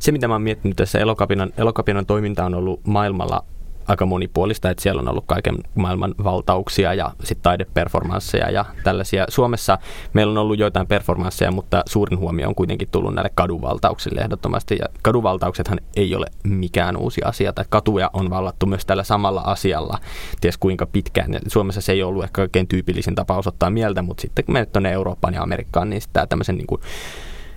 Se, 0.00 0.12
mitä 0.12 0.28
mä 0.28 0.34
oon 0.34 0.42
miettinyt 0.42 0.76
tässä, 0.76 0.98
elokapinan, 0.98 1.52
elokapinan 1.56 2.06
toiminta 2.06 2.44
on 2.44 2.54
ollut 2.54 2.80
maailmalla 2.86 3.44
aika 3.88 4.06
monipuolista, 4.06 4.70
että 4.70 4.82
siellä 4.82 5.00
on 5.00 5.08
ollut 5.08 5.24
kaiken 5.26 5.56
maailman 5.74 6.14
valtauksia 6.24 6.94
ja 6.94 7.10
sitten 7.24 7.42
taideperformansseja 7.42 8.50
ja 8.50 8.64
tällaisia. 8.84 9.24
Suomessa 9.28 9.78
meillä 10.12 10.30
on 10.30 10.38
ollut 10.38 10.58
joitain 10.58 10.86
performansseja, 10.86 11.50
mutta 11.50 11.82
suurin 11.86 12.18
huomio 12.18 12.48
on 12.48 12.54
kuitenkin 12.54 12.88
tullut 12.88 13.14
näille 13.14 13.30
kadunvaltauksille 13.34 14.20
ehdottomasti. 14.20 14.76
Ja 14.80 14.86
kadunvaltauksethan 15.02 15.80
ei 15.96 16.14
ole 16.14 16.26
mikään 16.44 16.96
uusi 16.96 17.22
asia, 17.24 17.52
tai 17.52 17.64
katuja 17.68 18.10
on 18.12 18.30
vallattu 18.30 18.66
myös 18.66 18.86
tällä 18.86 19.02
samalla 19.02 19.40
asialla, 19.40 19.98
ties 20.40 20.58
kuinka 20.58 20.86
pitkään. 20.86 21.32
Ja 21.32 21.40
Suomessa 21.48 21.80
se 21.80 21.92
ei 21.92 22.02
ollut 22.02 22.24
ehkä 22.24 22.42
oikein 22.42 22.68
tyypillisin 22.68 23.14
tapa 23.14 23.36
osoittaa 23.36 23.70
mieltä, 23.70 24.02
mutta 24.02 24.20
sitten 24.20 24.44
kun 24.44 24.52
menet 24.52 24.72
tuonne 24.72 24.92
Eurooppaan 24.92 25.34
ja 25.34 25.42
Amerikkaan, 25.42 25.90
niin 25.90 26.02
tämä 26.12 26.26
tämmöisen 26.26 26.56
niin 26.56 26.66
kuin 26.66 26.80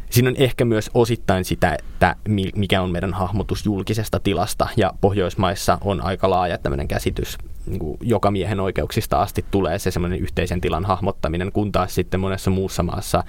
Siinä 0.09 0.29
on 0.29 0.35
ehkä 0.37 0.65
myös 0.65 0.91
osittain 0.93 1.45
sitä, 1.45 1.77
että 1.79 2.15
mikä 2.55 2.81
on 2.81 2.91
meidän 2.91 3.13
hahmotus 3.13 3.65
julkisesta 3.65 4.19
tilasta. 4.19 4.67
Ja 4.77 4.93
Pohjoismaissa 5.01 5.77
on 5.81 6.01
aika 6.01 6.29
laaja 6.29 6.57
tämmöinen 6.57 6.87
käsitys 6.87 7.37
niin 7.65 7.79
kuin 7.79 7.97
joka 8.01 8.31
miehen 8.31 8.59
oikeuksista 8.59 9.21
asti 9.21 9.45
tulee 9.51 9.79
se 9.79 9.91
semmoinen 9.91 10.19
yhteisen 10.19 10.61
tilan 10.61 10.85
hahmottaminen, 10.85 11.51
kun 11.51 11.71
taas 11.71 11.95
sitten 11.95 12.19
monessa 12.19 12.51
muussa 12.51 12.83
maassa 12.83 13.23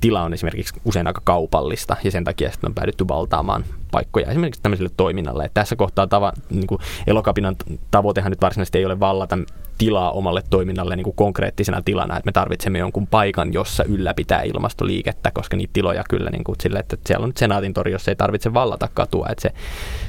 tila 0.00 0.22
on 0.22 0.34
esimerkiksi 0.34 0.80
usein 0.84 1.06
aika 1.06 1.20
kaupallista 1.24 1.96
ja 2.04 2.10
sen 2.10 2.24
takia 2.24 2.50
sitten 2.50 2.68
on 2.68 2.74
päädytty 2.74 3.08
valtaamaan 3.08 3.64
paikkoja 3.92 4.30
esimerkiksi 4.30 4.62
tämmöiselle 4.62 4.90
toiminnalle. 4.96 5.44
Et 5.44 5.54
tässä 5.54 5.76
kohtaa 5.76 6.06
tava, 6.06 6.32
niin 6.50 6.66
kuin 6.66 6.80
elokapinan 7.06 7.56
tavoitehan 7.90 8.32
nyt 8.32 8.40
varsinaisesti 8.40 8.78
ei 8.78 8.86
ole 8.86 9.00
vallata 9.00 9.38
tilaa 9.80 10.10
omalle 10.10 10.42
toiminnalle 10.50 10.96
niin 10.96 11.04
kuin 11.04 11.16
konkreettisena 11.16 11.82
tilana, 11.82 12.16
että 12.16 12.28
me 12.28 12.32
tarvitsemme 12.32 12.78
jonkun 12.78 13.06
paikan, 13.06 13.52
jossa 13.52 13.84
ylläpitää 13.84 14.42
ilmastoliikettä, 14.42 15.30
koska 15.30 15.56
niitä 15.56 15.72
tiloja 15.72 16.04
kyllä 16.10 16.30
niin 16.30 16.44
kuin 16.44 16.56
sille, 16.62 16.78
että 16.78 16.96
siellä 17.06 17.24
on 17.24 17.32
Senaatin 17.36 17.74
tori, 17.74 17.92
jossa 17.92 18.10
ei 18.10 18.16
tarvitse 18.16 18.54
vallata 18.54 18.88
katua, 18.94 19.26
että 19.30 19.42
se 19.42 19.52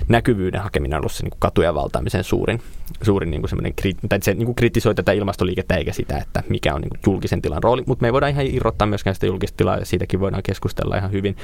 näkyvyyden 0.07 0.61
hakeminen 0.61 0.95
on 0.95 1.01
ollut 1.01 1.11
se 1.11 1.23
niin 1.23 1.32
kuin 1.32 1.39
katujen 1.39 1.75
valtaamisen 1.75 2.23
suurin, 2.23 2.61
suurin 3.01 3.32
niin 3.32 3.41
kuin 3.41 3.49
semmoinen, 3.49 3.73
tai 4.09 4.19
se 4.21 4.34
niin 4.34 4.45
kuin 4.45 4.55
kritisoi 4.55 4.95
tätä 4.95 5.11
ilmastoliikettä 5.11 5.75
eikä 5.75 5.93
sitä, 5.93 6.17
että 6.17 6.43
mikä 6.49 6.75
on 6.75 6.82
niin 6.82 6.89
kuin 6.89 6.99
julkisen 7.05 7.41
tilan 7.41 7.63
rooli, 7.63 7.84
mutta 7.86 8.01
me 8.01 8.07
ei 8.07 8.13
voida 8.13 8.27
ihan 8.27 8.45
irrottaa 8.45 8.88
myöskään 8.88 9.13
sitä 9.13 9.25
julkista 9.25 9.57
tilaa 9.57 9.77
ja 9.77 9.86
siitäkin 9.86 10.19
voidaan 10.19 10.43
keskustella 10.43 10.97
ihan 10.97 11.11
hyvin, 11.11 11.38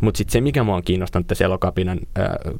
mutta 0.00 0.18
sitten 0.18 0.32
se, 0.32 0.40
mikä 0.40 0.62
mua 0.62 0.76
on 0.76 0.82
kiinnostanut 0.82 1.26
tässä 1.26 1.44
elokapinan, 1.88 2.00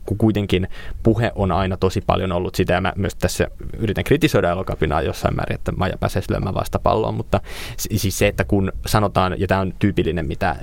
kun 0.06 0.18
kuitenkin 0.18 0.68
puhe 1.02 1.32
on 1.34 1.52
aina 1.52 1.76
tosi 1.76 2.00
paljon 2.06 2.32
ollut 2.32 2.54
sitä, 2.54 2.72
ja 2.72 2.80
mä 2.80 2.92
myös 2.96 3.14
tässä 3.14 3.48
yritän 3.78 4.04
kritisoida 4.04 4.50
elokapinaa 4.50 5.02
jossain 5.02 5.36
määrin, 5.36 5.54
että 5.54 5.72
Maja 5.72 5.96
pääsee 6.00 6.22
lyömään 6.28 6.54
vastapalloon, 6.54 7.14
mutta 7.14 7.40
siis 7.76 8.18
se, 8.18 8.28
että 8.28 8.44
kun 8.44 8.72
sanotaan, 8.86 9.40
ja 9.40 9.46
tämä 9.46 9.60
on 9.60 9.74
tyypillinen, 9.78 10.26
mitä 10.26 10.56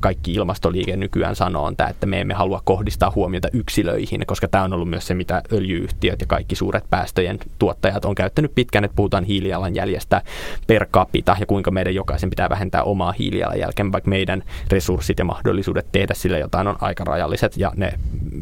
kaikki 0.00 0.32
ilmastoliike 0.32 0.96
nykyään 0.96 1.36
sanoo, 1.36 1.66
on 1.66 1.76
tämä, 1.76 1.90
että 1.90 2.06
me 2.06 2.20
emme 2.20 2.34
halua 2.34 2.60
kohdistaa 2.64 3.12
huomiota 3.14 3.48
yksilöihin, 3.52 4.26
koska 4.26 4.48
tämä 4.48 4.64
on 4.64 4.72
ollut 4.72 4.90
myös 4.90 5.06
se, 5.06 5.14
mitä 5.14 5.42
öljyyhtiöt 5.52 6.20
ja 6.20 6.26
kaikki 6.26 6.54
suuret 6.54 6.84
päästöjen 6.90 7.38
tuottajat 7.58 8.04
on 8.04 8.14
käyttänyt 8.14 8.54
pitkään, 8.54 8.84
että 8.84 8.96
puhutaan 8.96 9.24
hiilijalanjäljestä 9.24 10.22
per 10.66 10.86
capita 10.86 11.36
ja 11.40 11.46
kuinka 11.46 11.70
meidän 11.70 11.94
jokaisen 11.94 12.30
pitää 12.30 12.48
vähentää 12.50 12.82
omaa 12.82 13.12
hiilijalanjälkeä, 13.12 13.92
vaikka 13.92 14.10
meidän 14.10 14.42
resurssit 14.70 15.18
ja 15.18 15.24
mahdollisuudet 15.24 15.86
tehdä 15.92 16.14
sille 16.14 16.38
jotain 16.38 16.68
on 16.68 16.76
aika 16.80 17.04
rajalliset 17.04 17.56
ja 17.56 17.72
ne, 17.76 17.91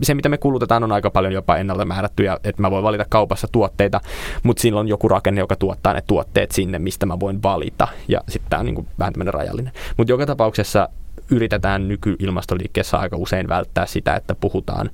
se, 0.02 0.14
mitä 0.14 0.28
me 0.28 0.38
kulutetaan, 0.38 0.84
on 0.84 0.92
aika 0.92 1.10
paljon 1.10 1.32
jopa 1.32 1.56
ennalta 1.56 1.84
määrättyjä, 1.84 2.38
että 2.44 2.62
mä 2.62 2.70
voin 2.70 2.84
valita 2.84 3.04
kaupassa 3.08 3.48
tuotteita, 3.52 4.00
mutta 4.42 4.60
silloin 4.60 4.84
on 4.84 4.88
joku 4.88 5.08
rakenne, 5.08 5.40
joka 5.40 5.56
tuottaa 5.56 5.92
ne 5.92 6.02
tuotteet 6.06 6.50
sinne, 6.50 6.78
mistä 6.78 7.06
mä 7.06 7.20
voin 7.20 7.42
valita 7.42 7.88
ja 8.08 8.20
sitten 8.28 8.50
tämä 8.50 8.60
on 8.60 8.66
niin 8.66 8.88
vähän 8.98 9.12
tämmöinen 9.12 9.34
rajallinen. 9.34 9.72
Mutta 9.96 10.12
joka 10.12 10.26
tapauksessa 10.26 10.88
yritetään 11.30 11.88
nykyilmastoliikkeessä 11.88 12.98
aika 12.98 13.16
usein 13.16 13.48
välttää 13.48 13.86
sitä, 13.86 14.14
että 14.14 14.34
puhutaan 14.34 14.90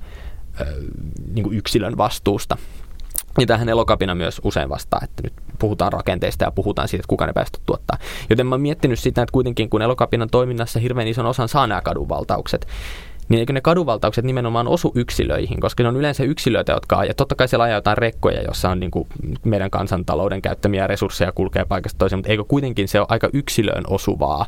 ö, 0.61 0.65
niin 1.33 1.53
yksilön 1.53 1.97
vastuusta. 1.97 2.57
Ja 3.39 3.45
tähän 3.45 3.69
elokapina 3.69 4.15
myös 4.15 4.41
usein 4.43 4.69
vastaa, 4.69 4.99
että 5.03 5.23
nyt 5.23 5.33
puhutaan 5.59 5.93
rakenteista 5.93 6.43
ja 6.43 6.51
puhutaan 6.51 6.87
siitä, 6.87 7.01
että 7.01 7.09
kuka 7.09 7.25
ne 7.25 7.33
päästöt 7.33 7.61
tuottaa. 7.65 7.97
Joten 8.29 8.47
mä 8.47 8.55
oon 8.55 8.61
miettinyt 8.61 8.99
sitä, 8.99 9.21
että 9.21 9.33
kuitenkin 9.33 9.69
kun 9.69 9.81
elokapinan 9.81 10.29
toiminnassa 10.29 10.79
hirveän 10.79 11.07
ison 11.07 11.25
osan 11.25 11.49
saa 11.49 11.67
nämä 11.67 11.81
kadunvaltaukset, 11.81 12.67
niin 13.29 13.39
eikö 13.39 13.53
ne 13.53 13.61
kadunvaltaukset 13.61 14.25
nimenomaan 14.25 14.67
osu 14.67 14.91
yksilöihin, 14.95 15.59
koska 15.59 15.83
ne 15.83 15.89
on 15.89 15.97
yleensä 15.97 16.23
yksilöitä, 16.23 16.71
jotka 16.71 17.05
ja 17.05 17.13
totta 17.13 17.35
kai 17.35 17.47
siellä 17.47 17.63
ajaa 17.63 17.77
jotain 17.77 17.97
rekkoja, 17.97 18.41
jossa 18.41 18.69
on 18.69 18.79
niin 18.79 18.91
kuin 18.91 19.07
meidän 19.43 19.69
kansantalouden 19.69 20.41
käyttämiä 20.41 20.87
resursseja 20.87 21.31
kulkee 21.31 21.65
paikasta 21.65 21.97
toiseen, 21.97 22.19
mutta 22.19 22.31
eikö 22.31 22.43
kuitenkin 22.43 22.87
se 22.87 22.99
ole 22.99 23.07
aika 23.09 23.29
yksilöön 23.33 23.83
osuvaa 23.87 24.45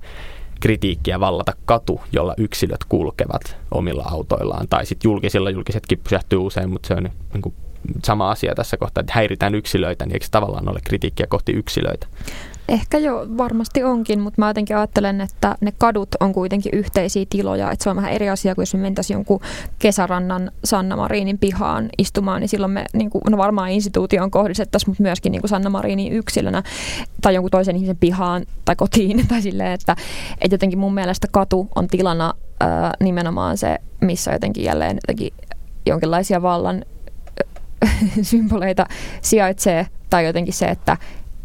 kritiikkiä 0.59 1.19
vallata 1.19 1.53
katu, 1.65 2.01
jolla 2.11 2.34
yksilöt 2.38 2.84
kulkevat 2.89 3.57
omilla 3.71 4.03
autoillaan. 4.11 4.67
Tai 4.69 4.86
sitten 4.86 5.09
julkisilla, 5.09 5.49
julkisetkin 5.49 5.99
pysähtyy 6.03 6.39
usein, 6.39 6.69
mutta 6.69 6.88
se 6.88 6.93
on 6.93 7.09
niin 7.34 7.41
kuin 7.41 7.55
sama 8.05 8.32
asia 8.32 8.55
tässä 8.55 8.77
kohtaa, 8.77 9.01
että 9.01 9.13
häiritään 9.15 9.55
yksilöitä, 9.55 10.05
niin 10.05 10.13
eikö 10.13 10.25
se 10.25 10.32
tavallaan 10.32 10.69
ole 10.69 10.80
kritiikkiä 10.84 11.27
kohti 11.30 11.51
yksilöitä? 11.51 12.07
Ehkä 12.70 12.97
jo 12.97 13.28
varmasti 13.38 13.84
onkin, 13.84 14.20
mutta 14.20 14.41
mä 14.41 14.47
jotenkin 14.47 14.78
ajattelen, 14.78 15.22
että 15.22 15.55
ne 15.61 15.72
kadut 15.78 16.09
on 16.20 16.34
kuitenkin 16.34 16.72
yhteisiä 16.74 17.26
tiloja. 17.30 17.72
Että 17.72 17.84
se 17.84 17.89
on 17.89 17.95
vähän 17.95 18.11
eri 18.11 18.30
asia 18.30 18.55
kuin 18.55 18.63
jos 18.63 18.74
me 18.74 18.80
mentäisiin 18.80 19.15
jonkun 19.15 19.39
kesärannan 19.80 20.51
Sanna 20.63 20.95
Marinin 20.95 21.38
pihaan 21.38 21.89
istumaan, 21.97 22.41
niin 22.41 22.49
silloin 22.49 22.72
me 22.72 22.86
niin 22.93 23.09
kuin, 23.09 23.22
no 23.30 23.38
varmaan 23.38 23.70
instituutioon 23.70 24.32
kohdistettaisiin, 24.32 24.89
mutta 24.89 25.03
myöskin 25.03 25.32
niin 25.32 25.41
kuin 25.41 25.49
Sanna 25.49 25.70
Marinin 25.70 26.13
yksilönä 26.13 26.63
tai 27.22 27.34
jonkun 27.34 27.51
toisen 27.51 27.76
ihmisen 27.76 27.97
pihaan 27.97 28.45
tai 28.65 28.76
kotiin. 28.76 29.28
Tai 29.28 29.41
silleen, 29.41 29.72
että, 29.72 29.95
että 30.41 30.53
jotenkin 30.53 30.80
mun 30.80 30.93
mielestä 30.93 31.28
katu 31.32 31.67
on 31.76 31.88
tilana 31.88 32.34
ää, 32.59 32.93
nimenomaan 32.99 33.57
se, 33.57 33.78
missä 34.01 34.32
jotenkin 34.32 34.63
jälleen 34.63 34.95
jotenkin 34.95 35.34
jonkinlaisia 35.86 36.41
vallan 36.41 36.86
symboleita 38.22 38.86
sijaitsee, 39.22 39.88
tai 40.09 40.26
jotenkin 40.26 40.53
se, 40.53 40.65
että, 40.65 40.97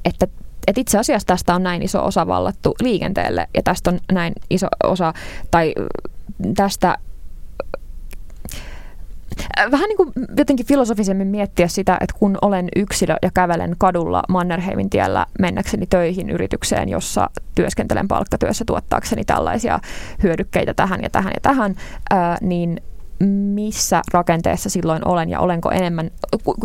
että 0.04 0.26
että 0.66 0.80
itse 0.80 0.98
asiassa 0.98 1.26
tästä 1.26 1.54
on 1.54 1.62
näin 1.62 1.82
iso 1.82 2.04
osa 2.04 2.26
vallattu 2.26 2.74
liikenteelle 2.82 3.48
ja 3.54 3.62
tästä 3.62 3.90
on 3.90 3.98
näin 4.12 4.32
iso 4.50 4.66
osa, 4.84 5.12
tai 5.50 5.74
tästä 6.56 6.98
vähän 9.70 9.88
niin 9.88 9.96
kuin 9.96 10.12
jotenkin 10.38 10.66
filosofisemmin 10.66 11.26
miettiä 11.26 11.68
sitä, 11.68 11.96
että 12.00 12.18
kun 12.18 12.38
olen 12.42 12.68
yksilö 12.76 13.16
ja 13.22 13.30
kävelen 13.34 13.74
kadulla 13.78 14.22
Mannerheimin 14.28 14.90
tiellä 14.90 15.26
mennäkseni 15.38 15.86
töihin 15.86 16.30
yritykseen, 16.30 16.88
jossa 16.88 17.30
työskentelen 17.54 18.08
palkkatyössä 18.08 18.64
tuottaakseni 18.64 19.24
tällaisia 19.24 19.78
hyödykkeitä 20.22 20.74
tähän 20.74 21.02
ja 21.02 21.10
tähän 21.10 21.32
ja 21.34 21.40
tähän, 21.42 21.74
ää, 22.10 22.38
niin 22.40 22.80
missä 23.28 24.02
rakenteessa 24.12 24.70
silloin 24.70 25.08
olen 25.08 25.28
ja 25.28 25.40
olenko 25.40 25.70
enemmän, 25.70 26.10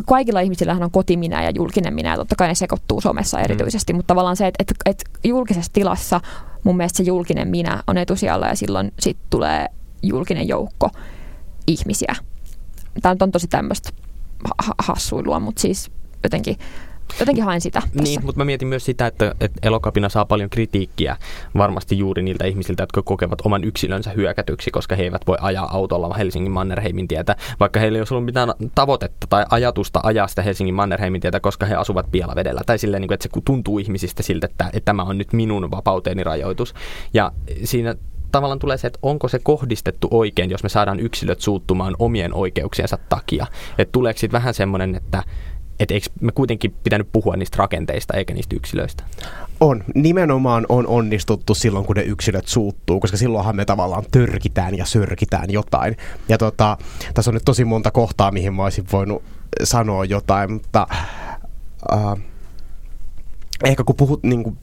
kaikilla 0.06 0.40
ihmisillähän 0.40 0.84
on 0.84 0.92
kotiminä 0.92 1.44
ja 1.44 1.52
julkinen 1.56 1.94
minä 1.94 2.10
ja 2.10 2.18
totta 2.18 2.36
kai 2.36 2.48
ne 2.48 2.56
sekoittuu 2.56 3.02
somessa 3.02 3.38
mm. 3.38 3.44
erityisesti, 3.44 3.94
mm. 3.94 3.98
mutta 3.98 4.08
tavallaan 4.08 4.38
se, 4.38 4.48
että, 4.48 4.64
että, 4.64 4.76
että 4.86 5.06
julkisessa 5.24 5.74
tilassa 5.74 6.22
mun 6.64 6.78
mielestä 6.78 6.98
se 6.98 7.04
julkinen 7.04 7.48
minä 7.48 7.84
on 7.88 7.98
etusijalla 7.98 8.48
ja 8.48 8.56
silloin 8.56 8.92
sitten 9.00 9.26
tulee 9.30 9.66
julkinen 10.04 10.48
joukko 10.48 10.90
ihmisiä. 11.68 12.16
Tämä 13.02 13.16
on 13.22 13.32
tosi 13.32 13.48
tämmöistä 13.48 13.90
hassuilua, 14.78 15.40
mutta 15.40 15.62
siis 15.62 15.92
jotenkin 16.24 16.58
jotenkin 17.20 17.44
haen 17.44 17.62
sitä. 17.62 17.82
Tässä. 17.82 18.04
Niin, 18.04 18.26
mutta 18.26 18.40
mä 18.40 18.46
mietin 18.46 18.68
myös 18.68 18.86
sitä, 18.86 19.08
että, 19.08 19.36
että 19.42 19.60
elokapina 19.64 20.10
saa 20.10 20.26
paljon 20.26 20.50
kritiikkiä 20.50 21.18
varmasti 21.58 21.98
juuri 21.98 22.22
niiltä 22.24 22.46
ihmisiltä, 22.46 22.84
jotka 22.84 23.02
kokevat 23.02 23.42
oman 23.46 23.64
yksilönsä 23.64 24.12
hyökätyksi, 24.12 24.72
koska 24.72 24.96
he 24.96 25.04
eivät 25.04 25.28
voi 25.28 25.38
ajaa 25.42 25.76
autolla 25.76 26.14
Helsingin 26.14 26.52
Mannerheimin 26.52 27.08
tietä, 27.08 27.36
vaikka 27.60 27.80
heillä 27.80 27.98
ei 27.98 28.02
olisi 28.02 28.14
ollut 28.14 28.26
mitään 28.26 28.54
tavoitetta 28.76 29.28
tai 29.28 29.46
ajatusta 29.50 30.00
ajaa 30.04 30.28
sitä 30.28 30.42
Helsingin 30.42 30.76
Mannerheimin 30.76 31.22
tietä, 31.22 31.40
koska 31.40 31.66
he 31.66 31.76
asuvat 31.76 32.12
Pielavedellä. 32.12 32.62
Tai 32.66 32.78
silleen, 32.78 33.02
niin 33.02 33.14
että 33.14 33.24
se 33.24 33.42
tuntuu 33.46 33.80
ihmisistä 33.80 34.24
siltä, 34.24 34.48
että, 34.52 34.66
että 34.74 34.86
tämä 34.86 35.04
on 35.04 35.18
nyt 35.18 35.34
minun 35.34 35.72
vapauteeni 35.72 36.24
rajoitus. 36.24 36.74
Ja 37.14 37.32
siinä 37.64 37.96
tavallaan 38.32 38.60
tulee 38.60 38.78
se, 38.78 38.88
että 38.88 39.00
onko 39.02 39.28
se 39.28 39.40
kohdistettu 39.40 40.08
oikein, 40.12 40.50
jos 40.50 40.64
me 40.64 40.70
saadaan 40.70 41.00
yksilöt 41.00 41.42
suuttumaan 41.42 41.96
omien 42.00 42.34
oikeuksiensa 42.34 42.98
takia. 43.10 43.48
Että 43.78 43.92
tuleeko 43.92 44.20
sitten 44.20 44.38
vähän 44.40 44.54
semmoinen, 44.54 44.96
että 44.96 45.24
että 45.80 45.94
eikö 45.94 46.08
me 46.22 46.32
kuitenkin 46.32 46.76
pitänyt 46.84 47.08
puhua 47.12 47.36
niistä 47.36 47.58
rakenteista 47.58 48.14
eikä 48.14 48.34
niistä 48.34 48.56
yksilöistä? 48.56 49.04
On. 49.60 49.84
Nimenomaan 49.96 50.66
on 50.70 50.88
onnistuttu 50.88 51.56
silloin, 51.56 51.86
kun 51.86 51.96
ne 51.96 52.02
yksilöt 52.02 52.48
suuttuu, 52.48 53.00
koska 53.00 53.18
silloinhan 53.18 53.56
me 53.56 53.66
tavallaan 53.66 54.04
törkitään 54.12 54.78
ja 54.78 54.86
sörkitään 54.86 55.52
jotain. 55.52 55.98
Ja 56.30 56.38
tota, 56.38 56.78
tässä 57.14 57.32
on 57.32 57.34
nyt 57.34 57.46
tosi 57.46 57.66
monta 57.66 57.92
kohtaa, 57.92 58.32
mihin 58.32 58.54
mä 58.54 58.64
olisin 58.64 58.86
voinut 58.92 59.24
sanoa 59.64 60.06
jotain, 60.06 60.52
mutta... 60.52 60.88
Uh, 61.94 62.20
ehkä 63.64 63.84
kun 63.84 63.96
puhut 63.96 64.24
niin 64.24 64.44
kuin, 64.44 64.58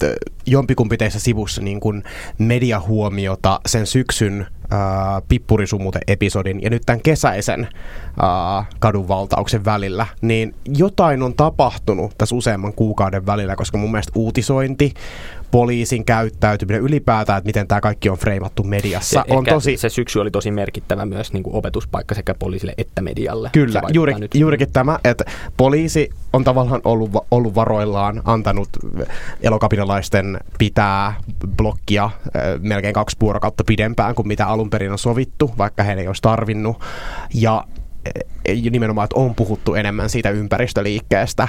jompikumpi 0.46 0.96
teissä 0.96 1.20
sivussa 1.20 1.62
niin 1.62 1.80
kuin 1.80 2.02
mediahuomiota 2.38 3.60
sen 3.66 3.86
syksyn 3.86 4.46
äh, 4.72 5.22
pippurisumute-episodin 5.28 6.62
ja 6.62 6.70
nyt 6.70 6.82
tämän 6.86 7.02
kesäisen 7.02 7.68
äh, 8.22 8.66
kadunvaltauksen 8.78 9.64
välillä, 9.64 10.06
niin 10.22 10.54
jotain 10.76 11.22
on 11.22 11.34
tapahtunut 11.34 12.14
tässä 12.18 12.36
useamman 12.36 12.72
kuukauden 12.72 13.26
välillä, 13.26 13.56
koska 13.56 13.78
mun 13.78 13.90
mielestä 13.90 14.12
uutisointi, 14.14 14.94
poliisin 15.50 16.04
käyttäytyminen 16.04 16.82
ylipäätään, 16.82 17.38
että 17.38 17.48
miten 17.48 17.68
tämä 17.68 17.80
kaikki 17.80 18.08
on 18.08 18.18
freimattu 18.18 18.62
mediassa. 18.62 19.24
Se, 19.28 19.34
on 19.34 19.44
tosi... 19.44 19.76
se 19.76 19.88
syksy 19.88 20.18
oli 20.18 20.30
tosi 20.30 20.50
merkittävä 20.50 21.06
myös 21.06 21.32
niin 21.32 21.42
kuin 21.42 21.56
opetuspaikka 21.56 22.14
sekä 22.14 22.34
poliisille 22.34 22.74
että 22.78 23.02
medialle. 23.02 23.50
Kyllä, 23.52 23.82
juuri, 23.92 24.14
nyt. 24.14 24.34
juurikin 24.34 24.72
tämä, 24.72 24.98
että 25.04 25.24
poliisi 25.56 26.10
on 26.32 26.44
tavallaan 26.44 26.80
ollut, 26.84 27.10
ollut 27.30 27.54
varoillaan, 27.54 28.22
antanut 28.24 28.68
elokapinalaisten 29.40 30.40
pitää 30.58 31.14
blokkia 31.56 32.04
äh, 32.04 32.10
melkein 32.58 32.94
kaksi 32.94 33.16
vuorokautta 33.20 33.64
pidempään 33.64 34.14
kuin 34.14 34.28
mitä 34.28 34.46
alun 34.46 34.70
perin 34.70 34.92
on 34.92 34.98
sovittu, 34.98 35.54
vaikka 35.58 35.82
he 35.82 35.92
ei 35.92 36.06
olisi 36.06 36.22
tarvinnut. 36.22 36.76
Ja 37.34 37.64
nimenomaan, 38.70 39.04
että 39.04 39.20
on 39.20 39.34
puhuttu 39.34 39.74
enemmän 39.74 40.10
siitä 40.10 40.30
ympäristöliikkeestä 40.30 41.48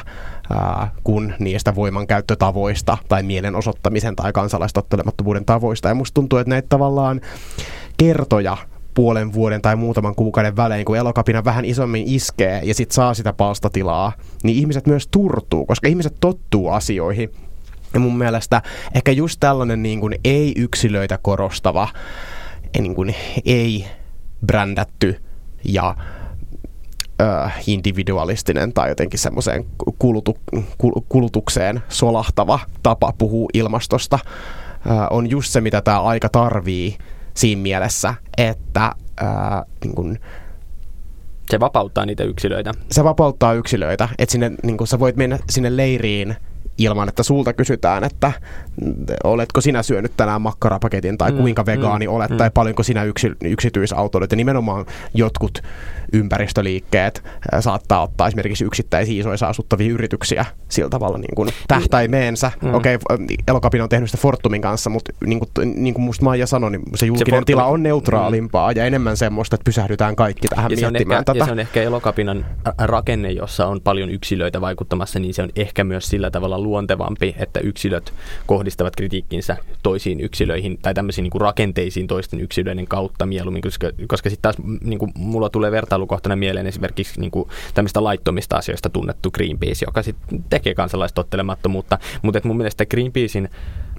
ää, 0.49 0.91
kuin 1.03 1.34
niistä 1.39 1.76
voimankäyttötavoista 1.76 2.97
tai 3.08 3.24
mielenosoittamisen 3.24 4.16
tai 4.16 4.34
kansalaistottelemattomuuden 4.34 5.45
tavoista. 5.45 5.88
Ja 5.88 5.95
musta 5.95 6.14
tuntuu, 6.14 6.39
että 6.39 6.49
näitä 6.49 6.68
tavallaan 6.70 7.22
kertoja 7.97 8.58
puolen 8.93 9.34
vuoden 9.34 9.62
tai 9.62 9.76
muutaman 9.76 10.16
kuukauden 10.16 10.55
välein, 10.55 10.86
kun 10.86 10.97
elokapina 10.97 11.45
vähän 11.45 11.66
isommin 11.66 12.03
iskee 12.08 12.62
ja 12.64 12.74
sit 12.74 12.91
saa 12.91 13.14
sitä 13.14 13.34
palstatilaa, 13.34 14.14
niin 14.43 14.58
ihmiset 14.58 14.88
myös 14.88 15.08
turtuu, 15.08 15.66
koska 15.66 15.88
ihmiset 15.88 16.16
tottuu 16.20 16.70
asioihin. 16.70 17.30
Ja 17.93 17.99
mun 17.99 18.18
mielestä 18.18 18.62
ehkä 18.95 19.12
just 19.12 19.39
tällainen 19.39 19.84
niin 19.84 19.99
kuin 19.99 20.16
ei-yksilöitä 20.24 21.20
korostava, 21.22 21.88
niin 22.80 22.95
kuin 22.95 23.16
ei-brändätty 23.45 25.22
ja 25.64 25.95
äh, 27.22 27.63
individualistinen 27.68 28.74
tai 28.74 28.89
jotenkin 28.89 29.20
semmoiseen 29.20 29.65
kulutu, 29.99 30.38
kulutukseen 31.09 31.82
solahtava 31.89 32.59
tapa 32.84 33.13
puhua 33.18 33.49
ilmastosta 33.53 34.20
äh, 34.89 34.97
on 35.09 35.30
just 35.30 35.51
se, 35.51 35.61
mitä 35.61 35.82
tämä 35.82 36.01
aika 36.01 36.30
tarvii 36.30 36.97
siinä 37.34 37.61
mielessä, 37.61 38.13
että 38.38 38.86
äh, 39.22 39.63
niin 39.84 39.95
kun, 39.95 40.18
se 41.49 41.59
vapauttaa 41.59 42.05
niitä 42.05 42.24
yksilöitä. 42.24 42.72
Se 42.91 43.03
vapauttaa 43.03 43.53
yksilöitä, 43.53 44.09
että 44.18 44.32
sinne, 44.32 44.51
niin 44.63 44.78
kun 44.78 44.88
sä 44.88 44.99
voit 44.99 45.15
mennä 45.15 45.39
sinne 45.49 45.78
leiriin 45.78 46.36
ilman, 46.78 47.10
että 47.10 47.24
sulta 47.24 47.54
kysytään, 47.54 48.04
että 48.04 48.32
oletko 49.24 49.62
sinä 49.62 49.84
syönyt 49.84 50.12
tänään 50.18 50.42
makkarapaketin 50.42 51.18
tai 51.18 51.32
mm, 51.32 51.38
kuinka 51.38 51.66
vegaani 51.66 52.08
mm, 52.08 52.14
olet 52.14 52.30
mm. 52.30 52.38
tai 52.38 52.52
paljonko 52.54 52.84
sinä 52.84 53.04
yksi, 53.04 53.32
yksityisautoilut. 53.44 54.32
Ja 54.32 54.38
nimenomaan 54.38 54.86
jotkut 55.14 55.64
ympäristöliikkeet 56.14 57.24
saattaa 57.60 58.04
ottaa 58.04 58.28
esimerkiksi 58.28 58.64
yksittäisiä 58.64 59.20
isoissa 59.20 59.48
asuttavia 59.48 59.94
yrityksiä 59.94 60.46
sillä 60.70 60.90
tavalla 60.90 61.18
niin 61.18 61.36
kuin 61.36 61.50
tähtäimeensä. 61.68 62.52
Mm. 62.62 62.74
Okei, 62.74 62.96
okay, 62.96 63.26
Elokapina 63.48 63.84
on 63.84 63.90
tehnyt 63.90 64.10
sitä 64.10 64.22
Fortumin 64.22 64.62
kanssa, 64.62 64.90
mutta 64.90 65.12
niin 65.26 65.40
kuin, 65.40 65.84
niin 65.84 65.94
kuin 65.94 66.06
musta 66.06 66.26
Maija 66.26 66.48
sanoi, 66.48 66.72
niin 66.72 66.82
se 66.96 67.06
julkinen 67.06 67.26
se 67.28 67.32
Fortumi, 67.32 67.46
tila 67.46 67.66
on 67.66 67.84
neutraalimpaa 67.84 68.72
mm. 68.72 68.78
ja 68.78 68.86
enemmän 68.86 69.18
semmoista, 69.18 69.56
että 69.56 69.66
pysähdytään 69.66 70.16
kaikki 70.16 70.48
tähän 70.48 70.72
ja 70.72 70.92
miettimään 70.92 71.20
ehkä, 71.20 71.34
tätä. 71.34 71.40
Ja 71.40 71.46
se 71.46 71.52
on 71.52 71.60
ehkä 71.60 71.82
Elokapinan 71.82 72.46
rakenne, 72.78 73.32
jossa 73.32 73.68
on 73.68 73.82
paljon 73.82 74.10
yksilöitä 74.10 74.62
vaikuttamassa, 74.62 75.20
niin 75.20 75.34
se 75.34 75.42
on 75.42 75.50
ehkä 75.56 75.84
myös 75.84 76.10
sillä 76.10 76.32
tavalla 76.32 76.62
luontevampi, 76.68 77.36
että 77.39 77.59
yksilöt 77.59 78.13
kohdistavat 78.45 78.95
kritiikkinsä 78.95 79.57
toisiin 79.84 80.20
yksilöihin 80.20 80.80
tai 80.82 80.93
tämmöisiin 80.93 81.24
niin 81.24 81.32
kuin 81.32 81.41
rakenteisiin 81.41 82.07
toisten 82.07 82.41
yksilöiden 82.41 82.88
kautta 82.88 83.26
mieluummin, 83.26 83.61
koska, 83.61 83.91
koska 84.07 84.30
sitten 84.30 84.41
taas 84.41 84.68
niin 84.82 84.99
kuin 84.99 85.11
mulla 85.15 85.49
tulee 85.49 85.72
vertailukohtana 85.72 86.36
mieleen 86.36 86.68
esimerkiksi 86.68 87.22
niin 87.22 87.32
kuin 87.32 87.49
tämmöistä 87.74 88.03
laittomista 88.03 88.57
asioista 88.57 88.89
tunnettu 88.89 89.32
Greenpeace, 89.32 89.86
joka 89.86 90.03
sitten 90.03 90.43
tekee 90.49 90.74
kansalaistottelemattomuutta, 90.74 91.99
mutta 92.22 92.41
mun 92.43 92.57
mielestä 92.57 92.86
Greenpeacein 92.86 93.49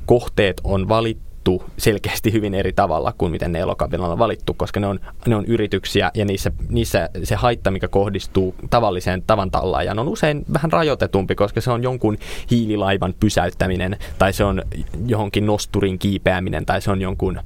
kohteet 0.07 0.61
on 0.65 0.89
valittu 0.89 1.28
valittu 1.39 1.65
selkeästi 1.79 2.33
hyvin 2.33 2.55
eri 2.55 2.73
tavalla 2.73 3.15
kuin 3.19 3.33
miten 3.33 3.53
ne 3.53 3.59
elokapinalla 3.59 4.13
on 4.13 4.19
valittu, 4.19 4.55
koska 4.55 4.81
ne 4.81 4.87
on, 4.87 5.01
ne 5.27 5.37
on 5.37 5.45
yrityksiä 5.45 6.11
ja 6.15 6.25
niissä, 6.25 6.53
niissä 6.69 7.11
se 7.25 7.35
haitta, 7.35 7.71
mikä 7.71 7.89
kohdistuu 7.89 8.55
tavalliseen 8.71 9.23
tavan 9.27 9.51
tallaajan, 9.51 9.99
on 9.99 10.09
usein 10.09 10.45
vähän 10.53 10.73
rajoitetumpi, 10.73 11.35
koska 11.35 11.61
se 11.61 11.71
on 11.71 11.83
jonkun 11.83 12.19
hiililaivan 12.51 13.15
pysäyttäminen 13.21 13.97
tai 14.19 14.33
se 14.33 14.45
on 14.45 14.63
johonkin 15.07 15.47
nosturin 15.47 15.99
kiipeäminen 15.99 16.67
tai 16.67 16.83
se 16.83 16.91
on 16.91 17.01
jonkun 17.01 17.41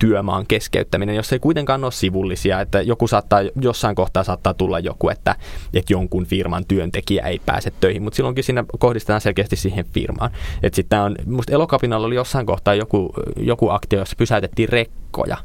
työmaan 0.00 0.46
keskeyttäminen, 0.46 1.16
jos 1.16 1.32
ei 1.32 1.38
kuitenkaan 1.38 1.84
ole 1.84 1.92
sivullisia, 1.92 2.60
että 2.60 2.82
joku 2.82 3.08
saattaa, 3.08 3.40
jossain 3.60 3.94
kohtaa 3.94 4.24
saattaa 4.24 4.54
tulla 4.54 4.78
joku, 4.78 5.08
että, 5.08 5.36
että 5.74 5.92
jonkun 5.92 6.26
firman 6.26 6.64
työntekijä 6.64 7.26
ei 7.26 7.40
pääse 7.46 7.72
töihin, 7.80 8.02
mutta 8.02 8.16
silloinkin 8.16 8.44
siinä 8.44 8.64
kohdistetaan 8.78 9.20
selkeästi 9.20 9.56
siihen 9.56 9.84
firmaan. 9.84 10.30
Että 10.62 10.76
sitten 10.76 11.00
on, 11.00 11.16
musta 11.26 11.52
Elokapinalla 11.52 12.06
oli 12.06 12.14
jossain 12.14 12.46
kohtaa 12.46 12.74
joku, 12.74 13.12
joku 13.36 13.68
aktio, 13.68 13.98
jossa 13.98 14.16
pysäytettiin 14.16 14.68
rekkoja. 14.68 15.36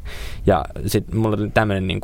Ja 0.45 0.65
sitten 0.85 1.19
mulla 1.19 1.37
oli 1.37 1.49
tämmöinen 1.49 1.87
niin 1.87 2.01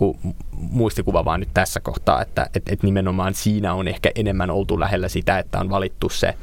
muistikuva 0.52 1.26
vaan 1.26 1.40
nyt 1.40 1.50
tässä 1.54 1.80
kohtaa, 1.80 2.22
että 2.22 2.50
et, 2.56 2.64
et 2.70 2.84
nimenomaan 2.84 3.34
siinä 3.34 3.74
on 3.74 3.88
ehkä 3.88 4.12
enemmän 4.16 4.52
oltu 4.52 4.80
lähellä 4.80 5.08
sitä, 5.08 5.40
että 5.40 5.60
on 5.60 5.70
valittu 5.70 6.10
se 6.10 6.34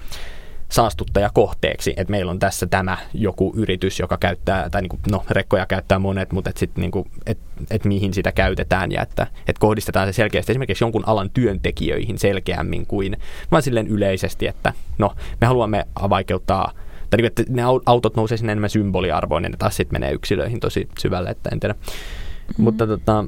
saastuttaja 0.68 1.30
kohteeksi, 1.34 1.94
että 1.96 2.10
meillä 2.10 2.30
on 2.30 2.38
tässä 2.38 2.66
tämä 2.66 2.98
joku 3.14 3.52
yritys, 3.56 3.98
joka 3.98 4.16
käyttää, 4.16 4.70
tai 4.70 4.82
niin 4.82 4.88
kuin, 4.88 5.00
no 5.10 5.24
rekkoja 5.30 5.66
käyttää 5.66 5.98
monet, 5.98 6.32
mutta 6.32 6.50
että 6.50 6.60
sitten 6.60 6.82
niin 6.82 6.90
kuin, 6.90 7.10
et, 7.26 7.38
et 7.70 7.84
mihin 7.84 8.14
sitä 8.14 8.32
käytetään 8.32 8.92
ja 8.92 9.02
että 9.02 9.26
et 9.46 9.58
kohdistetaan 9.58 10.08
se 10.08 10.12
selkeästi 10.12 10.52
esimerkiksi 10.52 10.84
jonkun 10.84 11.04
alan 11.06 11.30
työntekijöihin 11.30 12.18
selkeämmin 12.18 12.86
kuin 12.86 13.16
vaan 13.50 13.62
silleen 13.62 13.86
yleisesti, 13.86 14.46
että 14.46 14.72
no 14.98 15.14
me 15.40 15.46
haluamme 15.46 15.86
vaikeuttaa 16.10 16.72
tai 17.10 17.16
niin, 17.16 17.26
että 17.26 17.42
ne 17.48 17.62
autot 17.86 18.16
nousee 18.16 18.38
sinne 18.38 18.52
enemmän 18.52 18.70
symboliarvoon, 18.70 19.42
niin 19.42 19.50
ne 19.50 19.56
taas 19.56 19.76
sitten 19.76 19.94
menee 19.94 20.12
yksilöihin 20.12 20.60
tosi 20.60 20.88
syvälle, 20.98 21.30
että 21.30 21.50
en 21.52 21.60
tiedä. 21.60 21.74
Mm-hmm. 21.74 22.64
Mutta 22.64 22.86
tota, 22.86 23.24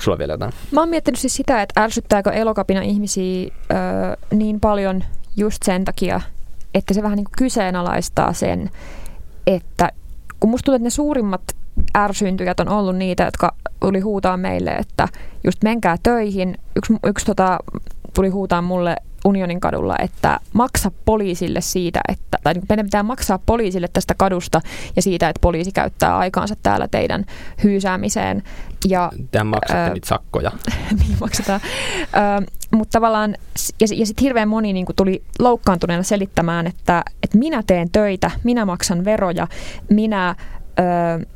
Sulla 0.00 0.18
vielä 0.18 0.32
jotain? 0.32 0.52
Mä 0.70 0.80
oon 0.80 0.88
miettinyt 0.88 1.20
siis 1.20 1.34
sitä, 1.34 1.62
että 1.62 1.82
ärsyttääkö 1.82 2.30
elokapina 2.30 2.82
ihmisiä 2.82 3.50
ö, 3.70 4.36
niin 4.36 4.60
paljon 4.60 5.04
just 5.36 5.62
sen 5.62 5.84
takia, 5.84 6.20
että 6.74 6.94
se 6.94 7.02
vähän 7.02 7.16
niin 7.16 7.24
kuin 7.24 7.38
kyseenalaistaa 7.38 8.32
sen, 8.32 8.70
että 9.46 9.92
kun 10.40 10.50
musta 10.50 10.64
tuntuu, 10.64 10.76
että 10.76 10.86
ne 10.86 10.90
suurimmat 10.90 11.42
ärsyntyjät 11.96 12.60
on 12.60 12.68
ollut 12.68 12.96
niitä, 12.96 13.24
jotka 13.24 13.54
tuli 13.80 14.00
huutaa 14.00 14.36
meille, 14.36 14.70
että 14.70 15.08
just 15.44 15.64
menkää 15.64 15.96
töihin. 16.02 16.58
Yksi, 16.76 16.92
yksi 17.06 17.26
tota, 17.26 17.58
tuli 18.14 18.28
huutaa 18.28 18.62
mulle 18.62 18.96
Unionin 19.24 19.60
kadulla, 19.60 19.96
että 19.98 20.40
maksa 20.52 20.90
poliisille 21.04 21.60
siitä, 21.60 22.00
että, 22.08 22.38
tai 22.42 22.54
niin 22.54 22.64
meidän 22.68 22.86
pitää 22.86 23.02
maksaa 23.02 23.38
poliisille 23.46 23.88
tästä 23.92 24.14
kadusta 24.14 24.60
ja 24.96 25.02
siitä, 25.02 25.28
että 25.28 25.40
poliisi 25.40 25.72
käyttää 25.72 26.18
aikaansa 26.18 26.54
täällä 26.62 26.88
teidän 26.88 27.24
hyysäämiseen. 27.64 28.42
Ja, 28.88 29.12
Tähän 29.30 29.46
maksatte 29.46 29.82
ää, 29.82 29.92
niitä 29.92 30.08
sakkoja. 30.08 30.52
niin 31.00 31.16
maksetaan. 31.20 31.60
Mutta 32.70 32.92
tavallaan, 32.92 33.34
ja, 33.80 33.86
ja 33.96 34.06
sitten 34.06 34.22
hirveän 34.22 34.48
moni 34.48 34.72
niin 34.72 34.86
tuli 34.96 35.22
loukkaantuneena 35.38 36.02
selittämään, 36.02 36.66
että, 36.66 37.02
että 37.22 37.38
minä 37.38 37.62
teen 37.66 37.90
töitä, 37.90 38.30
minä 38.44 38.64
maksan 38.64 39.04
veroja, 39.04 39.46
minä 39.90 40.34
ö, 40.78 41.26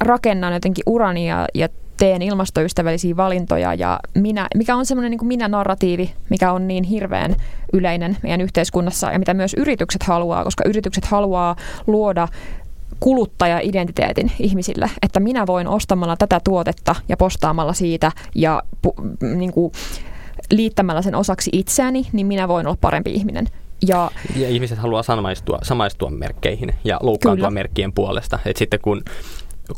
rakennan 0.00 0.54
jotenkin 0.54 0.82
urania 0.86 1.46
ja 1.54 1.68
teen 1.96 2.22
ilmastoystävällisiä 2.22 3.16
valintoja 3.16 3.74
ja 3.74 4.00
minä, 4.14 4.46
mikä 4.54 4.76
on 4.76 4.86
semmoinen 4.86 5.10
niin 5.10 5.26
minä-narratiivi, 5.26 6.14
mikä 6.30 6.52
on 6.52 6.68
niin 6.68 6.84
hirveän 6.84 7.36
yleinen 7.72 8.16
meidän 8.22 8.40
yhteiskunnassa 8.40 9.12
ja 9.12 9.18
mitä 9.18 9.34
myös 9.34 9.54
yritykset 9.54 10.02
haluaa, 10.02 10.44
koska 10.44 10.64
yritykset 10.68 11.04
haluaa 11.04 11.56
luoda 11.86 12.28
kuluttaja-identiteetin 13.00 14.32
ihmisille, 14.38 14.90
että 15.02 15.20
minä 15.20 15.46
voin 15.46 15.68
ostamalla 15.68 16.16
tätä 16.16 16.40
tuotetta 16.44 16.94
ja 17.08 17.16
postaamalla 17.16 17.72
siitä 17.72 18.12
ja 18.34 18.62
pu, 18.82 18.94
niin 19.36 19.52
kuin, 19.52 19.72
liittämällä 20.50 21.02
sen 21.02 21.14
osaksi 21.14 21.50
itseäni, 21.52 22.06
niin 22.12 22.26
minä 22.26 22.48
voin 22.48 22.66
olla 22.66 22.78
parempi 22.80 23.12
ihminen. 23.12 23.46
Ja, 23.86 24.10
ja 24.36 24.48
ihmiset 24.48 24.78
haluaa 24.78 25.02
samaistua, 25.02 25.58
samaistua 25.62 26.10
merkkeihin 26.10 26.74
ja 26.84 26.98
loukkaantua 27.02 27.48
kyllä. 27.48 27.60
merkkien 27.60 27.92
puolesta. 27.92 28.38
Et 28.44 28.56
sitten 28.56 28.80
kun, 28.80 29.02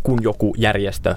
kun 0.03 0.23
joku 0.23 0.55
järjestö 0.59 1.15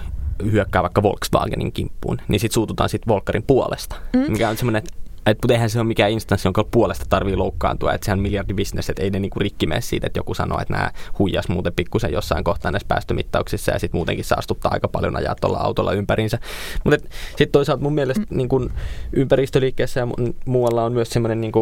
hyökkää 0.51 0.81
vaikka 0.81 1.03
Volkswagenin 1.03 1.71
kimppuun, 1.71 2.17
niin 2.27 2.39
sitten 2.39 2.53
suututaan 2.53 2.89
sitten 2.89 3.07
Volkarin 3.07 3.43
puolesta. 3.43 3.95
Mm. 4.15 4.31
Mikä 4.31 4.49
on 4.49 4.57
semmoinen, 4.57 4.83
että 4.85 4.99
että 5.25 5.53
eihän 5.53 5.69
se 5.69 5.79
ole 5.79 5.87
mikään 5.87 6.11
instanssi, 6.11 6.47
jonka 6.47 6.63
puolesta 6.63 7.05
tarvii 7.09 7.35
loukkaantua, 7.35 7.93
että 7.93 8.05
sehän 8.05 8.19
on 8.19 8.23
miljardibisnes, 8.23 8.89
että 8.89 9.03
ei 9.03 9.09
ne 9.09 9.19
niinku 9.19 9.39
rikki 9.39 9.67
mene 9.67 9.81
siitä, 9.81 10.07
että 10.07 10.19
joku 10.19 10.33
sanoo, 10.33 10.59
että 10.61 10.73
nämä 10.73 10.91
huijas 11.19 11.49
muuten 11.49 11.73
pikkusen 11.73 12.13
jossain 12.13 12.43
kohtaa 12.43 12.71
näissä 12.71 12.87
päästömittauksissa 12.87 13.71
ja 13.71 13.79
sitten 13.79 13.97
muutenkin 13.97 14.25
saastuttaa 14.25 14.71
aika 14.73 14.87
paljon 14.87 15.15
ajaa 15.15 15.35
tuolla 15.41 15.57
autolla 15.57 15.93
ympäriinsä. 15.93 16.39
Mutta 16.83 16.99
sitten 17.27 17.51
toisaalta 17.51 17.83
mun 17.83 17.93
mielestä 17.93 18.25
mm. 18.29 18.37
niin 18.37 18.71
ympäristöliikkeessä 19.13 19.99
ja 19.99 20.07
muualla 20.45 20.83
on 20.83 20.93
myös 20.93 21.09
semmoinen 21.09 21.41
niin 21.41 21.53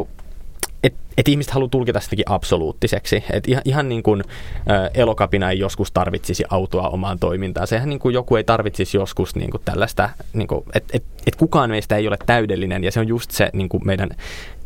et, 0.88 0.96
et 1.18 1.28
ihmiset 1.28 1.54
haluaa 1.54 1.70
tulkita 1.70 2.00
sitäkin 2.00 2.26
absoluuttiseksi. 2.30 3.24
Et 3.34 3.48
ihan, 3.48 3.62
ihan 3.66 3.90
niin 3.90 4.04
kuin 4.04 4.24
ä, 4.70 4.90
elokapina 4.94 5.52
ei 5.52 5.60
joskus 5.60 5.92
tarvitsisi 5.92 6.44
autoa 6.50 6.90
omaan 6.90 7.20
toimintaan. 7.20 7.68
Sehän 7.68 7.90
niin 7.90 8.00
kuin 8.00 8.14
joku 8.14 8.36
ei 8.36 8.44
tarvitsisi 8.44 8.98
joskus 8.98 9.36
niin 9.36 9.52
kuin 9.52 9.62
tällaista, 9.66 10.10
niin 10.34 10.48
kuin, 10.48 10.64
että 10.74 10.98
et, 10.98 11.04
et 11.28 11.36
kukaan 11.36 11.70
meistä 11.70 11.96
ei 11.96 12.08
ole 12.08 12.18
täydellinen 12.26 12.84
ja 12.84 12.92
se 12.92 13.00
on 13.00 13.08
just 13.08 13.32
se 13.32 13.50
niin 13.54 13.70
kuin 13.70 13.86
meidän 13.86 14.10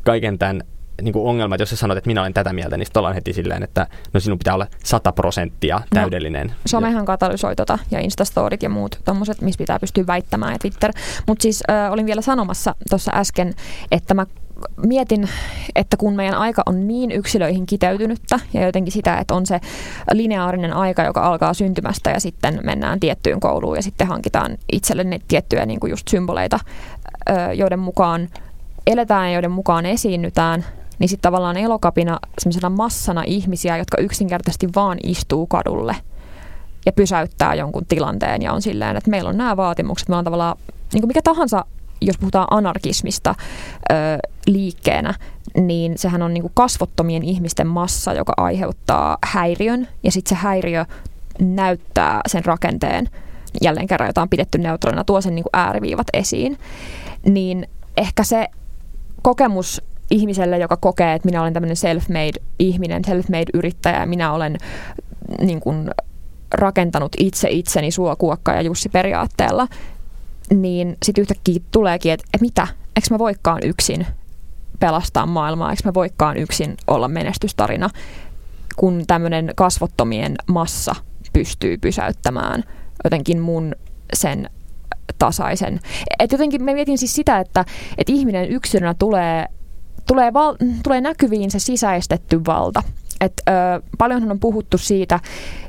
kaiken 0.03 0.39
tämän 0.39 0.63
niin 1.01 1.13
kuin 1.13 1.29
ongelma, 1.29 1.55
että 1.55 1.61
jos 1.61 1.69
sä 1.69 1.75
sanot, 1.75 1.97
että 1.97 2.07
minä 2.07 2.21
olen 2.21 2.33
tätä 2.33 2.53
mieltä, 2.53 2.77
niin 2.77 2.85
sitten 2.85 2.99
ollaan 2.99 3.15
heti 3.15 3.33
silleen, 3.33 3.63
että 3.63 3.87
no 4.13 4.19
sinun 4.19 4.37
pitää 4.37 4.53
olla 4.53 4.67
100 4.83 5.11
prosenttia 5.11 5.75
no, 5.75 5.83
täydellinen. 5.93 6.47
No, 6.47 6.53
somehan 6.67 7.05
katalysoi 7.05 7.55
tota, 7.55 7.79
ja 7.91 7.99
Instastorit 7.99 8.63
ja 8.63 8.69
muut 8.69 8.99
tommoset, 9.05 9.41
missä 9.41 9.57
pitää 9.57 9.79
pystyä 9.79 10.07
väittämään 10.07 10.53
ja 10.53 10.59
Twitter. 10.59 10.91
Mutta 11.27 11.41
siis 11.41 11.63
äh, 11.69 11.91
olin 11.91 12.05
vielä 12.05 12.21
sanomassa 12.21 12.75
tuossa 12.89 13.11
äsken, 13.15 13.53
että 13.91 14.13
mä 14.13 14.25
mietin, 14.85 15.29
että 15.75 15.97
kun 15.97 16.15
meidän 16.15 16.35
aika 16.35 16.63
on 16.65 16.87
niin 16.87 17.11
yksilöihin 17.11 17.65
kiteytynyttä 17.65 18.39
ja 18.53 18.65
jotenkin 18.65 18.91
sitä, 18.91 19.17
että 19.17 19.33
on 19.35 19.45
se 19.45 19.59
lineaarinen 20.13 20.73
aika, 20.73 21.03
joka 21.03 21.21
alkaa 21.21 21.53
syntymästä 21.53 22.09
ja 22.09 22.19
sitten 22.19 22.59
mennään 22.63 22.99
tiettyyn 22.99 23.39
kouluun 23.39 23.75
ja 23.75 23.81
sitten 23.81 24.07
hankitaan 24.07 24.57
itselle 24.71 25.19
tiettyjä 25.27 25.65
niin 25.65 25.79
kuin 25.79 25.89
just 25.89 26.07
symboleita, 26.07 26.59
joiden 27.55 27.79
mukaan 27.79 28.29
eletään 28.87 29.27
ja 29.27 29.33
joiden 29.33 29.51
mukaan 29.51 29.85
esiinnytään, 29.85 30.65
niin 30.99 31.09
sitten 31.09 31.31
tavallaan 31.31 31.57
elokapina 31.57 32.19
semmoisena 32.39 32.69
massana 32.69 33.23
ihmisiä, 33.25 33.77
jotka 33.77 33.97
yksinkertaisesti 33.97 34.69
vaan 34.75 34.97
istuu 35.03 35.47
kadulle 35.47 35.95
ja 36.85 36.91
pysäyttää 36.91 37.55
jonkun 37.55 37.85
tilanteen 37.85 38.41
ja 38.41 38.53
on 38.53 38.61
silleen, 38.61 38.97
että 38.97 39.09
meillä 39.09 39.29
on 39.29 39.37
nämä 39.37 39.57
vaatimukset, 39.57 40.09
me 40.09 40.15
on 40.15 40.23
tavallaan 40.23 40.57
niin 40.93 41.01
kuin 41.01 41.07
mikä 41.07 41.21
tahansa 41.23 41.65
jos 42.01 42.17
puhutaan 42.17 42.47
anarkismista 42.51 43.35
ö, 43.91 43.93
liikkeenä, 44.47 45.13
niin 45.57 45.97
sehän 45.97 46.21
on 46.21 46.33
niin 46.33 46.41
kuin 46.41 46.51
kasvottomien 46.53 47.23
ihmisten 47.23 47.67
massa, 47.67 48.13
joka 48.13 48.33
aiheuttaa 48.37 49.17
häiriön. 49.25 49.87
Ja 50.03 50.11
sitten 50.11 50.37
se 50.37 50.41
häiriö 50.41 50.85
näyttää 51.39 52.21
sen 52.27 52.45
rakenteen 52.45 53.09
jälleen 53.61 53.87
kerran, 53.87 54.09
jota 54.09 54.21
on 54.21 54.29
pidetty 54.29 54.57
neutraalina, 54.57 55.03
tuo 55.03 55.21
sen 55.21 55.35
niin 55.35 55.43
kuin 55.43 55.49
ääriviivat 55.53 56.07
esiin, 56.13 56.57
niin 57.25 57.67
ehkä 57.97 58.23
se 58.23 58.47
kokemus 59.21 59.81
ihmiselle, 60.11 60.57
joka 60.57 60.77
kokee, 60.77 61.13
että 61.13 61.25
minä 61.25 61.41
olen 61.41 61.53
tämmöinen 61.53 61.77
self-made 61.77 62.43
ihminen, 62.59 63.01
self-made 63.05 63.49
yrittäjä 63.53 64.05
minä 64.05 64.33
olen 64.33 64.57
niin 65.39 65.59
kuin, 65.59 65.89
rakentanut 66.53 67.11
itse 67.19 67.49
itseni 67.49 67.91
suokuokka 67.91 68.53
ja 68.53 68.61
Jussi 68.61 68.89
periaatteella, 68.89 69.67
niin 70.55 70.97
sitten 71.03 71.21
yhtäkkiä 71.21 71.59
tuleekin, 71.71 72.11
että, 72.11 72.25
että 72.33 72.45
mitä, 72.45 72.67
eikö 72.95 73.07
mä 73.11 73.19
voikaan 73.19 73.59
yksin 73.63 74.07
pelastaa 74.79 75.25
maailmaa, 75.25 75.69
eikö 75.69 75.81
mä 75.85 75.93
voikaan 75.93 76.37
yksin 76.37 76.77
olla 76.87 77.07
menestystarina, 77.07 77.89
kun 78.75 79.03
tämmöinen 79.07 79.51
kasvottomien 79.55 80.35
massa 80.47 80.95
pystyy 81.33 81.77
pysäyttämään 81.77 82.63
jotenkin 83.03 83.39
mun 83.39 83.75
sen 84.13 84.49
tasaisen. 85.19 85.79
Et 86.19 86.31
jotenkin 86.31 86.63
mä 86.63 86.73
mietin 86.73 86.97
siis 86.97 87.15
sitä, 87.15 87.39
että, 87.39 87.65
että 87.97 88.13
ihminen 88.13 88.49
yksilönä 88.49 88.93
tulee, 88.93 89.45
tulee, 90.07 90.33
val, 90.33 90.55
tulee 90.83 91.01
näkyviin 91.01 91.51
se 91.51 91.59
sisäistetty 91.59 92.45
valta. 92.45 92.83
Et, 93.21 93.33
ö, 93.49 93.51
paljonhan 93.97 94.31
on 94.31 94.39
puhuttu 94.39 94.77
siitä, 94.77 95.19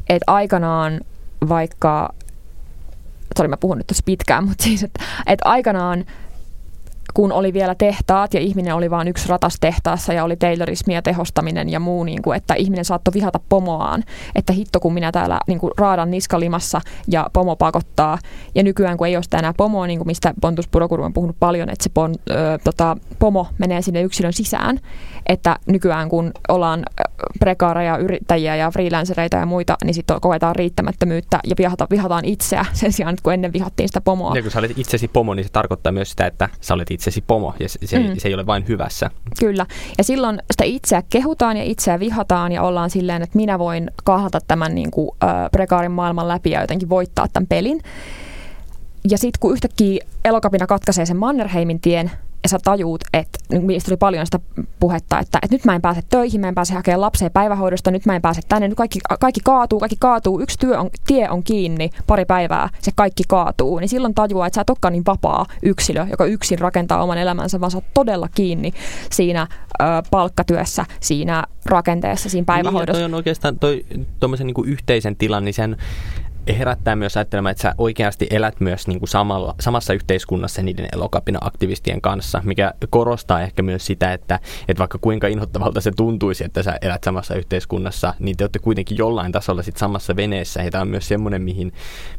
että 0.09 0.33
aikanaan 0.33 1.01
vaikka 1.49 2.15
sori 3.37 3.49
mä 3.49 3.57
puhun 3.57 3.79
nyt 3.79 3.87
tosi 3.87 4.03
pitkään, 4.05 4.45
mutta 4.49 4.65
siis, 4.65 4.83
että, 4.83 5.05
että 5.27 5.49
aikanaan 5.49 6.05
kun 7.15 7.33
oli 7.33 7.53
vielä 7.53 7.75
tehtaat 7.75 8.35
ja 8.35 8.41
ihminen 8.41 8.75
oli 8.75 8.91
vain 8.91 9.09
yksi 9.09 9.29
ratas 9.29 9.57
tehtaassa 9.61 10.13
ja 10.13 10.25
oli 10.25 10.37
taylorismi 10.37 10.95
ja 10.95 11.03
tehostaminen 11.03 11.69
ja 11.69 11.81
muu, 11.81 12.05
niin 12.05 12.23
kuin, 12.23 12.37
että 12.37 12.55
ihminen 12.55 12.85
saattoi 12.85 13.15
vihata 13.15 13.41
pomoaan, 13.49 14.05
että 14.35 14.53
hitto 14.53 14.81
kun 14.81 14.95
minä 14.95 15.13
täällä 15.13 15.41
niin 15.47 15.59
kuin, 15.59 15.73
raadan 15.79 16.11
niskalimassa 16.11 16.81
ja 17.09 17.27
pomo 17.33 17.57
pakottaa. 17.57 18.19
Ja 18.55 18.63
nykyään 18.63 18.97
kun 18.97 19.07
ei 19.07 19.17
ole 19.17 19.23
sitä 19.23 19.39
enää 19.39 19.55
pomoa, 19.57 19.87
niin 19.87 19.99
kuin 19.99 20.07
mistä 20.07 20.35
Pontus 20.41 20.69
Purokuru 20.69 21.05
on 21.05 21.13
puhunut 21.13 21.37
paljon, 21.41 21.69
että 21.69 21.83
se 21.85 21.91
pon, 21.95 22.15
ö, 22.31 22.59
tota, 22.65 22.97
pomo 23.19 23.47
menee 23.59 23.83
sinne 23.83 24.03
yksilön 24.03 24.33
sisään, 24.33 24.81
että 25.27 25.57
nykyään 25.67 26.09
kun 26.09 26.33
ollaan 26.49 26.83
prekaareja 27.39 27.97
yrittäjiä 27.97 28.57
ja 28.57 28.71
freelancereita 28.71 29.37
ja 29.37 29.47
muita, 29.47 29.77
niin 29.85 29.95
sitten 29.95 30.21
koetaan 30.21 30.57
riittämättömyyttä 30.57 31.41
ja 31.45 31.55
vihata, 31.59 31.87
vihataan 31.91 32.25
itseä 32.25 32.67
sen 32.73 32.93
sijaan, 32.93 33.15
että 33.15 33.23
kun 33.23 33.33
ennen 33.33 33.53
vihattiin 33.53 33.89
sitä 33.89 34.01
pomoa. 34.01 34.37
Ja 34.37 34.43
kun 34.43 34.51
sä 34.51 34.59
olet 34.59 34.79
itsesi 34.79 35.09
pomo, 35.09 35.35
niin 35.35 35.45
se 35.45 35.53
tarkoittaa 35.53 35.93
myös 35.93 36.11
sitä, 36.11 36.27
että 36.27 36.49
sä 36.61 36.75
olet 36.75 36.91
itsesi 36.91 37.25
pomo 37.27 37.55
ja 37.61 37.69
se, 37.69 37.79
se, 37.85 37.99
mm. 37.99 38.17
se 38.19 38.29
ei 38.29 38.35
ole 38.35 38.47
vain 38.47 38.69
hyvässä. 38.69 39.11
Kyllä. 39.39 39.67
Ja 39.99 40.05
silloin 40.05 40.43
sitä 40.51 40.65
itseä 40.65 41.03
kehutaan 41.11 41.57
ja 41.57 41.65
itseä 41.65 42.01
vihataan 42.01 42.53
ja 42.53 42.63
ollaan 42.63 42.91
silleen, 42.91 43.23
että 43.23 43.37
minä 43.37 43.59
voin 43.59 43.91
kahlata 44.05 44.41
tämän 44.49 44.75
niin 44.75 44.91
kuin, 44.91 45.11
äh, 45.25 45.51
prekaarin 45.53 45.93
maailman 45.93 46.29
läpi 46.29 46.51
ja 46.51 46.61
jotenkin 46.61 46.89
voittaa 46.89 47.27
tämän 47.33 47.47
pelin. 47.47 47.81
Ja 49.11 49.19
sitten 49.19 49.41
kun 49.41 49.53
yhtäkkiä 49.53 50.05
elokapina 50.25 50.67
katkaisee 50.67 51.07
sen 51.07 51.17
Mannerheimin 51.17 51.81
tien, 51.81 52.11
ja 52.43 52.49
sä 52.49 52.59
tajuut, 52.65 53.05
että 53.13 53.39
mistä 53.61 53.91
oli 53.91 53.97
paljon 53.97 54.27
sitä 54.27 54.41
puhetta, 54.81 55.19
että, 55.19 55.39
että 55.43 55.55
nyt 55.55 55.65
mä 55.65 55.75
en 55.75 55.83
pääse 55.83 56.01
töihin, 56.09 56.41
mä 56.41 56.49
en 56.49 56.55
pääse 56.55 56.75
hakemaan 56.75 57.01
lapseen 57.01 57.31
päivähoidosta, 57.31 57.91
nyt 57.91 58.07
mä 58.07 58.17
en 58.17 58.23
pääse 58.23 58.41
tänne, 58.49 58.69
nyt 58.69 58.77
kaikki, 58.77 58.99
kaikki 59.21 59.41
kaatuu, 59.45 59.79
kaikki 59.81 59.97
kaatuu, 60.01 60.41
yksi 60.41 60.59
työ 60.59 60.81
on, 60.81 60.91
tie 61.07 61.31
on 61.31 61.43
kiinni, 61.43 61.91
pari 62.07 62.25
päivää, 62.25 62.69
se 62.81 62.91
kaikki 62.95 63.23
kaatuu, 63.29 63.79
niin 63.79 63.89
silloin 63.89 64.15
tajuaa, 64.15 64.47
että 64.47 64.55
sä 64.55 64.61
et 64.61 64.71
olekaan 64.71 64.93
niin 64.93 65.07
vapaa 65.07 65.47
yksilö, 65.63 66.07
joka 66.11 66.25
yksin 66.25 66.59
rakentaa 66.59 67.03
oman 67.03 67.19
elämänsä, 67.19 67.61
vaan 67.61 67.71
sä 67.71 67.77
oot 67.77 67.95
todella 67.95 68.29
kiinni 68.35 68.73
siinä 69.11 69.47
ö, 69.83 69.85
palkkatyössä, 70.11 70.85
siinä 71.01 71.45
rakenteessa, 71.67 72.29
siinä 72.29 72.45
päivähoidossa. 72.45 72.99
Niin, 72.99 73.11
toi 73.11 73.13
on 73.13 73.15
oikeastaan 73.15 73.59
toi, 73.59 73.85
niin 74.45 74.55
kuin 74.55 74.69
yhteisen 74.69 75.17
tilan, 75.17 75.45
niin 75.45 75.55
sen 75.55 75.77
herättää 76.49 76.97
myös 76.97 77.17
ajattelemaan, 77.17 77.51
että 77.51 77.63
sä 77.63 77.75
oikeasti 77.79 78.27
elät 78.31 78.61
myös 78.61 78.87
niin 78.87 78.99
kuin 78.99 79.09
samalla, 79.09 79.55
samassa 79.61 79.93
yhteiskunnassa 79.93 80.63
niiden 80.63 80.89
elokapina-aktivistien 80.93 82.01
kanssa, 82.01 82.43
mikä 82.45 82.75
korostaa 82.91 83.43
ehkä 83.43 83.63
myös 83.63 83.87
sitä, 83.87 84.13
että, 84.13 84.41
että 84.69 84.79
vaikka 84.79 84.99
kuinka 84.99 85.27
inhottavalta 85.27 85.81
se 85.81 85.91
tuntuisi, 85.97 86.45
että 86.45 86.63
sä 86.63 86.79
elät 86.83 87.05
samassa 87.05 87.35
yhteiskunnassa, 87.35 88.15
niin 88.19 88.37
te 88.37 88.45
olette 88.45 88.59
kuitenkin 88.59 88.99
jollain 88.99 89.33
tasolla 89.33 89.63
sit 89.63 89.77
samassa 89.77 90.17
veneessä. 90.17 90.63
Ja 90.63 90.71
tämä 90.71 90.83
on 90.83 90.89
myös 90.89 91.09
semmoinen, 91.09 91.43
mihin, 91.43 91.73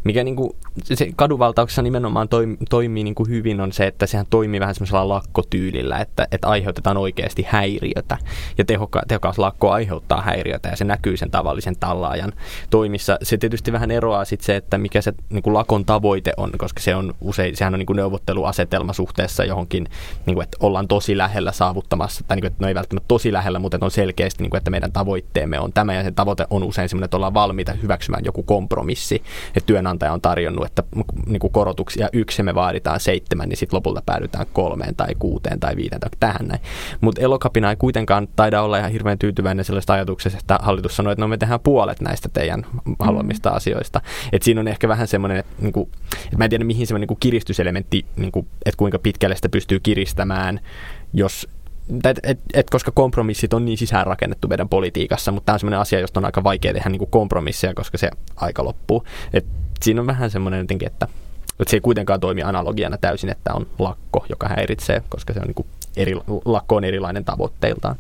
mikä 0.04 0.24
niin 0.24 0.36
kuin, 0.36 0.50
se 0.84 1.08
kadunvaltauksessa 1.16 1.82
nimenomaan 1.82 2.30
toimii, 2.30 2.58
toimii 2.70 3.04
niin 3.04 3.16
kuin 3.16 3.30
hyvin, 3.30 3.62
on 3.62 3.72
se, 3.72 3.88
että 3.88 4.08
sehän 4.08 4.26
toimii 4.30 4.60
vähän 4.60 4.76
semmoisella 4.76 5.10
lakkotyylillä, 5.10 6.00
että, 6.00 6.28
että 6.32 6.48
aiheutetaan 6.48 6.98
oikeasti 6.98 7.46
häiriötä. 7.50 8.18
Ja 8.58 8.66
tehokka, 8.66 9.02
tehokas 9.08 9.40
lakko 9.40 9.72
aiheuttaa 9.72 10.22
häiriötä 10.22 10.70
ja 10.70 10.76
se 10.76 10.84
näkyy 10.84 11.18
sen 11.18 11.32
tavallisen 11.32 11.76
tallaajan 11.80 12.34
toimissa. 12.70 13.18
Se 13.24 13.38
tietysti 13.38 13.72
vähän 13.72 13.92
eroaa 13.92 14.13
eroaa 14.14 14.26
sitten 14.26 14.46
se, 14.46 14.56
että 14.56 14.78
mikä 14.78 15.02
se 15.02 15.14
niin 15.30 15.44
kuin 15.44 15.54
lakon 15.54 15.86
tavoite 15.86 16.34
on, 16.38 16.52
koska 16.58 16.80
se 16.80 16.96
on 16.96 17.14
usein, 17.22 17.58
sehän 17.58 17.74
on 17.74 17.80
niin 17.80 17.86
kuin 17.86 17.98
neuvotteluasetelma 17.98 18.94
suhteessa 18.94 19.46
johonkin, 19.46 19.88
niin 20.26 20.36
kuin, 20.36 20.44
että 20.44 20.58
ollaan 20.60 20.88
tosi 20.88 21.18
lähellä 21.18 21.52
saavuttamassa, 21.52 22.24
tai 22.28 22.38
niin 22.38 22.42
kuin, 22.42 22.52
että 22.52 22.64
no 22.64 22.68
ei 22.68 22.76
välttämättä 22.76 23.08
tosi 23.08 23.34
lähellä, 23.34 23.60
mutta 23.60 23.78
että 23.78 23.86
on 23.86 23.92
selkeästi, 23.92 24.44
niin 24.44 24.50
kuin, 24.50 24.58
että 24.58 24.72
meidän 24.72 24.92
tavoitteemme 24.92 25.60
on 25.60 25.74
tämä, 25.74 25.94
ja 25.94 26.04
se 26.04 26.12
tavoite 26.12 26.48
on 26.50 26.64
usein 26.64 26.90
sellainen, 26.90 27.06
että 27.06 27.18
ollaan 27.18 27.34
valmiita 27.34 27.74
hyväksymään 27.74 28.26
joku 28.26 28.44
kompromissi, 28.44 29.24
että 29.48 29.66
työnantaja 29.68 30.14
on 30.14 30.22
tarjonnut, 30.22 30.66
että 30.66 30.84
niin 31.26 31.40
kuin 31.40 31.54
korotuksia 31.54 32.10
yksi 32.14 32.44
me 32.44 32.56
vaaditaan 32.56 33.00
seitsemän, 33.00 33.50
niin 33.50 33.58
sitten 33.58 33.78
lopulta 33.78 34.02
päädytään 34.06 34.46
kolmeen 34.54 34.96
tai 34.96 35.16
kuuteen 35.20 35.60
tai 35.60 35.76
viiteen 35.76 36.00
tai 36.00 36.10
tähän 36.20 36.48
näin. 36.48 36.62
Mutta 37.02 37.22
elokapina 37.22 37.70
ei 37.70 37.76
kuitenkaan 37.76 38.28
taida 38.36 38.62
olla 38.62 38.78
ihan 38.78 38.92
hirveän 38.92 39.20
tyytyväinen 39.20 39.66
sellaista 39.66 39.94
ajatuksesta, 39.94 40.40
että 40.40 40.60
hallitus 40.62 40.96
sanoi, 40.96 41.14
että 41.14 41.22
no 41.22 41.28
me 41.28 41.38
tehdään 41.38 41.60
puolet 41.60 42.02
näistä 42.02 42.30
teidän 42.34 42.66
haluamista 43.00 43.50
asioista. 43.50 44.02
Et 44.32 44.44
siinä 44.44 44.62
on 44.62 44.68
ehkä 44.68 44.88
vähän 44.88 45.08
semmoinen, 45.08 45.38
että, 45.38 45.54
niinku, 45.62 45.90
että 46.24 46.38
mä 46.38 46.44
en 46.44 46.50
tiedä 46.50 46.64
mihin 46.64 46.88
semmoinen 46.88 47.02
niinku 47.02 47.18
kiristyselementti, 47.20 48.06
niinku, 48.16 48.48
että 48.66 48.78
kuinka 48.78 49.00
pitkälle 49.00 49.36
sitä 49.36 49.50
pystyy 49.50 49.80
kiristämään, 49.80 50.60
jos 51.14 51.48
et, 52.04 52.20
et, 52.24 52.40
et, 52.54 52.70
koska 52.70 52.92
kompromissit 52.92 53.54
on 53.54 53.66
niin 53.66 53.78
sisäänrakennettu 53.78 54.48
meidän 54.48 54.70
politiikassa, 54.70 55.32
mutta 55.32 55.46
tämä 55.46 55.54
on 55.54 55.60
semmoinen 55.60 55.80
asia, 55.80 56.00
josta 56.00 56.20
on 56.20 56.26
aika 56.26 56.44
vaikea 56.44 56.74
tehdä 56.74 56.90
niin 56.90 57.08
kompromisseja, 57.10 57.74
koska 57.74 57.98
se 57.98 58.10
aika 58.36 58.64
loppuu. 58.64 59.04
Et 59.34 59.46
siinä 59.82 60.02
on 60.02 60.08
vähän 60.08 60.32
semmoinen 60.32 60.60
jotenkin, 60.60 60.88
että, 60.88 61.08
että 61.60 61.72
se 61.72 61.78
ei 61.78 61.82
kuitenkaan 61.82 62.20
toimi 62.20 62.44
analogiana 62.44 62.98
täysin, 62.98 63.30
että 63.30 63.54
on 63.54 63.68
lakko, 63.80 64.26
joka 64.30 64.48
häiritsee, 64.48 65.04
koska 65.10 65.34
se 65.34 65.40
on 65.40 65.48
niin 65.48 65.56
kuin 65.56 65.68
eri, 65.98 66.16
lakko 66.46 66.76
on 66.76 66.84
erilainen 66.84 67.26
tavoitteiltaan. 67.26 67.96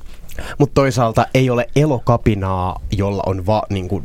Mutta 0.57 0.73
toisaalta 0.73 1.25
ei 1.33 1.49
ole 1.49 1.69
elokapinaa, 1.75 2.81
jolla 2.91 3.23
on 3.25 3.45
va, 3.45 3.63
niin 3.69 3.87
kuin 3.87 4.03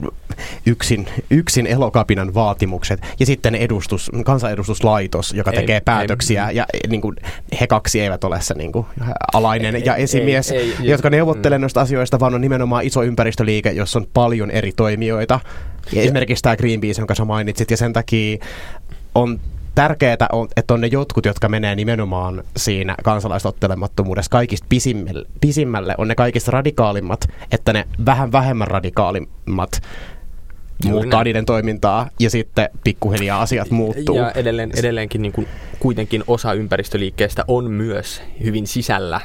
yksin, 0.67 1.07
yksin 1.31 1.67
elokapinan 1.67 2.35
vaatimukset 2.35 3.01
ja 3.21 3.27
sitten 3.27 3.55
edustus, 3.55 4.11
kansanedustuslaitos, 4.25 5.33
joka 5.33 5.53
tekee 5.53 5.77
ei, 5.77 5.81
päätöksiä 5.85 6.49
ei, 6.49 6.57
ja 6.57 6.67
niin 6.89 7.01
kuin, 7.01 7.17
he 7.61 7.67
kaksi 7.67 8.01
eivät 8.01 8.25
ole 8.25 8.41
se 8.41 8.55
niin 8.55 8.73
kuin, 8.73 8.87
alainen 9.33 9.77
ei, 9.77 9.83
ja 9.85 9.97
esimies, 9.97 10.51
ei, 10.51 10.59
ei, 10.59 10.91
jotka 10.91 11.11
neuvottelee 11.11 11.59
mm. 11.59 11.61
noista 11.61 11.81
asioista, 11.81 12.21
vaan 12.21 12.35
on 12.35 12.41
nimenomaan 12.41 12.85
iso 12.85 13.03
ympäristöliike, 13.03 13.71
jossa 13.71 13.99
on 13.99 14.07
paljon 14.15 14.51
eri 14.51 14.73
toimijoita. 14.73 15.41
Ja 15.93 16.03
esimerkiksi 16.03 16.43
tämä 16.43 16.57
Greenpeace, 16.57 17.01
jonka 17.01 17.15
sä 17.15 17.25
mainitsit, 17.25 17.71
ja 17.71 17.77
sen 17.77 17.93
takia 17.93 18.39
on 19.15 19.41
tärkeää 19.75 20.29
on, 20.33 20.49
että 20.57 20.75
on 20.75 20.81
ne 20.81 20.87
jotkut, 20.87 21.25
jotka 21.25 21.49
menee 21.49 21.75
nimenomaan 21.75 22.43
siinä 22.57 22.95
kansalaistottelemattomuudessa 23.05 24.31
kaikista 24.31 24.67
pisimmälle, 24.69 25.25
pisimmälle, 25.41 25.95
on 25.99 26.09
ne 26.09 26.15
kaikista 26.15 26.51
radikaalimmat, 26.51 27.29
että 27.53 27.73
ne 27.73 27.85
vähän 28.07 28.33
vähemmän 28.33 28.69
radikaalimmat 28.69 29.81
muuttaa 30.85 31.25
niiden 31.25 31.47
toimintaa 31.47 32.11
ja 32.21 32.31
sitten 32.31 32.69
pikkuhiljaa 32.85 33.43
asiat 33.43 33.71
muuttuu. 33.71 34.17
Ja 34.17 34.31
edelleen, 34.31 34.71
edelleenkin 34.77 35.23
niin 35.23 35.33
kuin, 35.33 35.49
kuitenkin 35.81 36.25
osa 36.27 36.53
ympäristöliikkeestä 36.53 37.45
on 37.49 37.71
myös 37.71 38.23
hyvin 38.45 38.67
sisällä 38.67 39.21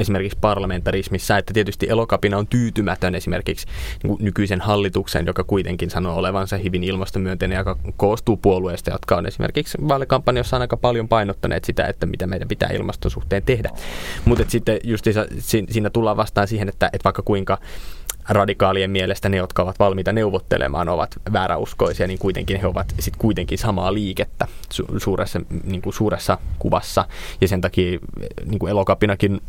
esimerkiksi 0.00 0.38
parlamentarismissa, 0.40 1.38
että 1.38 1.54
tietysti 1.54 1.86
elokapina 1.88 2.38
on 2.38 2.46
tyytymätön 2.46 3.14
esimerkiksi 3.14 3.66
niin 4.02 4.16
nykyisen 4.20 4.60
hallituksen, 4.60 5.26
joka 5.26 5.44
kuitenkin 5.44 5.90
sanoo 5.90 6.16
olevansa 6.16 6.56
hyvin 6.56 6.84
ilmastomyönteinen, 6.84 7.58
joka 7.58 7.76
koostuu 7.96 8.36
puolueista, 8.36 8.90
jotka 8.90 9.16
on 9.16 9.26
esimerkiksi 9.26 9.78
vaalikampanjassa 9.88 10.56
aika 10.56 10.76
paljon 10.76 11.08
painottaneet 11.08 11.64
sitä, 11.64 11.86
että 11.86 12.06
mitä 12.06 12.26
meidän 12.26 12.48
pitää 12.48 12.70
ilmaston 12.70 13.10
suhteen 13.10 13.42
tehdä. 13.42 13.70
Mutta 14.24 14.44
sitten 14.48 14.78
just 14.84 15.06
siinä 15.68 15.90
tullaan 15.90 16.16
vastaan 16.16 16.48
siihen, 16.48 16.68
että, 16.68 16.86
että 16.92 17.04
vaikka 17.04 17.22
kuinka 17.22 17.58
radikaalien 18.28 18.90
mielestä 18.90 19.28
ne, 19.28 19.36
jotka 19.36 19.62
ovat 19.62 19.78
valmiita 19.78 20.12
neuvottelemaan, 20.12 20.88
ovat 20.88 21.16
vääräuskoisia, 21.32 22.06
niin 22.06 22.18
kuitenkin 22.18 22.60
he 22.60 22.66
ovat 22.66 22.94
sitten 22.98 23.20
kuitenkin 23.20 23.58
samaa 23.58 23.94
liikettä 23.94 24.46
su- 24.74 24.98
suuressa, 25.00 25.40
niin 25.64 25.82
kuin 25.82 25.94
suuressa 25.94 26.38
kuvassa. 26.58 27.04
Ja 27.40 27.48
sen 27.48 27.60
takia 27.60 27.98
niin 28.44 28.58
kuin 28.58 28.70
elokapinakin 28.70 29.40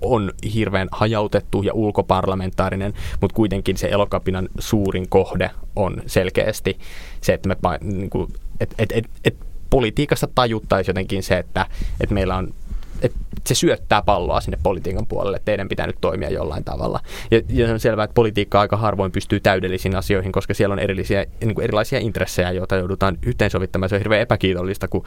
on 0.00 0.32
hirveän 0.54 0.88
hajautettu 0.92 1.62
ja 1.62 1.74
ulkoparlamentaarinen, 1.74 2.94
mutta 3.20 3.34
kuitenkin 3.34 3.76
se 3.76 3.88
elokapinan 3.88 4.48
suurin 4.58 5.08
kohde 5.08 5.50
on 5.76 6.02
selkeästi 6.06 6.78
se, 7.20 7.32
että 7.32 7.48
me 7.48 7.56
niin 7.80 8.10
kuin, 8.10 8.32
et, 8.60 8.74
et, 8.78 8.92
et, 8.92 9.04
et 9.24 9.36
politiikassa 9.70 10.28
tajuttaisiin 10.34 10.92
jotenkin 10.92 11.22
se, 11.22 11.38
että, 11.38 11.66
että 12.00 12.14
meillä 12.14 12.36
on 12.36 12.54
että 13.02 13.18
se 13.46 13.54
syöttää 13.54 14.02
palloa 14.02 14.40
sinne 14.40 14.58
politiikan 14.62 15.06
puolelle, 15.06 15.36
että 15.36 15.44
teidän 15.44 15.68
pitää 15.68 15.86
nyt 15.86 15.96
toimia 16.00 16.30
jollain 16.30 16.64
tavalla. 16.64 17.00
Ja, 17.30 17.40
ja 17.48 17.72
on 17.72 17.80
selvää, 17.80 18.04
että 18.04 18.14
politiikka 18.14 18.60
aika 18.60 18.76
harvoin 18.76 19.12
pystyy 19.12 19.40
täydellisiin 19.40 19.96
asioihin, 19.96 20.32
koska 20.32 20.54
siellä 20.54 20.72
on 20.72 20.78
erillisiä, 20.78 21.24
niin 21.40 21.54
kuin 21.54 21.64
erilaisia 21.64 21.98
intressejä, 21.98 22.50
joita 22.50 22.76
joudutaan 22.76 23.18
yhteensovittamaan. 23.26 23.88
Se 23.88 23.94
on 23.94 24.00
hirveän 24.00 24.22
epäkiitollista, 24.22 24.88
kun 24.88 25.04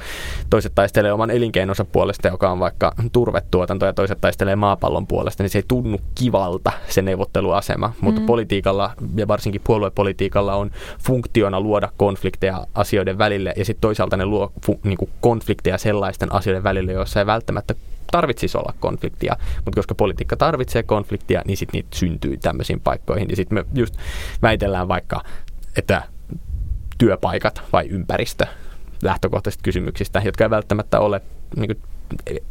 toiset 0.49 0.75
taistelee 0.75 1.13
oman 1.13 1.31
elinkeinonsa 1.31 1.85
puolesta, 1.85 2.27
joka 2.27 2.51
on 2.51 2.59
vaikka 2.59 2.93
turvetuotanto, 3.11 3.85
ja 3.85 3.93
toiset 3.93 4.21
taistelee 4.21 4.55
maapallon 4.55 5.07
puolesta, 5.07 5.43
niin 5.43 5.49
se 5.49 5.57
ei 5.57 5.63
tunnu 5.67 5.97
kivalta 6.15 6.71
se 6.87 7.01
neuvotteluasema. 7.01 7.93
Mutta 8.01 8.21
mm. 8.21 8.25
politiikalla, 8.25 8.91
ja 9.15 9.27
varsinkin 9.27 9.61
puoluepolitiikalla, 9.63 10.55
on 10.55 10.71
funktiona 11.03 11.61
luoda 11.61 11.89
konflikteja 11.97 12.67
asioiden 12.75 13.17
välille, 13.17 13.53
ja 13.57 13.65
sitten 13.65 13.81
toisaalta 13.81 14.17
ne 14.17 14.25
luo 14.25 14.51
fu, 14.65 14.79
niin 14.83 14.97
kuin 14.97 15.09
konflikteja 15.21 15.77
sellaisten 15.77 16.33
asioiden 16.33 16.63
välille, 16.63 16.91
joissa 16.91 17.19
ei 17.19 17.25
välttämättä 17.25 17.75
tarvitsisi 18.11 18.57
olla 18.57 18.73
konfliktia, 18.79 19.35
mutta 19.55 19.75
koska 19.75 19.95
politiikka 19.95 20.37
tarvitsee 20.37 20.83
konfliktia, 20.83 21.41
niin 21.45 21.57
sitten 21.57 21.77
niitä 21.77 21.97
syntyy 21.97 22.37
tämmöisiin 22.37 22.79
paikkoihin. 22.79 23.29
Ja 23.29 23.35
sitten 23.35 23.57
me 23.57 23.65
just 23.73 23.95
väitellään 24.41 24.87
vaikka, 24.87 25.23
että 25.77 26.03
työpaikat 26.97 27.61
vai 27.73 27.87
ympäristö 27.87 28.45
lähtökohtaisista 29.01 29.63
kysymyksistä, 29.63 30.21
jotka 30.25 30.43
ei 30.43 30.49
välttämättä 30.49 30.99
ole, 30.99 31.21
niin 31.55 31.67
kuin, 31.67 31.89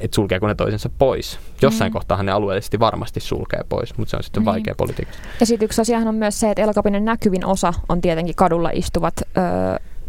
että 0.00 0.14
sulkeeko 0.14 0.46
ne 0.46 0.54
toisensa 0.54 0.90
pois. 0.98 1.38
Jossain 1.62 1.90
mm. 1.90 1.92
kohtaa 1.92 2.22
ne 2.22 2.32
alueellisesti 2.32 2.78
varmasti 2.78 3.20
sulkee 3.20 3.60
pois, 3.68 3.98
mutta 3.98 4.10
se 4.10 4.16
on 4.16 4.22
sitten 4.22 4.42
mm. 4.42 4.44
vaikea 4.44 4.74
politiikka. 4.74 5.14
Ja 5.40 5.46
sitten 5.46 5.64
yksi 5.64 5.80
asiahan 5.80 6.08
on 6.08 6.14
myös 6.14 6.40
se, 6.40 6.50
että 6.50 6.62
elokapinen 6.62 7.04
näkyvin 7.04 7.46
osa 7.46 7.74
on 7.88 8.00
tietenkin 8.00 8.34
kadulla 8.34 8.70
istuvat 8.72 9.14
öö, 9.22 9.44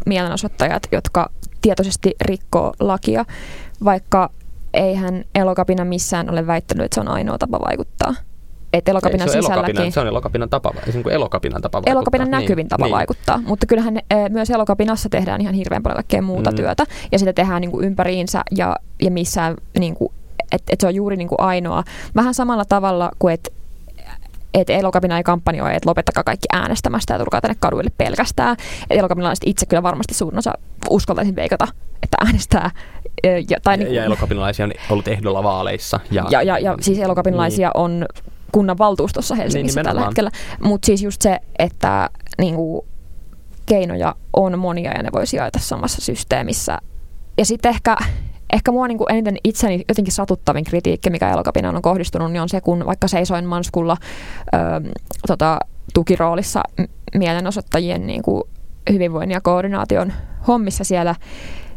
mielenosoittajat, 0.06 0.82
jotka 0.92 1.30
tietoisesti 1.62 2.14
rikkoo 2.20 2.72
lakia, 2.80 3.24
vaikka 3.84 4.30
eihän 4.74 5.24
elokapina 5.34 5.84
missään 5.84 6.30
ole 6.30 6.46
väittänyt, 6.46 6.84
että 6.84 6.94
se 6.94 7.00
on 7.00 7.08
ainoa 7.08 7.38
tapa 7.38 7.60
vaikuttaa. 7.60 8.14
Että 8.72 8.90
elokapinan 8.90 9.28
Ei, 9.28 9.32
se 9.32 9.42
sisälläkin... 9.42 9.76
Elokapinan, 9.76 9.92
se 9.92 10.00
on 10.00 10.06
elokapinan 10.06 10.48
tapa, 10.50 10.72
se 10.92 10.98
on 11.04 11.12
elokapinan 11.12 11.62
tapa 11.62 11.76
vaikuttaa. 11.76 11.92
Elokapinan 11.92 12.30
näkyvin 12.30 12.56
niin, 12.56 12.68
tapa 12.68 12.84
niin. 12.84 12.92
vaikuttaa, 12.92 13.42
mutta 13.46 13.66
kyllähän 13.66 13.96
e, 13.96 14.28
myös 14.28 14.50
elokapinassa 14.50 15.08
tehdään 15.08 15.40
ihan 15.40 15.54
hirveän 15.54 15.82
paljon 15.82 15.96
kaikkea 15.96 16.22
muuta 16.22 16.50
mm. 16.50 16.56
työtä. 16.56 16.84
Ja 17.12 17.18
sitä 17.18 17.32
tehdään 17.32 17.60
niin 17.60 17.70
kuin 17.70 17.84
ympäriinsä 17.84 18.42
ja, 18.56 18.76
ja 19.02 19.10
missään, 19.10 19.56
niin 19.78 19.94
kuin, 19.94 20.12
että 20.52 20.72
et 20.72 20.80
se 20.80 20.86
on 20.86 20.94
juuri 20.94 21.16
niin 21.16 21.28
kuin 21.28 21.40
ainoa. 21.40 21.84
Vähän 22.16 22.34
samalla 22.34 22.64
tavalla 22.64 23.10
kuin, 23.18 23.34
että 23.34 23.50
että 24.54 24.72
elokapina 24.72 25.16
ei 25.16 25.22
kampanjoi, 25.22 25.76
että 25.76 25.88
lopettakaa 25.88 26.24
kaikki 26.24 26.46
äänestämästä 26.52 27.14
ja 27.14 27.18
tulkaa 27.18 27.40
tänne 27.40 27.56
kaduille 27.60 27.90
pelkästään. 27.98 28.56
Et 28.90 28.98
elokapinalaiset 28.98 29.44
itse 29.46 29.66
kyllä 29.66 29.82
varmasti 29.82 30.14
suurin 30.14 30.38
osa 30.38 30.52
uskaltaisin 30.90 31.36
veikata, 31.36 31.68
että 32.02 32.16
äänestää. 32.24 32.70
Ja, 33.50 33.58
tai 33.62 33.76
niin, 33.76 33.94
ja 33.94 34.04
elokapinalaisia 34.04 34.64
on 34.64 34.72
ollut 34.90 35.08
ehdolla 35.08 35.42
vaaleissa. 35.42 36.00
Ja, 36.10 36.26
ja, 36.30 36.42
ja, 36.42 36.58
ja 36.58 36.76
siis 36.80 36.98
elokapinalaisia 36.98 37.68
niin. 37.68 37.82
on 37.82 38.06
kunnan 38.52 38.78
valtuustossa 38.78 39.34
Helsingissä 39.34 39.80
niin, 39.80 39.86
tällä 39.86 40.04
hetkellä. 40.04 40.30
Mutta 40.62 40.86
siis 40.86 41.02
just 41.02 41.22
se, 41.22 41.38
että 41.58 42.10
niin 42.38 42.54
kuin, 42.54 42.86
keinoja 43.66 44.14
on 44.32 44.58
monia 44.58 44.92
ja 44.92 45.02
ne 45.02 45.08
voi 45.12 45.26
sijaita 45.26 45.58
samassa 45.58 46.00
systeemissä. 46.00 46.78
Ja 47.38 47.44
sitten 47.44 47.70
ehkä 47.70 47.96
ehkä 48.52 48.72
mua 48.72 48.88
niin 48.88 48.98
kuin 48.98 49.12
eniten 49.12 49.36
itseni 49.44 49.84
jotenkin 49.88 50.12
satuttavin 50.12 50.64
kritiikki, 50.64 51.10
mikä 51.10 51.30
elokapinaan 51.30 51.76
on 51.76 51.82
kohdistunut, 51.82 52.32
niin 52.32 52.42
on 52.42 52.48
se, 52.48 52.60
kun 52.60 52.86
vaikka 52.86 53.08
seisoin 53.08 53.44
Manskulla 53.44 53.96
ö, 54.54 54.58
tota, 55.26 55.58
tukiroolissa 55.94 56.62
mielenosoittajien 57.14 58.06
niin 58.06 58.22
kuin 58.22 58.42
hyvinvoinnin 58.92 59.34
ja 59.34 59.40
koordinaation 59.40 60.12
hommissa 60.48 60.84
siellä, 60.84 61.14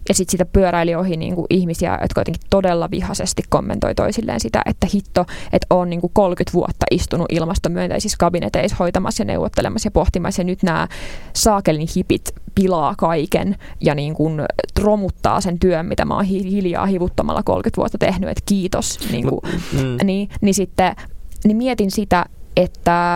ja 0.10 0.14
sitten 0.14 0.32
siitä 0.32 0.46
pyöräili 0.46 0.96
ohi 0.96 1.18
niin 1.18 1.36
kuin 1.36 1.48
ihmisiä, 1.50 2.00
jotka 2.02 2.22
jotenkin 2.22 2.48
todella 2.50 2.92
vihaisesti 2.92 3.44
kommentoi 3.50 3.96
toisilleen 3.96 4.40
sitä, 4.40 4.62
että 4.66 4.88
hitto, 4.94 5.26
että 5.54 5.68
on 5.70 5.90
niin 5.90 6.02
kuin 6.02 6.12
30 6.14 6.54
vuotta 6.54 6.86
istunut 6.92 7.28
ilmastomyönteisissä 7.32 8.18
kabineteissa 8.20 8.78
hoitamassa 8.80 9.22
ja 9.22 9.26
neuvottelemassa 9.26 9.88
ja 9.88 9.92
pohtimassa. 9.92 10.42
Ja 10.42 10.46
nyt 10.46 10.64
nämä 10.64 10.88
saakelin 11.34 11.88
hipit 11.96 12.36
pilaa 12.56 12.96
kaiken 12.98 13.56
ja 13.82 13.96
niin 13.96 14.14
kuin 14.14 14.42
romuttaa 14.80 15.42
sen 15.42 15.60
työn, 15.60 15.86
mitä 15.86 16.06
mä 16.06 16.16
oon 16.16 16.26
hiljaa 16.26 16.86
hivuttamalla 16.86 17.44
30 17.44 17.78
vuotta 17.78 17.98
tehnyt, 17.98 18.30
että 18.30 18.44
kiitos. 18.46 19.00
Niin, 19.12 19.28
kuin, 19.28 19.42
mm. 19.74 19.98
niin, 20.04 20.30
niin 20.42 20.54
sitten 20.54 20.96
niin 21.44 21.58
mietin 21.58 21.92
sitä, 21.92 22.26
että 22.58 23.16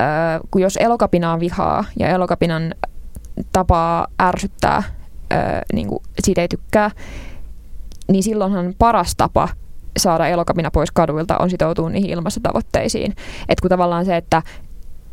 äh, 0.00 0.40
kun 0.50 0.62
jos 0.62 0.76
elokapinaa 0.76 1.40
vihaa 1.40 1.84
ja 1.98 2.08
elokapinan 2.08 2.74
tapaa 3.52 4.06
ärsyttää 4.22 4.82
ää, 5.30 5.62
niin 5.72 5.88
kuin 5.88 6.02
siitä 6.24 6.40
ei 6.40 6.48
tykkää, 6.48 6.90
niin 8.10 8.22
silloinhan 8.22 8.74
paras 8.78 9.14
tapa 9.16 9.48
saada 9.98 10.28
elokapina 10.28 10.70
pois 10.70 10.90
kaduilta 10.90 11.38
on 11.38 11.50
sitoutua 11.50 11.90
niihin 11.90 12.10
ilmastotavoitteisiin. 12.10 13.14
Et 13.48 13.60
kun 13.60 13.68
tavallaan 13.68 14.04
se, 14.04 14.16
että 14.16 14.42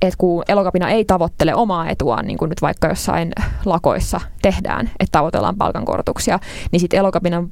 et 0.02 0.16
kun 0.16 0.44
elokapina 0.48 0.90
ei 0.90 1.06
tavoittele 1.06 1.56
omaa 1.56 1.90
etuaan, 1.90 2.26
niin 2.28 2.38
kuin 2.38 2.50
nyt 2.50 2.62
vaikka 2.62 2.88
jossain 2.88 3.32
lakoissa 3.66 4.22
tehdään, 4.42 4.86
että 5.00 5.12
tavoitellaan 5.12 5.58
palkankorotuksia, 5.58 6.40
niin 6.72 6.80
sitten 6.80 7.00
elokapinan 7.00 7.52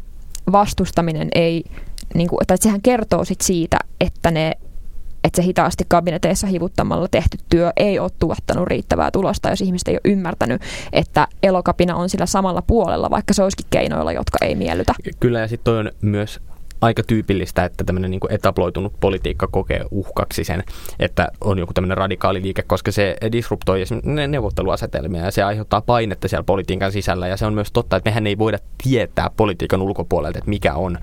vastustaminen 0.51 1.28
ei, 1.36 1.64
niin 2.14 2.30
kuin, 2.30 2.39
tai 2.47 2.57
sehän 2.57 2.82
kertoo 2.82 3.26
sit 3.26 3.41
siitä, 3.41 3.80
että 4.01 4.32
ne 4.32 4.57
että 5.24 5.42
se 5.42 5.46
hitaasti 5.46 5.84
kabineteissa 5.88 6.48
hivuttamalla 6.48 7.08
tehty 7.08 7.38
työ 7.50 7.72
ei 7.78 8.00
ole 8.00 8.12
tuottanut 8.20 8.68
riittävää 8.68 9.12
tulosta, 9.12 9.50
jos 9.50 9.62
ihmiset 9.62 9.88
ei 9.88 9.94
ole 9.94 10.14
ymmärtänyt, 10.14 10.62
että 10.94 11.28
elokapina 11.44 11.96
on 11.96 12.10
sillä 12.10 12.26
samalla 12.26 12.62
puolella, 12.62 13.10
vaikka 13.10 13.34
se 13.34 13.44
olisikin 13.44 13.66
keinoilla, 13.70 14.12
jotka 14.12 14.38
ei 14.42 14.56
miellytä. 14.56 14.94
Kyllä, 15.20 15.40
ja 15.40 15.48
sitten 15.48 15.74
on 15.74 15.92
myös 16.02 16.40
aika 16.82 17.04
tyypillistä, 17.04 17.66
että 17.66 17.84
tämmöinen 17.84 18.12
niin 18.12 18.22
etabloitunut 18.30 18.94
politiikka 19.00 19.48
kokee 19.48 19.86
uhkaksi 19.92 20.44
sen, 20.44 20.64
että 21.00 21.28
on 21.42 21.60
joku 21.60 21.74
tämmöinen 21.74 21.98
radikaali 21.98 22.42
liike, 22.42 22.62
koska 22.62 22.92
se 22.92 23.18
disruptoi 23.32 23.84
neuvotteluasetelmia 24.28 25.26
ja 25.26 25.32
se 25.32 25.44
aiheuttaa 25.44 25.82
painetta 25.82 26.28
siellä 26.28 26.44
politiikan 26.44 26.92
sisällä. 26.92 27.28
Ja 27.28 27.38
se 27.38 27.46
on 27.46 27.54
myös 27.54 27.72
totta, 27.72 27.96
että 27.96 28.10
mehän 28.10 28.28
ei 28.28 28.38
voida 28.38 28.58
tietää 28.84 29.30
politiikan 29.38 29.82
ulkopuolelta, 29.82 30.38
että 30.38 30.50
mikä 30.50 30.74
on 30.74 30.98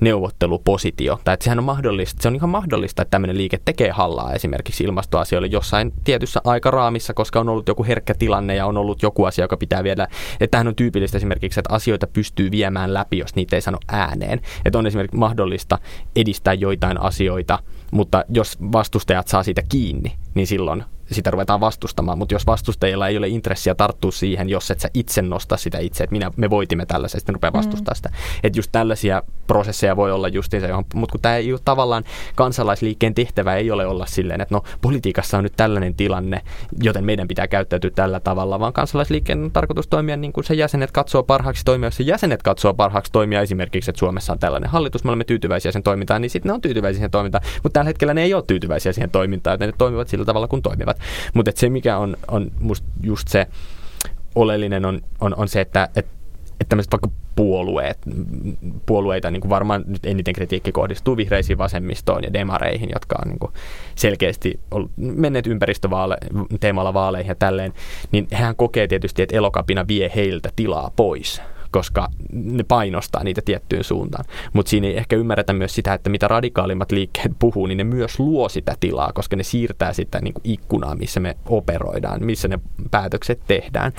neuvottelupositio. 0.00 1.20
Tai 1.24 1.34
että 1.34 1.44
sehän 1.44 1.58
on 1.58 1.64
mahdollista, 1.64 2.22
se 2.22 2.28
on 2.28 2.36
ihan 2.36 2.50
mahdollista, 2.50 3.02
että 3.02 3.10
tämmöinen 3.10 3.36
liike 3.36 3.58
tekee 3.64 3.90
hallaa 3.90 4.32
esimerkiksi 4.32 4.84
ilmastoasioille 4.84 5.48
jossain 5.48 5.92
tietyssä 6.04 6.40
aikaraamissa, 6.44 7.14
koska 7.14 7.40
on 7.40 7.48
ollut 7.48 7.68
joku 7.68 7.84
herkkä 7.84 8.14
tilanne 8.14 8.54
ja 8.54 8.66
on 8.66 8.76
ollut 8.76 9.02
joku 9.02 9.24
asia, 9.24 9.44
joka 9.44 9.56
pitää 9.56 9.84
viedä. 9.84 10.08
Että 10.40 10.50
tämähän 10.50 10.68
on 10.68 10.76
tyypillistä 10.76 11.16
esimerkiksi, 11.16 11.60
että 11.60 11.74
asioita 11.74 12.06
pystyy 12.06 12.50
viemään 12.50 12.94
läpi, 12.94 13.18
jos 13.18 13.34
niitä 13.34 13.56
ei 13.56 13.62
sano 13.62 13.78
ääneen. 13.88 14.40
Että 14.64 14.78
on 14.78 14.86
esimerkiksi 14.86 15.16
mahdollista 15.16 15.78
edistää 16.16 16.54
joitain 16.54 17.00
asioita, 17.00 17.58
mutta 17.90 18.24
jos 18.28 18.58
vastustajat 18.72 19.28
saa 19.28 19.42
siitä 19.42 19.62
kiinni, 19.68 20.12
niin 20.34 20.46
silloin 20.46 20.84
sitä 21.12 21.30
ruvetaan 21.30 21.60
vastustamaan, 21.60 22.18
mutta 22.18 22.34
jos 22.34 22.46
vastustajilla 22.46 23.08
ei 23.08 23.18
ole 23.18 23.28
intressiä 23.28 23.74
tarttua 23.74 24.10
siihen, 24.10 24.48
jos 24.48 24.70
et 24.70 24.80
sä 24.80 24.88
itse 24.94 25.22
nosta 25.22 25.56
sitä 25.56 25.78
itse, 25.78 26.04
että 26.04 26.12
minä, 26.12 26.30
me 26.36 26.50
voitimme 26.50 26.86
tällaisen, 26.86 27.20
sitten 27.20 27.34
rupeaa 27.34 27.52
vastustaa 27.52 27.92
mm. 27.92 27.96
sitä. 27.96 28.10
Että 28.42 28.58
just 28.58 28.72
tällaisia 28.72 29.22
prosesseja 29.46 29.96
voi 29.96 30.12
olla 30.12 30.28
justiinsa, 30.28 30.68
johon, 30.68 30.84
mutta 30.94 31.12
kun 31.12 31.20
tämä 31.20 31.36
ei 31.36 31.52
ole 31.52 31.60
tavallaan 31.64 32.04
kansalaisliikkeen 32.34 33.14
tehtävä 33.14 33.54
ei 33.54 33.70
ole 33.70 33.86
olla 33.86 34.06
silleen, 34.06 34.40
että 34.40 34.54
no 34.54 34.62
politiikassa 34.80 35.38
on 35.38 35.44
nyt 35.44 35.52
tällainen 35.56 35.94
tilanne, 35.94 36.42
joten 36.82 37.04
meidän 37.04 37.28
pitää 37.28 37.48
käyttäytyä 37.48 37.90
tällä 37.90 38.20
tavalla, 38.20 38.60
vaan 38.60 38.72
kansalaisliikkeen 38.72 39.44
on 39.44 39.50
tarkoitus 39.50 39.88
toimia 39.88 40.16
niin 40.16 40.32
kuin 40.32 40.44
se 40.44 40.54
jäsenet 40.54 40.92
katsoo 40.92 41.22
parhaaksi 41.22 41.64
toimia, 41.64 41.86
jos 41.86 41.96
se 41.96 42.02
jäsenet 42.02 42.42
katsoo 42.42 42.74
parhaaksi 42.74 43.12
toimia 43.12 43.40
esimerkiksi, 43.40 43.90
että 43.90 43.98
Suomessa 43.98 44.32
on 44.32 44.38
tällainen 44.38 44.70
hallitus, 44.70 45.04
me 45.04 45.10
olemme 45.10 45.24
tyytyväisiä 45.24 45.72
sen 45.72 45.82
toimintaan, 45.82 46.22
niin 46.22 46.30
sitten 46.30 46.50
ne 46.50 46.54
on 46.54 46.60
tyytyväisiä 46.60 46.96
siihen 46.96 47.10
toimintaan, 47.10 47.44
mutta 47.62 47.78
tällä 47.78 47.88
hetkellä 47.88 48.14
ne 48.14 48.22
ei 48.22 48.34
ole 48.34 48.44
tyytyväisiä 48.46 48.92
siihen 48.92 49.10
toimintaan, 49.10 49.54
että 49.54 49.66
ne 49.66 49.72
toimivat 49.78 50.08
sillä 50.08 50.24
tavalla 50.24 50.48
kuin 50.48 50.62
toimivat. 50.62 50.99
Mutta 51.34 51.52
se, 51.54 51.70
mikä 51.70 51.98
on, 51.98 52.16
on 52.28 52.50
musta 52.60 52.86
just 53.02 53.28
se 53.28 53.46
oleellinen, 54.34 54.84
on, 54.84 55.00
on, 55.20 55.34
on 55.36 55.48
se, 55.48 55.60
että, 55.60 55.88
että 55.96 56.20
että 56.60 56.68
tämmöiset 56.68 56.92
vaikka 56.92 57.10
puolueet, 57.36 57.98
puolueita 58.86 59.30
niin 59.30 59.40
kuin 59.40 59.50
varmaan 59.50 59.84
nyt 59.86 60.06
eniten 60.06 60.34
kritiikki 60.34 60.72
kohdistuu 60.72 61.16
vihreisiin 61.16 61.58
vasemmistoon 61.58 62.24
ja 62.24 62.32
demareihin, 62.32 62.88
jotka 62.92 63.16
on 63.24 63.28
niin 63.28 63.38
kuin 63.38 63.52
selkeästi 63.94 64.60
menneet 64.96 65.46
ympäristöteemalla 65.46 66.94
vaaleihin 66.94 67.28
ja 67.28 67.34
tälleen, 67.34 67.72
niin 68.12 68.28
hän 68.32 68.56
kokee 68.56 68.88
tietysti, 68.88 69.22
että 69.22 69.36
elokapina 69.36 69.88
vie 69.88 70.12
heiltä 70.14 70.50
tilaa 70.56 70.92
pois 70.96 71.42
koska 71.70 72.08
ne 72.32 72.62
painostaa 72.62 73.24
niitä 73.24 73.42
tiettyyn 73.44 73.84
suuntaan. 73.84 74.24
Mutta 74.52 74.70
siinä 74.70 74.86
ei 74.86 74.96
ehkä 74.96 75.16
ymmärretä 75.16 75.52
myös 75.52 75.74
sitä, 75.74 75.94
että 75.94 76.10
mitä 76.10 76.28
radikaalimmat 76.28 76.92
liikkeet 76.92 77.32
puhuu, 77.38 77.66
niin 77.66 77.78
ne 77.78 77.84
myös 77.84 78.18
luo 78.18 78.48
sitä 78.48 78.76
tilaa, 78.80 79.12
koska 79.12 79.36
ne 79.36 79.42
siirtää 79.42 79.92
sitä 79.92 80.20
niin 80.20 80.34
kuin 80.34 80.42
ikkunaa, 80.44 80.94
missä 80.94 81.20
me 81.20 81.36
operoidaan, 81.46 82.24
missä 82.24 82.48
ne 82.48 82.58
päätökset 82.90 83.40
tehdään. 83.46 83.92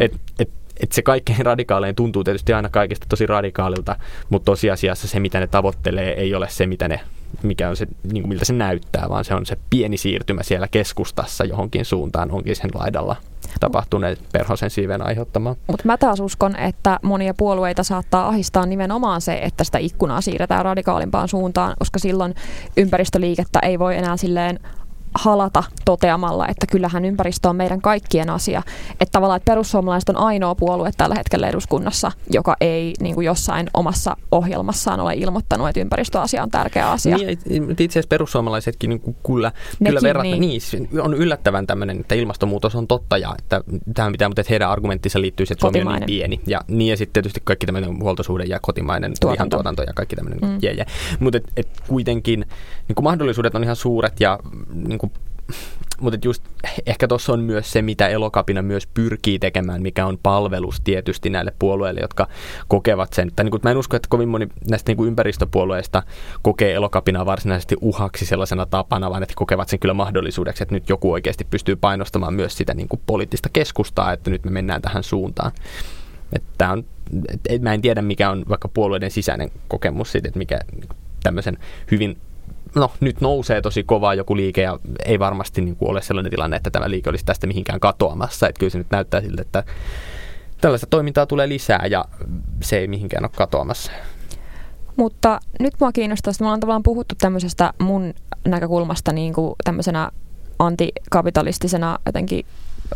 Et, 0.00 0.20
et, 0.38 0.50
et 0.80 0.92
se 0.92 1.02
kaikkein 1.02 1.46
radikaalein 1.46 1.94
tuntuu 1.94 2.24
tietysti 2.24 2.52
aina 2.52 2.68
kaikista 2.68 3.06
tosi 3.08 3.26
radikaalilta, 3.26 3.96
mutta 4.28 4.44
tosiasiassa 4.44 5.08
se, 5.08 5.20
mitä 5.20 5.40
ne 5.40 5.46
tavoittelee, 5.46 6.12
ei 6.12 6.34
ole 6.34 6.48
se, 6.48 6.66
mitä 6.66 6.88
ne 6.88 7.00
mikä 7.42 7.68
on 7.68 7.76
se, 7.76 7.86
niin 8.12 8.22
kuin 8.22 8.28
miltä 8.28 8.44
se 8.44 8.52
näyttää, 8.52 9.08
vaan 9.08 9.24
se 9.24 9.34
on 9.34 9.46
se 9.46 9.56
pieni 9.70 9.96
siirtymä 9.96 10.42
siellä 10.42 10.68
keskustassa 10.68 11.44
johonkin 11.44 11.84
suuntaan, 11.84 12.30
onkin 12.30 12.56
sen 12.56 12.70
laidalla 12.74 13.16
tapahtuneet 13.60 14.18
perhosen 14.32 14.70
siiven 14.70 15.06
aiheuttamaan. 15.06 15.56
Mutta 15.66 15.82
mä 15.86 15.96
taas 15.96 16.20
uskon, 16.20 16.56
että 16.56 16.98
monia 17.02 17.34
puolueita 17.34 17.82
saattaa 17.82 18.28
ahistaa 18.28 18.66
nimenomaan 18.66 19.20
se, 19.20 19.38
että 19.42 19.64
sitä 19.64 19.78
ikkunaa 19.78 20.20
siirretään 20.20 20.64
radikaalimpaan 20.64 21.28
suuntaan, 21.28 21.74
koska 21.78 21.98
silloin 21.98 22.34
ympäristöliikettä 22.76 23.58
ei 23.62 23.78
voi 23.78 23.96
enää 23.96 24.16
silleen 24.16 24.60
halata 25.18 25.64
toteamalla, 25.84 26.48
että 26.48 26.66
kyllähän 26.66 27.04
ympäristö 27.04 27.48
on 27.48 27.56
meidän 27.56 27.80
kaikkien 27.80 28.30
asia. 28.30 28.62
Että 28.90 29.12
tavallaan 29.12 29.36
että 29.36 29.52
perussuomalaiset 29.52 30.08
on 30.08 30.16
ainoa 30.16 30.54
puolue 30.54 30.90
tällä 30.96 31.14
hetkellä 31.14 31.48
eduskunnassa, 31.48 32.12
joka 32.30 32.56
ei 32.60 32.94
niin 33.00 33.14
kuin 33.14 33.24
jossain 33.24 33.70
omassa 33.74 34.16
ohjelmassaan 34.30 35.00
ole 35.00 35.14
ilmoittanut, 35.14 35.68
että 35.68 35.80
ympäristöasia 35.80 36.42
on 36.42 36.50
tärkeä 36.50 36.90
asia. 36.90 37.16
Niin, 37.16 37.70
itse 37.70 37.84
asiassa 37.84 38.08
perussuomalaisetkin 38.08 38.90
niin 38.90 39.00
kuin 39.00 39.16
kyllä, 39.26 39.52
kyllä 39.84 40.00
verrattuna, 40.02 40.36
niin. 40.36 40.62
niin. 40.72 41.00
on 41.00 41.14
yllättävän 41.14 41.66
tämmöinen, 41.66 42.00
että 42.00 42.14
ilmastonmuutos 42.14 42.74
on 42.74 42.86
totta 42.86 43.18
ja 43.18 43.34
että 43.38 43.60
tähän 43.94 44.12
pitää, 44.12 44.28
mutta 44.28 44.40
että 44.40 44.52
heidän 44.52 44.70
argumenttinsa 44.70 45.20
liittyy, 45.20 45.46
että 45.50 45.60
Suomi 45.60 45.80
on 45.80 45.92
niin 45.92 46.06
pieni. 46.06 46.40
Ja, 46.46 46.60
niin, 46.68 46.90
ja 46.90 46.96
sitten 46.96 47.12
tietysti 47.12 47.40
kaikki 47.44 47.66
tämmöinen 47.66 48.00
huoltosuhde 48.00 48.44
ja 48.44 48.58
kotimainen 48.62 49.12
tuotanto, 49.20 49.56
tuotanto 49.56 49.82
ja 49.82 49.92
kaikki 49.92 50.16
tämmöinen. 50.16 50.40
Mm. 50.40 50.58
Yeah. 50.62 50.86
Mutta 51.20 51.36
et, 51.36 51.44
et 51.56 51.68
kuitenkin 51.88 52.40
niin 52.88 52.94
kuin 52.94 53.04
mahdollisuudet 53.04 53.54
on 53.54 53.64
ihan 53.64 53.76
suuret 53.76 54.20
ja 54.20 54.38
niin 54.74 54.98
kuin 55.08 55.26
mutta 56.00 56.18
just 56.24 56.42
ehkä 56.86 57.08
tuossa 57.08 57.32
on 57.32 57.40
myös 57.40 57.72
se, 57.72 57.82
mitä 57.82 58.08
elokapina 58.08 58.62
myös 58.62 58.86
pyrkii 58.86 59.38
tekemään, 59.38 59.82
mikä 59.82 60.06
on 60.06 60.18
palvelus 60.22 60.80
tietysti 60.80 61.30
näille 61.30 61.52
puolueille, 61.58 62.00
jotka 62.00 62.28
kokevat 62.68 63.12
sen. 63.12 63.32
Tai 63.36 63.44
niin 63.44 63.50
kuin, 63.50 63.60
mä 63.64 63.70
en 63.70 63.76
usko, 63.76 63.96
että 63.96 64.08
kovin 64.10 64.28
moni 64.28 64.48
näistä 64.70 64.90
niin 64.90 64.96
kuin 64.96 65.08
ympäristöpuolueista 65.08 66.02
kokee 66.42 66.74
elokapinaa 66.74 67.26
varsinaisesti 67.26 67.76
uhaksi 67.80 68.26
sellaisena 68.26 68.66
tapana, 68.66 69.10
vaan 69.10 69.22
että 69.22 69.34
kokevat 69.36 69.68
sen 69.68 69.78
kyllä 69.78 69.94
mahdollisuudeksi, 69.94 70.62
että 70.62 70.74
nyt 70.74 70.88
joku 70.88 71.12
oikeasti 71.12 71.44
pystyy 71.44 71.76
painostamaan 71.76 72.34
myös 72.34 72.56
sitä 72.56 72.74
niin 72.74 72.88
kuin 72.88 73.00
poliittista 73.06 73.48
keskustaa, 73.52 74.12
että 74.12 74.30
nyt 74.30 74.44
me 74.44 74.50
mennään 74.50 74.82
tähän 74.82 75.02
suuntaan. 75.02 75.52
Että 76.32 76.70
on, 76.70 76.84
et, 77.48 77.62
mä 77.62 77.74
en 77.74 77.82
tiedä, 77.82 78.02
mikä 78.02 78.30
on 78.30 78.44
vaikka 78.48 78.68
puolueiden 78.68 79.10
sisäinen 79.10 79.50
kokemus 79.68 80.12
siitä, 80.12 80.28
että 80.28 80.38
mikä 80.38 80.58
tämmöisen 81.22 81.58
hyvin 81.90 82.18
no 82.76 82.92
nyt 83.00 83.20
nousee 83.20 83.60
tosi 83.60 83.84
kovaa 83.84 84.14
joku 84.14 84.36
liike 84.36 84.62
ja 84.62 84.78
ei 85.04 85.18
varmasti 85.18 85.60
niin 85.60 85.76
kuin 85.76 85.90
ole 85.90 86.02
sellainen 86.02 86.30
tilanne, 86.30 86.56
että 86.56 86.70
tämä 86.70 86.90
liike 86.90 87.10
olisi 87.10 87.24
tästä 87.24 87.46
mihinkään 87.46 87.80
katoamassa. 87.80 88.48
Että 88.48 88.58
kyllä 88.58 88.70
se 88.70 88.78
nyt 88.78 88.90
näyttää 88.90 89.20
siltä, 89.20 89.42
että 89.42 89.64
tällaista 90.60 90.86
toimintaa 90.90 91.26
tulee 91.26 91.48
lisää 91.48 91.86
ja 91.90 92.04
se 92.62 92.78
ei 92.78 92.88
mihinkään 92.88 93.24
ole 93.24 93.30
katoamassa. 93.36 93.92
Mutta 94.96 95.40
nyt 95.60 95.74
mua 95.80 95.92
kiinnostaa, 95.92 96.30
että 96.30 96.44
me 96.44 96.46
ollaan 96.46 96.60
tavallaan 96.60 96.82
puhuttu 96.82 97.14
tämmöisestä 97.18 97.72
mun 97.80 98.14
näkökulmasta 98.48 99.12
niin 99.12 99.32
kuin 99.32 99.54
tämmöisenä 99.64 100.10
antikapitalistisena 100.58 101.98
jotenkin 102.06 102.46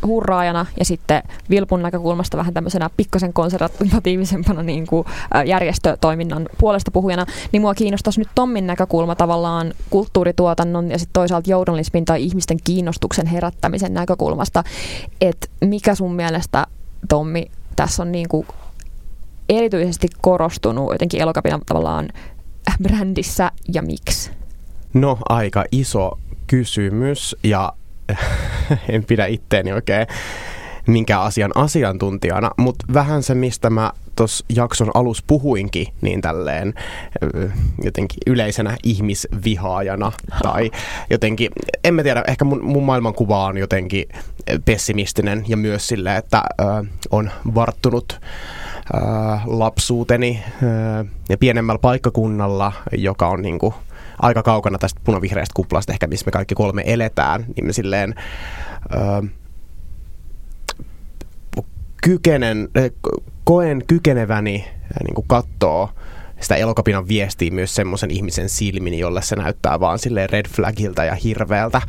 hurraajana 0.06 0.66
ja 0.78 0.84
sitten 0.84 1.22
Vilpun 1.50 1.82
näkökulmasta 1.82 2.36
vähän 2.36 2.54
tämmöisenä 2.54 2.90
pikkasen 2.96 3.32
konservatiivisempana 3.32 4.62
niin 4.62 4.86
kuin 4.86 5.06
järjestötoiminnan 5.46 6.48
puolesta 6.58 6.90
puhujana, 6.90 7.26
niin 7.52 7.60
mua 7.60 7.74
kiinnostaisi 7.74 8.20
nyt 8.20 8.28
Tommin 8.34 8.66
näkökulma 8.66 9.14
tavallaan 9.14 9.74
kulttuurituotannon 9.90 10.90
ja 10.90 10.98
sitten 10.98 11.12
toisaalta 11.12 11.50
journalismin 11.50 12.04
tai 12.04 12.22
ihmisten 12.22 12.58
kiinnostuksen 12.64 13.26
herättämisen 13.26 13.94
näkökulmasta, 13.94 14.64
että 15.20 15.46
mikä 15.64 15.94
sun 15.94 16.14
mielestä 16.14 16.66
Tommi 17.08 17.50
tässä 17.76 18.02
on 18.02 18.12
niin 18.12 18.28
kuin 18.28 18.46
erityisesti 19.48 20.08
korostunut 20.20 20.92
jotenkin 20.92 21.20
elokapinan 21.20 21.60
tavallaan 21.66 22.08
brändissä 22.82 23.52
ja 23.74 23.82
miksi? 23.82 24.30
No 24.94 25.18
aika 25.28 25.64
iso 25.72 26.18
kysymys 26.46 27.36
ja 27.44 27.72
en 28.88 29.04
pidä 29.04 29.26
itteeni 29.26 29.72
oikein 29.72 30.06
minkä 30.86 31.20
asian 31.20 31.50
asiantuntijana, 31.54 32.50
mutta 32.56 32.84
vähän 32.94 33.22
se, 33.22 33.34
mistä 33.34 33.70
mä 33.70 33.92
tuossa 34.16 34.44
jakson 34.54 34.90
alus 34.94 35.22
puhuinkin, 35.26 35.86
niin 36.00 36.20
tälleen 36.20 36.74
jotenkin 37.82 38.18
yleisenä 38.26 38.76
ihmisvihaajana 38.84 40.12
tai 40.42 40.70
jotenkin, 41.10 41.50
en 41.84 41.94
mä 41.94 42.02
tiedä, 42.02 42.24
ehkä 42.28 42.44
mun, 42.44 42.64
mun 42.64 42.82
maailmankuva 42.82 43.44
on 43.44 43.58
jotenkin 43.58 44.04
pessimistinen 44.64 45.44
ja 45.48 45.56
myös 45.56 45.88
sille, 45.88 46.16
että 46.16 46.42
ö, 46.60 46.64
on 47.10 47.30
varttunut 47.54 48.20
ö, 48.94 48.98
lapsuuteni 49.46 50.42
ö, 50.62 50.66
ja 51.28 51.38
pienemmällä 51.38 51.78
paikkakunnalla, 51.78 52.72
joka 52.92 53.28
on 53.28 53.42
niinku 53.42 53.74
aika 54.18 54.42
kaukana 54.42 54.78
tästä 54.78 55.00
punavihreästä 55.04 55.54
kuplasta 55.54 55.92
ehkä, 55.92 56.06
missä 56.06 56.26
me 56.26 56.32
kaikki 56.32 56.54
kolme 56.54 56.82
eletään, 56.86 57.44
niin 57.56 57.66
me 57.66 57.72
silleen 57.72 58.14
ö, 58.94 59.28
kykenen, 62.02 62.68
koen 63.44 63.82
kykeneväni 63.86 64.64
niin 65.04 65.26
kattoo 65.26 65.90
sitä 66.40 66.56
elokapinan 66.56 67.08
viestiä 67.08 67.50
myös 67.50 67.74
semmoisen 67.74 68.10
ihmisen 68.10 68.48
silmin, 68.48 68.98
jolle 68.98 69.22
se 69.22 69.36
näyttää 69.36 69.80
vaan 69.80 69.98
silleen 69.98 70.30
red 70.30 70.48
flagilta 70.48 71.04
ja 71.04 71.14
hirveältä, 71.14 71.82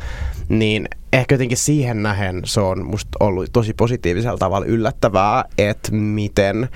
niin 0.48 0.88
ehkä 1.12 1.34
jotenkin 1.34 1.56
siihen 1.56 2.02
nähen 2.02 2.42
se 2.44 2.60
on 2.60 2.86
musta 2.86 3.10
ollut 3.20 3.52
tosi 3.52 3.74
positiivisella 3.74 4.38
tavalla 4.38 4.66
yllättävää, 4.66 5.44
että 5.58 5.92
miten 5.92 6.68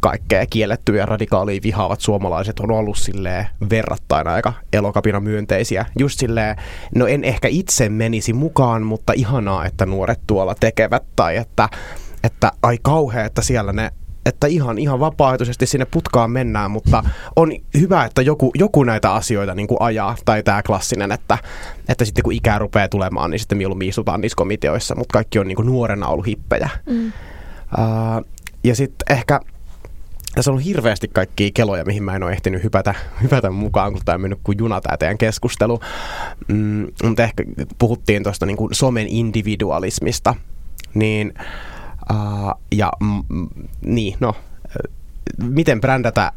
kaikkea 0.00 0.46
kiellettyä 0.46 0.96
ja 0.96 1.06
radikaalia 1.06 1.60
vihaavat 1.62 2.00
suomalaiset 2.00 2.60
on 2.60 2.70
ollut 2.70 2.98
silleen 2.98 3.46
verrattain 3.70 4.28
aika 4.28 4.52
elokapina 4.72 5.20
myönteisiä. 5.20 5.86
Just 5.98 6.18
silleen, 6.18 6.56
no 6.94 7.06
en 7.06 7.24
ehkä 7.24 7.48
itse 7.48 7.88
menisi 7.88 8.32
mukaan, 8.32 8.82
mutta 8.82 9.12
ihanaa, 9.16 9.66
että 9.66 9.86
nuoret 9.86 10.20
tuolla 10.26 10.54
tekevät 10.60 11.02
tai 11.16 11.36
että, 11.36 11.68
että 12.24 12.52
ai 12.62 12.78
kauhea, 12.82 13.24
että 13.24 13.42
siellä 13.42 13.72
ne 13.72 13.90
että 14.26 14.46
ihan, 14.46 14.78
ihan 14.78 15.00
vapaaehtoisesti 15.00 15.66
sinne 15.66 15.86
putkaan 15.90 16.30
mennään, 16.30 16.70
mutta 16.70 17.04
on 17.36 17.52
hyvä, 17.80 18.04
että 18.04 18.22
joku, 18.22 18.50
joku 18.54 18.84
näitä 18.84 19.12
asioita 19.12 19.54
niin 19.54 19.68
kuin 19.68 19.82
ajaa, 19.82 20.16
tai 20.24 20.42
tämä 20.42 20.62
klassinen, 20.62 21.12
että, 21.12 21.38
että 21.88 22.04
sitten 22.04 22.22
kun 22.22 22.32
ikää 22.32 22.58
rupeaa 22.58 22.88
tulemaan, 22.88 23.30
niin 23.30 23.38
sitten 23.38 23.58
mieluummin 23.58 23.88
istutaan 23.88 24.20
niissä 24.20 24.36
komiteoissa, 24.36 24.94
mutta 24.94 25.12
kaikki 25.12 25.38
on 25.38 25.48
niin 25.48 25.56
kuin 25.56 25.66
nuorena 25.66 26.06
ollut 26.06 26.26
hippejä. 26.26 26.68
Mm. 26.86 27.06
Uh, 27.06 28.24
ja 28.64 28.76
sitten 28.76 29.16
ehkä 29.16 29.40
tässä 30.38 30.50
on 30.50 30.52
ollut 30.52 30.66
hirveästi 30.66 31.08
kaikkia 31.08 31.50
keloja, 31.54 31.84
mihin 31.84 32.02
mä 32.02 32.16
en 32.16 32.22
ole 32.22 32.32
ehtinyt 32.32 32.62
hypätä, 32.62 32.94
hypätä 33.22 33.50
mukaan, 33.50 33.92
kun 33.92 34.02
tämä 34.04 34.14
on 34.14 34.20
mennyt 34.20 34.38
kuin 34.44 34.58
juna 34.58 34.80
tämä 34.80 34.96
teidän 34.96 35.18
keskustelu. 35.18 35.80
Mm, 36.48 36.86
mutta 37.02 37.22
ehkä 37.22 37.44
puhuttiin 37.78 38.22
tuosta 38.22 38.46
niin 38.46 38.56
kuin 38.56 38.74
somen 38.74 39.06
individualismista. 39.08 40.34
Niin, 40.94 41.34
uh, 42.10 42.54
ja 42.72 42.92
mm, 43.00 43.48
niin, 43.84 44.16
no, 44.20 44.34
miten 45.42 45.80
brändätä, 45.80 46.32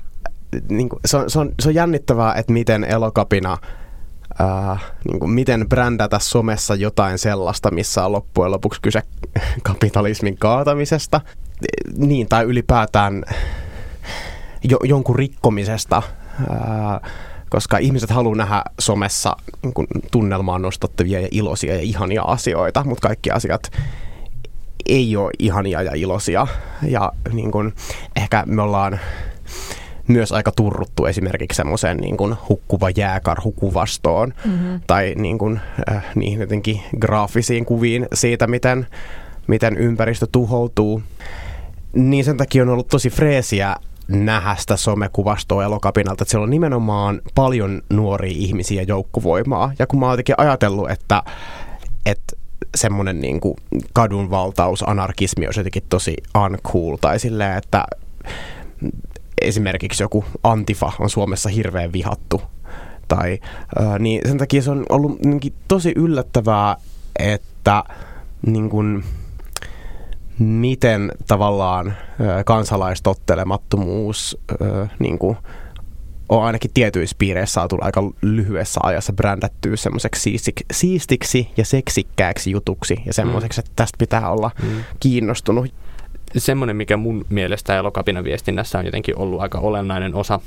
niin 0.69 0.89
kuin, 0.89 0.99
se, 1.05 1.17
on, 1.17 1.29
se, 1.29 1.39
on, 1.39 1.51
se 1.59 1.69
on 1.69 1.75
jännittävää, 1.75 2.33
että 2.35 2.53
miten 2.53 2.83
elokapina 2.83 3.57
äh, 4.41 4.83
niin 5.07 5.19
kuin 5.19 5.31
miten 5.31 5.69
brändätä 5.69 6.19
somessa 6.19 6.75
jotain 6.75 7.17
sellaista, 7.17 7.71
missä 7.71 8.05
on 8.05 8.11
loppujen 8.11 8.51
lopuksi 8.51 8.81
kyse 8.81 9.01
kapitalismin 9.63 10.37
kaatamisesta, 10.37 11.21
niin 11.97 12.27
tai 12.29 12.43
ylipäätään 12.43 13.23
jo, 14.63 14.77
jonkun 14.83 15.15
rikkomisesta, 15.15 15.97
äh, 15.97 17.11
koska 17.49 17.77
ihmiset 17.77 18.09
haluaa 18.09 18.35
nähdä 18.35 18.63
somessa 18.79 19.35
niin 19.63 19.73
kuin 19.73 19.87
tunnelmaan 20.11 20.61
nostattavia 20.61 21.19
ja 21.19 21.27
iloisia 21.31 21.75
ja 21.75 21.81
ihania 21.81 22.21
asioita, 22.21 22.83
mutta 22.83 23.07
kaikki 23.07 23.31
asiat 23.31 23.71
ei 24.85 25.15
ole 25.15 25.31
ihania 25.39 25.81
ja 25.81 25.91
iloisia. 25.95 26.47
Ja 26.87 27.11
niin 27.33 27.51
kuin, 27.51 27.73
ehkä 28.15 28.43
me 28.45 28.61
ollaan 28.61 28.99
myös 30.07 30.31
aika 30.31 30.51
turruttu 30.51 31.05
esimerkiksi 31.05 31.55
semmoiseen 31.57 31.97
niin 31.97 32.17
kuin 32.17 32.35
hukkuva 32.49 32.89
jääkarhukuvastoon 32.89 34.33
mm-hmm. 34.45 34.81
tai 34.87 35.13
niin 35.17 35.37
kuin, 35.37 35.59
äh, 35.89 36.05
niihin 36.15 36.39
jotenkin 36.39 36.81
graafisiin 36.99 37.65
kuviin 37.65 38.07
siitä, 38.13 38.47
miten, 38.47 38.87
miten 39.47 39.77
ympäristö 39.77 40.27
tuhoutuu. 40.31 41.01
Niin 41.93 42.25
sen 42.25 42.37
takia 42.37 42.63
on 42.63 42.69
ollut 42.69 42.87
tosi 42.87 43.09
freesiä 43.09 43.75
nähdä 44.11 44.55
sitä 44.59 44.77
somekuvastoa 44.77 45.63
elokapinalta, 45.63 46.23
että 46.23 46.31
siellä 46.31 46.43
on 46.43 46.49
nimenomaan 46.49 47.21
paljon 47.35 47.81
nuoria 47.89 48.33
ihmisiä 48.35 48.83
joukkovoimaa. 48.83 49.71
Ja 49.79 49.87
kun 49.87 49.99
mä 49.99 50.05
oon 50.05 50.13
jotenkin 50.13 50.35
ajatellut, 50.37 50.89
että, 50.89 51.23
että 52.05 52.35
semmoinen 52.75 53.21
niin 53.21 53.41
kadunvaltaus, 53.93 54.89
anarkismi 54.89 55.45
olisi 55.45 55.59
jotenkin 55.59 55.83
tosi 55.89 56.17
uncool 56.45 56.97
tai 57.01 57.19
silleen, 57.19 57.57
että 57.57 57.85
esimerkiksi 59.41 60.03
joku 60.03 60.25
Antifa 60.43 60.91
on 60.99 61.09
Suomessa 61.09 61.49
hirveän 61.49 61.93
vihattu. 61.93 62.41
Tai, 63.07 63.39
niin 63.99 64.21
sen 64.27 64.37
takia 64.37 64.61
se 64.61 64.71
on 64.71 64.85
ollut 64.89 65.19
tosi 65.67 65.93
yllättävää, 65.95 66.75
että 67.19 67.83
niin 68.45 68.69
kuin, 68.69 69.03
miten 70.43 71.11
tavallaan 71.27 71.93
kansalaistottelemattomuus 72.45 74.37
niin 74.99 75.19
kuin, 75.19 75.37
on 76.29 76.43
ainakin 76.43 76.71
tietyissä 76.73 77.15
piireissä 77.19 77.53
saatu 77.53 77.77
aika 77.81 78.11
lyhyessä 78.21 78.79
ajassa 78.83 79.13
brändättyä 79.13 79.75
semmoiseksi 79.75 80.37
siistiksi 80.71 81.47
ja 81.57 81.65
seksikkääksi 81.65 82.51
jutuksi 82.51 82.97
ja 83.05 83.13
semmoiseksi, 83.13 83.61
mm. 83.61 83.65
että 83.65 83.71
tästä 83.75 83.97
pitää 83.97 84.29
olla 84.29 84.51
mm. 84.63 84.83
kiinnostunut 84.99 85.73
semmoinen, 86.37 86.75
mikä 86.75 86.97
mun 86.97 87.25
mielestä 87.29 87.77
elokapinan 87.77 88.23
viestinnässä 88.23 88.79
on 88.79 88.85
jotenkin 88.85 89.17
ollut 89.17 89.41
aika 89.41 89.59
olennainen 89.59 90.15
osa 90.15 90.39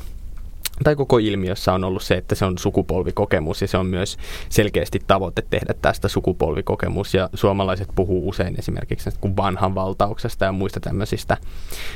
tai 0.82 0.96
koko 0.96 1.18
ilmiössä 1.18 1.72
on 1.72 1.84
ollut 1.84 2.02
se, 2.02 2.14
että 2.14 2.34
se 2.34 2.44
on 2.44 2.58
sukupolvikokemus 2.58 3.62
ja 3.62 3.68
se 3.68 3.78
on 3.78 3.86
myös 3.86 4.16
selkeästi 4.48 5.00
tavoite 5.06 5.42
tehdä 5.50 5.74
tästä 5.82 6.08
sukupolvikokemus 6.08 7.14
ja 7.14 7.30
suomalaiset 7.34 7.88
puhuu 7.94 8.28
usein 8.28 8.58
esimerkiksi 8.58 9.10
kuin 9.20 9.36
vanhan 9.36 9.74
valtauksesta 9.74 10.44
ja 10.44 10.52
muista 10.52 10.80
tämmöisistä 10.80 11.36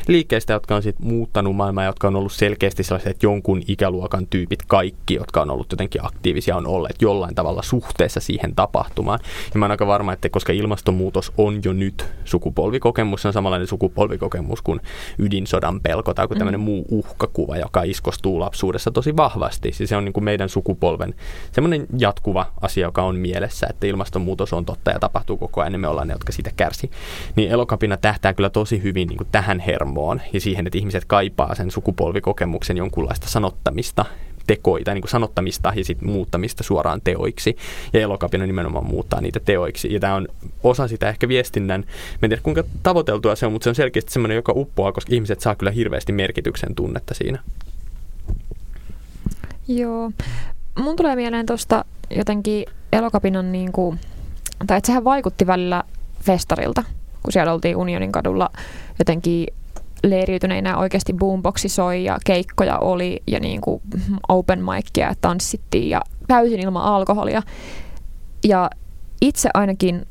liikkeistä, 0.09 0.53
jotka 0.53 0.77
on 0.77 0.83
sitten 0.83 1.07
muuttanut 1.07 1.57
maailmaa, 1.57 1.85
jotka 1.85 2.09
on 2.09 2.17
ollut 2.17 2.33
selkeästi 2.33 2.83
sellaiset, 2.83 3.11
että 3.11 3.27
jonkun 3.27 3.63
ikäluokan 3.69 4.27
tyypit 4.27 4.63
kaikki, 4.67 5.15
jotka 5.15 5.43
on 5.43 5.51
ollut 5.51 5.73
jotenkin 5.73 6.07
aktiivisia, 6.07 6.57
on 6.57 6.67
olleet 6.67 7.03
jollain 7.03 7.35
tavalla 7.35 7.63
suhteessa 7.63 8.21
siihen 8.21 8.55
tapahtumaan. 8.55 9.19
Ja 9.55 9.59
mä 9.59 9.65
oon 9.65 9.71
aika 9.71 9.87
varma, 9.87 10.13
että 10.13 10.29
koska 10.29 10.53
ilmastonmuutos 10.53 11.33
on 11.39 11.61
jo 11.65 11.73
nyt 11.73 12.05
sukupolvikokemus, 12.25 13.23
se 13.23 13.29
on 13.29 13.35
samanlainen 13.35 13.69
sukupolvikokemus 13.69 14.63
kuin 14.63 14.81
ydinsodan 15.19 15.81
pelko 15.81 16.15
tai 16.15 16.29
kuin 16.29 16.39
tämmöinen 16.39 16.61
mm. 16.61 16.65
muu 16.65 16.85
uhkakuva, 16.91 17.57
joka 17.57 17.83
iskostuu 17.83 18.41
lapsuuteen 18.41 18.68
lapsuudessa 18.69 18.91
tosi 18.91 19.17
vahvasti. 19.17 19.73
Siis 19.73 19.91
se 19.91 19.97
on 19.97 20.05
niin 20.05 20.13
kuin 20.13 20.25
meidän 20.25 20.49
sukupolven 20.49 21.15
semmoinen 21.53 21.87
jatkuva 21.99 22.53
asia, 22.61 22.87
joka 22.87 23.03
on 23.03 23.17
mielessä, 23.17 23.67
että 23.71 23.87
ilmastonmuutos 23.87 24.53
on 24.53 24.65
totta 24.65 24.91
ja 24.91 24.99
tapahtuu 24.99 25.37
koko 25.37 25.61
ajan, 25.61 25.73
niin 25.73 25.81
me 25.81 25.89
ollaan 25.89 26.09
ne, 26.09 26.15
jotka 26.15 26.33
siitä 26.33 26.51
kärsi. 26.57 26.91
Niin 27.37 27.51
elokapina 27.51 27.97
tähtää 27.97 28.35
kyllä 28.35 28.51
tosi 28.51 28.83
hyvin 28.83 29.09
niin 29.09 29.17
kuin 29.17 29.29
tähän 29.33 29.61
hermoon 29.61 30.21
ja 30.33 30.41
siihen, 30.41 30.67
että 30.67 30.79
ihmiset 30.79 31.05
kaipaa 31.05 31.55
sen 31.55 31.71
sukupolvikokemuksen 31.71 32.77
jonkunlaista 32.77 33.29
sanottamista, 33.29 34.05
tekoita, 34.47 34.95
niin 34.95 35.03
kuin 35.03 35.11
sanottamista 35.11 35.73
ja 35.77 35.85
sitten 35.85 36.09
muuttamista 36.09 36.65
suoraan 36.65 37.01
teoiksi. 37.01 37.57
Ja 37.93 38.01
elokapina 38.01 38.47
nimenomaan 38.47 38.87
muuttaa 38.87 39.21
niitä 39.21 39.41
teoiksi. 39.41 39.95
Ja 39.95 40.01
tämä 40.01 40.15
on 40.15 40.29
osa 40.63 40.89
sitä 40.89 41.09
ehkä 41.09 41.29
viestinnän, 41.29 41.81
mä 41.81 42.19
en 42.23 42.31
tiedä 42.31 42.43
kuinka 42.43 42.65
tavoiteltua 42.83 43.37
se 43.37 43.47
on, 43.47 43.53
mutta 43.53 43.65
se 43.65 43.71
on 43.71 43.75
selkeästi 43.75 44.13
semmoinen, 44.13 44.37
joka 44.37 44.53
uppoaa, 44.57 44.93
koska 44.93 45.15
ihmiset 45.15 45.41
saa 45.41 45.55
kyllä 45.55 45.71
hirveästi 45.73 46.13
merkityksen 46.13 46.75
tunnetta 46.75 47.15
siinä. 47.15 47.43
Joo. 49.69 50.11
Mun 50.79 50.97
tulee 50.97 51.17
mieleen 51.17 51.47
tuosta 51.47 51.85
jotenkin 52.11 52.65
elokapinan, 52.93 53.53
niin 53.53 53.73
kuin, 53.73 54.01
tai 54.67 54.77
että 54.77 54.87
sehän 54.87 55.05
vaikutti 55.05 55.47
välillä 55.47 55.85
festarilta, 56.21 56.85
kun 57.23 57.33
siellä 57.33 57.53
oltiin 57.53 57.77
Unionin 57.77 58.13
kadulla 58.13 58.51
jotenkin 58.99 59.47
leiriytyneinä 60.03 60.77
oikeasti 60.77 61.13
boomboxi 61.13 61.69
soi 61.69 62.05
ja 62.05 62.19
keikkoja 62.25 62.79
oli 62.79 63.23
ja 63.27 63.41
niin 63.41 63.61
kuin 63.61 63.83
open 64.29 64.65
micia 64.65 65.15
tanssittiin 65.21 65.91
ja 65.91 66.01
täysin 66.29 66.61
ilman 66.61 66.83
alkoholia. 66.83 67.43
Ja 68.45 68.71
itse 69.21 69.51
ainakin, 69.55 70.07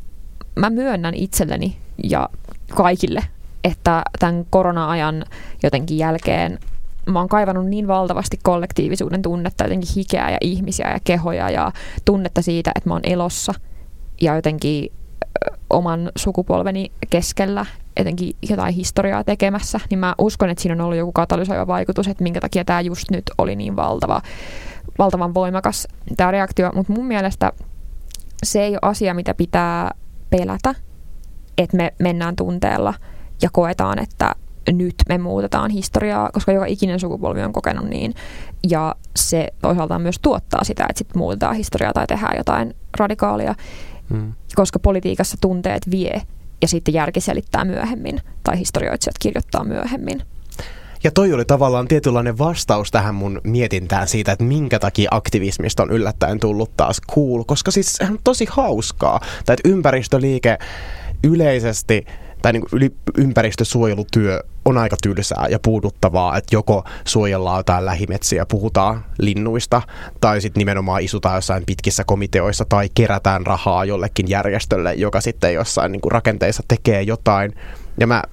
mä 0.56 0.70
myönnän 0.70 1.14
itselleni 1.16 1.78
ja 2.04 2.30
kaikille, 2.76 3.24
että 3.64 4.04
tämän 4.20 4.46
korona-ajan 4.50 5.26
jotenkin 5.64 5.98
jälkeen 5.98 6.60
mä 7.08 7.20
oon 7.20 7.28
kaivannut 7.28 7.66
niin 7.66 7.88
valtavasti 7.88 8.40
kollektiivisuuden 8.44 9.22
tunnetta, 9.22 9.64
jotenkin 9.64 9.90
hikeä 9.96 10.30
ja 10.30 10.38
ihmisiä 10.42 10.92
ja 10.92 11.00
kehoja 11.04 11.50
ja 11.50 11.72
tunnetta 12.06 12.42
siitä, 12.42 12.72
että 12.76 12.90
mä 12.90 12.94
oon 12.94 13.02
elossa 13.04 13.54
ja 14.22 14.36
jotenkin 14.36 14.92
oman 15.70 16.12
sukupolveni 16.16 16.92
keskellä 17.10 17.66
jotenkin 18.00 18.36
jotain 18.50 18.74
historiaa 18.74 19.24
tekemässä, 19.24 19.80
niin 19.90 20.00
mä 20.00 20.16
uskon, 20.18 20.50
että 20.50 20.62
siinä 20.62 20.74
on 20.76 20.82
ollut 20.82 20.98
joku 20.98 21.12
katalysoiva 21.12 21.68
vaikutus, 21.68 22.08
että 22.08 22.24
minkä 22.24 22.40
takia 22.40 22.66
tämä 22.66 22.82
just 22.82 23.12
nyt 23.12 23.24
oli 23.38 23.56
niin 23.56 23.76
valtava, 23.76 24.22
valtavan 24.98 25.34
voimakas 25.34 25.88
tämä 26.18 26.32
reaktio. 26.32 26.72
Mutta 26.76 26.94
mun 26.94 27.06
mielestä 27.06 27.52
se 28.44 28.62
ei 28.62 28.72
ole 28.72 28.80
asia, 28.82 29.14
mitä 29.14 29.34
pitää 29.34 29.92
pelätä, 30.30 30.76
että 31.58 31.78
me 31.78 31.94
mennään 32.00 32.36
tunteella 32.36 32.94
ja 33.42 33.50
koetaan, 33.52 34.00
että 34.00 34.36
nyt 34.72 34.96
me 35.10 35.18
muutetaan 35.18 35.72
historiaa, 35.72 36.30
koska 36.34 36.52
joka 36.52 36.66
ikinen 36.66 37.00
sukupolvi 37.00 37.42
on 37.42 37.54
kokenut 37.54 37.86
niin. 37.86 38.14
Ja 38.70 38.96
se 39.16 39.48
toisaalta 39.62 40.00
myös 40.00 40.20
tuottaa 40.22 40.64
sitä, 40.64 40.86
että 40.90 40.98
sitten 40.98 41.18
muutetaan 41.18 41.56
historiaa 41.56 41.94
tai 41.94 42.08
tehdään 42.08 42.38
jotain 42.38 42.76
radikaalia, 42.98 43.56
hmm. 44.10 44.34
koska 44.56 44.80
politiikassa 44.80 45.38
tunteet 45.42 45.92
vie 45.92 46.22
ja 46.62 46.68
sitten 46.68 46.94
järki 46.94 47.22
selittää 47.22 47.66
myöhemmin 47.66 48.22
tai 48.44 48.60
historioitsijat 48.60 49.16
kirjoittaa 49.20 49.64
myöhemmin. 49.64 50.22
Ja 51.04 51.12
toi 51.12 51.34
oli 51.34 51.46
tavallaan 51.46 51.88
tietynlainen 51.88 52.38
vastaus 52.38 52.92
tähän 52.92 53.16
mun 53.16 53.42
mietintään 53.44 54.08
siitä, 54.08 54.32
että 54.32 54.44
minkä 54.44 54.80
takia 54.80 55.10
aktivismista 55.12 55.84
on 55.84 55.92
yllättäen 55.92 56.40
tullut 56.40 56.78
taas 56.78 57.02
cool, 57.12 57.44
koska 57.44 57.72
siis 57.72 57.94
se 57.94 58.04
on 58.04 58.20
tosi 58.24 58.48
hauskaa. 58.50 59.20
Tai 59.46 59.54
että 59.54 59.70
ympäristöliike 59.70 60.58
yleisesti 61.24 62.06
tai 62.42 62.54
niin 62.54 62.64
yli 62.74 62.94
ympäristösuojelutyö 63.18 64.44
on 64.68 64.78
aika 64.78 64.96
tylsää 65.04 65.48
ja 65.50 65.60
puuduttavaa, 65.60 66.38
että 66.38 66.56
joko 66.56 66.84
suojellaan 67.06 67.60
jotain 67.60 67.86
lähimetsiä, 67.86 68.46
puhutaan 68.46 69.06
linnuista, 69.20 69.82
tai 70.22 70.42
sitten 70.42 70.62
nimenomaan 70.62 71.02
isutaan 71.02 71.36
jossain 71.36 71.64
pitkissä 71.66 72.04
komiteoissa 72.04 72.66
tai 72.70 72.90
kerätään 72.94 73.46
rahaa 73.46 73.86
jollekin 73.86 74.30
järjestölle, 74.30 74.94
joka 74.94 75.22
sitten 75.22 75.54
jossain 75.54 75.92
niin 75.92 76.02
kuin 76.02 76.12
rakenteissa 76.12 76.64
tekee 76.68 77.02
jotain. 77.02 77.54
Ja 78.00 78.08
mä 78.08 78.24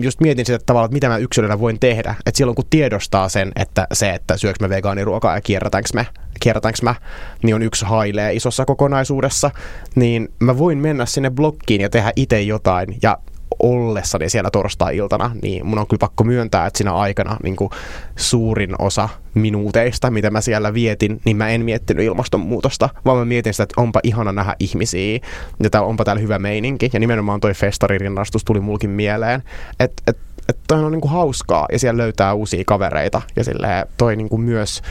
just 0.00 0.20
mietin 0.20 0.46
sitä 0.46 0.58
tavalla, 0.66 0.84
että 0.84 0.94
mitä 0.94 1.08
mä 1.08 1.16
yksilönä 1.16 1.60
voin 1.60 1.80
tehdä. 1.80 2.14
Että 2.26 2.38
silloin 2.38 2.56
kun 2.56 2.64
tiedostaa 2.70 3.28
sen, 3.28 3.52
että 3.56 3.86
se, 3.92 4.10
että 4.10 4.36
syöks 4.36 4.60
me 4.60 4.68
vegaaniruokaa 4.68 5.34
ja 5.34 5.40
kierrätäänkö 5.40 5.88
me, 5.94 6.06
kierrätäänkö 6.40 6.78
mä, 6.82 6.94
niin 7.42 7.54
on 7.54 7.62
yksi 7.62 7.84
hailee 7.84 8.32
isossa 8.32 8.64
kokonaisuudessa, 8.64 9.50
niin 9.94 10.28
mä 10.38 10.58
voin 10.58 10.78
mennä 10.78 11.06
sinne 11.06 11.30
blokkiin 11.30 11.80
ja 11.80 11.90
tehdä 11.90 12.12
itse 12.16 12.42
jotain. 12.42 12.98
Ja 13.02 13.18
ollessani 13.58 14.28
siellä 14.28 14.50
torstai-iltana, 14.50 15.30
niin 15.42 15.66
mun 15.66 15.78
on 15.78 15.86
kyllä 15.86 16.00
pakko 16.00 16.24
myöntää, 16.24 16.66
että 16.66 16.78
siinä 16.78 16.94
aikana 16.94 17.36
niin 17.42 17.56
kuin 17.56 17.70
suurin 18.16 18.74
osa 18.78 19.08
minuuteista, 19.34 20.10
mitä 20.10 20.30
mä 20.30 20.40
siellä 20.40 20.74
vietin, 20.74 21.20
niin 21.24 21.36
mä 21.36 21.48
en 21.48 21.64
miettinyt 21.64 22.06
ilmastonmuutosta, 22.06 22.88
vaan 23.04 23.18
mä 23.18 23.24
mietin 23.24 23.54
sitä, 23.54 23.62
että 23.62 23.80
onpa 23.80 24.00
ihana 24.02 24.32
nähdä 24.32 24.56
ihmisiä, 24.60 25.18
ja 25.62 25.70
täällä 25.70 25.88
onpa 25.88 26.04
täällä 26.04 26.22
hyvä 26.22 26.38
meininki, 26.38 26.90
ja 26.92 27.00
nimenomaan 27.00 27.40
toi 27.40 27.54
festaririnnastus 27.54 28.44
tuli 28.44 28.60
mulkin 28.60 28.90
mieleen, 28.90 29.42
että 29.80 30.02
et, 30.06 30.18
et 30.48 30.58
toi 30.68 30.84
on 30.84 30.92
niinku 30.92 31.08
hauskaa, 31.08 31.66
ja 31.72 31.78
siellä 31.78 32.02
löytää 32.02 32.34
uusia 32.34 32.62
kavereita, 32.66 33.22
ja 33.36 33.44
silleen 33.44 33.86
toi 33.96 34.16
niinku 34.16 34.38
myös, 34.38 34.82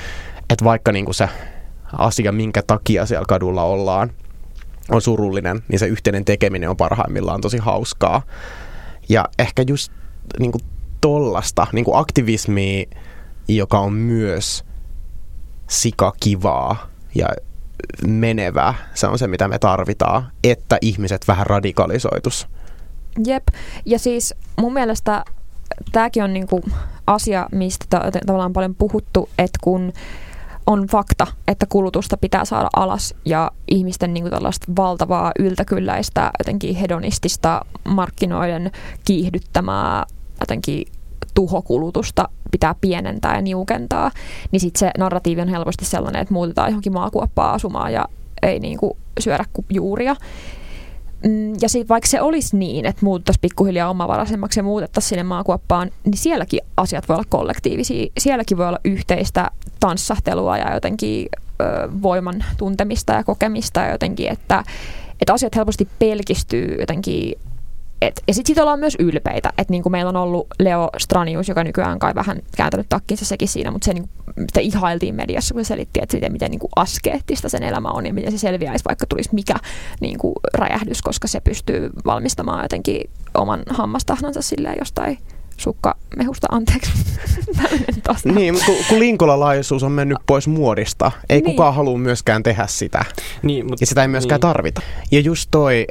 että 0.49 0.66
vaikka 0.66 0.91
niinku 0.91 1.14
se 1.14 1.30
asia, 1.97 2.32
minkä 2.32 2.62
takia 2.62 3.05
siellä 3.05 3.26
kadulla 3.28 3.64
ollaan, 3.64 4.12
on 4.92 5.02
surullinen, 5.02 5.64
niin 5.68 5.80
se 5.80 5.88
yhteinen 5.88 6.26
tekeminen 6.26 6.70
on 6.70 6.78
parhaimmillaan 6.78 7.42
tosi 7.42 7.58
hauskaa. 7.58 8.22
Ja 9.10 9.26
ehkä 9.39 9.64
just 9.68 9.92
niin 10.39 10.52
kuin 10.52 10.62
tollasta 11.02 11.68
niin 11.72 11.86
kuin 11.86 11.98
aktivismia, 11.98 12.86
joka 13.48 13.80
on 13.80 13.94
myös 13.94 14.64
sikakivaa 15.70 16.89
ja 17.16 17.28
menevä. 18.08 18.74
Se 18.94 19.08
on 19.08 19.20
se, 19.20 19.28
mitä 19.28 19.48
me 19.48 19.60
tarvitaan, 19.60 20.32
että 20.44 20.78
ihmiset 20.82 21.28
vähän 21.28 21.48
radikalisoitus. 21.48 22.48
Jep, 23.26 23.48
ja 23.86 24.00
siis 24.00 24.34
mun 24.58 24.74
mielestä 24.74 25.26
tämäkin 25.92 26.24
on 26.24 26.34
niinku 26.34 26.62
asia, 27.08 27.48
mistä 27.52 27.86
tavallaan 28.26 28.46
on 28.46 28.54
paljon 28.54 28.76
puhuttu, 28.76 29.30
että 29.38 29.60
kun 29.62 29.94
on 30.72 30.88
fakta, 30.88 31.28
että 31.47 31.65
kulutusta 31.69 32.17
pitää 32.17 32.45
saada 32.45 32.69
alas 32.76 33.15
ja 33.26 33.51
ihmisten 33.72 34.13
niin 34.13 34.24
kuin 34.24 34.32
tällaista 34.32 34.72
valtavaa 34.78 35.32
yltäkylläistä 35.39 36.32
jotenkin 36.39 36.76
hedonistista 36.76 37.65
markkinoiden 37.88 38.72
kiihdyttämää 39.05 40.05
jotenkin 40.39 40.86
tuhokulutusta 41.34 42.30
pitää 42.51 42.76
pienentää 42.82 43.36
ja 43.36 43.41
niukentaa, 43.41 44.11
niin 44.51 44.59
sitten 44.59 44.80
se 44.80 44.91
narratiivi 44.97 45.41
on 45.41 45.47
helposti 45.47 45.86
sellainen, 45.86 46.22
että 46.22 46.34
muutetaan 46.34 46.69
johonkin 46.69 46.93
maakuoppaa 46.93 47.53
asumaan 47.53 47.93
ja 47.93 48.05
ei 48.41 48.59
niin 48.59 48.78
kuin 48.78 48.97
syödä 49.19 49.45
juuria. 49.69 50.15
Mm, 51.24 51.53
ja 51.61 51.69
sitten 51.69 51.89
vaikka 51.89 52.07
se 52.07 52.22
olisi 52.22 52.57
niin, 52.57 52.86
että 52.86 53.05
muuttaisiin 53.05 53.41
pikkuhiljaa 53.41 53.89
omavaraisemmaksi 53.89 54.59
ja 54.59 54.63
muutettaisiin 54.63 55.09
sinne 55.09 55.24
maakuoppaan, 55.24 55.91
niin 56.03 56.17
sielläkin 56.17 56.59
asiat 56.78 57.09
voi 57.09 57.15
olla 57.15 57.26
kollektiivisia. 57.30 58.07
Sielläkin 58.17 58.57
voi 58.57 58.67
olla 58.67 58.80
yhteistä 58.86 59.51
tanssahtelua 59.80 60.57
ja 60.57 60.74
jotenkin 60.74 61.30
ö, 61.61 61.65
voiman 62.01 62.43
tuntemista 62.57 63.13
ja 63.13 63.24
kokemista 63.24 63.80
ja 63.80 63.91
jotenkin, 63.91 64.32
että, 64.32 64.63
että 65.22 65.34
asiat 65.34 65.55
helposti 65.55 65.88
pelkistyy 65.99 66.76
jotenkin 66.80 67.36
et, 68.02 68.24
ja 68.28 68.34
sitten 68.34 68.56
sit 68.56 68.62
ollaan 68.62 68.80
myös 68.80 68.95
ylpeitä, 68.99 69.49
että 69.49 69.72
niinku 69.72 69.89
meillä 69.89 70.10
on 70.10 70.16
ollut 70.16 70.47
Leo 70.60 70.89
Stranius, 70.97 71.47
joka 71.47 71.64
nykyään 71.64 71.99
kai 71.99 72.16
vähän 72.16 72.39
kääntänyt 72.58 72.89
takkinsa 72.89 73.26
sekin 73.26 73.47
siinä, 73.47 73.72
mutta 73.72 73.86
se 73.86 73.93
niinku, 73.93 74.10
sitä 74.39 74.60
ihailtiin 74.60 75.16
mediassa, 75.16 75.54
kun 75.54 75.66
se 75.66 75.68
selitti, 75.68 75.99
että 76.04 76.18
miten, 76.18 76.32
miten 76.32 76.52
niinku 76.52 76.70
askeettista 76.76 77.49
sen 77.49 77.64
elämä 77.64 77.89
on 77.89 78.06
ja 78.06 78.14
miten 78.14 78.32
se 78.32 78.38
selviäisi, 78.38 78.86
vaikka 78.86 79.06
tulisi 79.06 79.30
mikä 79.34 79.56
niinku 79.99 80.34
räjähdys, 80.54 81.02
koska 81.02 81.28
se 81.28 81.39
pystyy 81.39 81.89
valmistamaan 82.06 82.64
jotenkin 82.64 83.10
oman 83.34 83.64
hammastahnansa 83.70 84.41
silleen 84.41 84.76
jostain 84.80 85.18
sukka 85.58 85.95
mehusta, 86.18 86.47
anteeksi. 86.52 86.91
niin, 88.36 88.56
kun, 88.66 88.76
kun 88.89 88.99
linkolalaisuus 88.99 89.84
on 89.84 89.91
mennyt 89.91 90.18
pois 90.26 90.47
muodista, 90.47 91.12
ei 91.30 91.41
niin. 91.41 91.52
kukaan 91.52 91.76
halua 91.76 91.97
myöskään 91.97 92.43
tehdä 92.43 92.68
sitä. 92.68 93.06
Niin, 93.43 93.66
mutta, 93.66 93.84
ja 93.84 93.88
sitä 93.88 94.02
ei 94.02 94.08
myöskään 94.08 94.38
niin. 94.38 94.41
tarvita. 94.41 94.82
Ja 95.12 95.20
just 95.20 95.47
toi, 95.52 95.88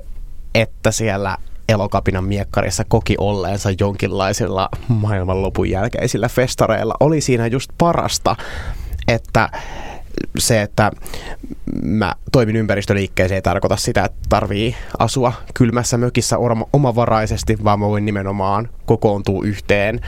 että 0.54 0.90
siellä 0.90 1.36
elokapinan 1.70 2.24
miekkarissa 2.24 2.84
koki 2.88 3.14
olleensa 3.18 3.70
jonkinlaisilla 3.80 4.68
maailmanlopun 4.88 5.70
jälkeisillä 5.70 6.28
festareilla, 6.28 6.94
oli 7.00 7.20
siinä 7.20 7.46
just 7.46 7.70
parasta, 7.78 8.36
että 9.08 9.48
se, 10.38 10.62
että 10.62 10.90
mä 11.82 12.14
toimin 12.32 12.56
ympäristöliikkeeseen 12.56 13.36
ei 13.36 13.42
tarkoita 13.42 13.76
sitä, 13.76 14.04
että 14.04 14.18
tarvii 14.28 14.76
asua 14.98 15.32
kylmässä 15.54 15.96
mökissä 15.96 16.36
omavaraisesti, 16.72 17.58
vaan 17.64 17.80
mä 17.80 17.86
voin 17.86 18.04
nimenomaan 18.04 18.68
kokoontua 18.86 19.44
yhteen 19.44 20.00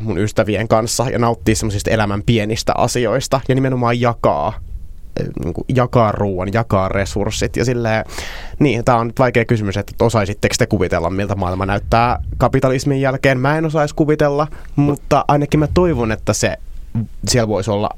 mun 0.00 0.18
ystävien 0.18 0.68
kanssa 0.68 1.06
ja 1.10 1.18
nauttia 1.18 1.56
semmoisista 1.56 1.90
elämän 1.90 2.22
pienistä 2.22 2.72
asioista 2.76 3.40
ja 3.48 3.54
nimenomaan 3.54 4.00
jakaa 4.00 4.52
niin 5.44 5.54
kuin 5.54 5.64
jakaa 5.68 6.12
ruoan, 6.12 6.52
jakaa 6.52 6.88
resurssit 6.88 7.56
ja 7.56 7.64
silleen, 7.64 8.04
niin, 8.58 8.84
tämä 8.84 8.98
on 8.98 9.06
nyt 9.06 9.18
vaikea 9.18 9.44
kysymys, 9.44 9.76
että 9.76 10.04
osaisitteko 10.04 10.54
te 10.58 10.66
kuvitella, 10.66 11.10
miltä 11.10 11.34
maailma 11.34 11.66
näyttää 11.66 12.18
kapitalismin 12.38 13.00
jälkeen. 13.00 13.40
Mä 13.40 13.58
en 13.58 13.64
osaisi 13.64 13.94
kuvitella, 13.94 14.46
mutta 14.76 15.24
ainakin 15.28 15.60
mä 15.60 15.68
toivon, 15.74 16.12
että 16.12 16.32
se 16.32 16.56
siellä 17.28 17.48
voisi 17.48 17.70
olla 17.70 17.90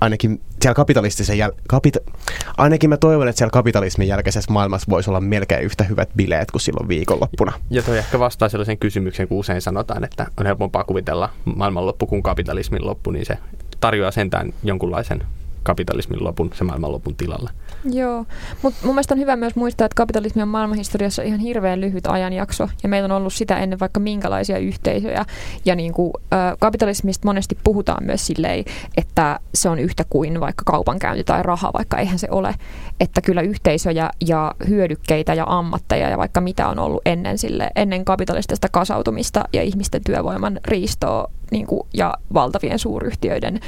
ainakin 0.00 0.40
siellä 0.62 0.74
kapitalistisen 0.74 1.38
jäl- 1.38 1.54
kapita- 1.68 2.12
ainakin 2.56 2.90
mä 2.90 2.96
toivon, 2.96 3.28
että 3.28 3.38
siellä 3.38 3.50
kapitalismin 3.50 4.08
jälkeisessä 4.08 4.52
maailmassa 4.52 4.86
voisi 4.90 5.10
olla 5.10 5.20
melkein 5.20 5.64
yhtä 5.64 5.84
hyvät 5.84 6.08
bileet 6.16 6.50
kuin 6.50 6.62
silloin 6.62 6.88
viikonloppuna. 6.88 7.52
Ja 7.70 7.82
toi 7.82 7.98
ehkä 7.98 8.18
vastaa 8.18 8.48
sellaisen 8.48 8.78
kysymyksen, 8.78 9.28
kun 9.28 9.38
usein 9.38 9.62
sanotaan, 9.62 10.04
että 10.04 10.26
on 10.40 10.46
helpompaa 10.46 10.84
kuvitella 10.84 11.30
maailmanloppu 11.56 12.06
kuin 12.06 12.22
kapitalismin 12.22 12.86
loppu, 12.86 13.10
niin 13.10 13.26
se 13.26 13.38
tarjoaa 13.80 14.10
sentään 14.10 14.52
jonkunlaisen 14.64 15.22
kapitalismin 15.66 16.24
lopun, 16.24 16.50
se 16.54 16.64
maailmanlopun 16.64 17.16
tilalle. 17.16 17.50
Joo, 17.84 18.26
mutta 18.62 18.80
mun 18.86 18.94
mielestä 18.94 19.14
on 19.14 19.20
hyvä 19.20 19.36
myös 19.36 19.56
muistaa, 19.56 19.84
että 19.84 19.96
kapitalismi 19.96 20.42
on 20.42 20.48
maailmanhistoriassa 20.48 21.22
ihan 21.22 21.40
hirveän 21.40 21.80
lyhyt 21.80 22.06
ajanjakso, 22.06 22.68
ja 22.82 22.88
meillä 22.88 23.04
on 23.04 23.20
ollut 23.20 23.32
sitä 23.32 23.58
ennen 23.58 23.80
vaikka 23.80 24.00
minkälaisia 24.00 24.58
yhteisöjä, 24.58 25.24
ja 25.64 25.74
niin 25.74 25.92
kuin, 25.92 26.12
ä, 26.32 26.56
kapitalismista 26.58 27.28
monesti 27.28 27.58
puhutaan 27.64 28.04
myös 28.04 28.26
silleen, 28.26 28.64
että 28.96 29.40
se 29.54 29.68
on 29.68 29.78
yhtä 29.78 30.04
kuin 30.10 30.40
vaikka 30.40 30.62
kaupankäynti 30.66 31.24
tai 31.24 31.42
raha, 31.42 31.70
vaikka 31.72 31.98
eihän 31.98 32.18
se 32.18 32.28
ole, 32.30 32.54
että 33.00 33.20
kyllä 33.20 33.40
yhteisöjä 33.40 34.10
ja 34.26 34.54
hyödykkeitä 34.68 35.34
ja 35.34 35.44
ammatteja 35.48 36.10
ja 36.10 36.18
vaikka 36.18 36.40
mitä 36.40 36.68
on 36.68 36.78
ollut 36.78 37.02
ennen, 37.06 37.38
sille, 37.38 37.70
ennen 37.76 38.04
kapitalistista 38.04 38.68
kasautumista 38.68 39.44
ja 39.52 39.62
ihmisten 39.62 40.04
työvoiman 40.04 40.60
riistoa 40.64 41.30
niin 41.50 41.66
kuin, 41.66 41.80
ja 41.94 42.14
valtavien 42.34 42.78
suuryhtiöiden 42.78 43.60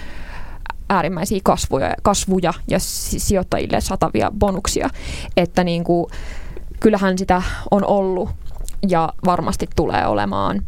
äärimmäisiä 0.89 1.41
kasvuja, 1.45 1.95
kasvuja 2.03 2.55
ja 2.69 2.79
sijoittajille 2.81 3.81
satavia 3.81 4.33
bonuksia. 4.39 4.91
Että 5.37 5.65
niin 5.65 5.85
kuin, 5.85 6.11
kyllähän 6.81 7.19
sitä 7.19 7.43
on 7.71 7.85
ollut 7.85 8.31
ja 8.89 9.13
varmasti 9.25 9.69
tulee 9.77 10.07
olemaan. 10.07 10.63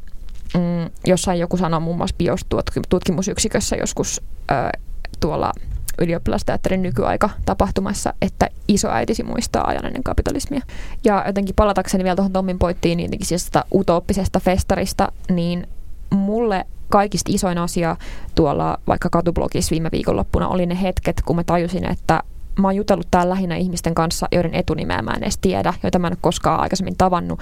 Mm, 0.54 0.90
jossain 1.06 1.38
joku 1.38 1.56
sanoi 1.56 1.80
muun 1.80 1.96
muassa 1.96 2.16
biostutkimusyksikössä 2.18 3.76
joskus 3.76 4.20
ö, 4.50 4.78
tuolla 5.20 5.52
ylioppilasteatterin 6.00 6.82
nykyaika 6.82 7.30
tapahtumassa, 7.46 8.14
että 8.22 8.48
isoäitisi 8.68 9.22
muistaa 9.22 9.66
ajan 9.66 9.86
ennen 9.86 10.02
kapitalismia. 10.02 10.60
Ja 11.04 11.24
jotenkin 11.26 11.54
palatakseni 11.54 12.04
vielä 12.04 12.16
tuohon 12.16 12.32
Tommin 12.32 12.58
poittiin 12.58 12.96
niin 12.96 13.10
siis 13.22 13.50
utooppisesta 13.74 14.40
festarista, 14.40 15.12
niin 15.30 15.66
mulle 16.10 16.66
kaikista 16.88 17.32
isoin 17.34 17.58
asia 17.58 17.96
tuolla 18.34 18.78
vaikka 18.86 19.08
katublogissa 19.10 19.70
viime 19.70 19.88
viikonloppuna 19.92 20.48
oli 20.48 20.66
ne 20.66 20.82
hetket, 20.82 21.22
kun 21.24 21.36
mä 21.36 21.44
tajusin, 21.44 21.90
että 21.90 22.22
mä 22.58 22.68
oon 22.68 22.76
jutellut 22.76 23.08
täällä 23.10 23.30
lähinnä 23.30 23.56
ihmisten 23.56 23.94
kanssa, 23.94 24.28
joiden 24.32 24.54
etunimeä 24.54 25.02
mä 25.02 25.10
en 25.10 25.22
edes 25.22 25.38
tiedä, 25.38 25.74
joita 25.82 25.98
mä 25.98 26.06
en 26.06 26.12
ole 26.12 26.18
koskaan 26.20 26.60
aikaisemmin 26.60 26.96
tavannut, 26.98 27.40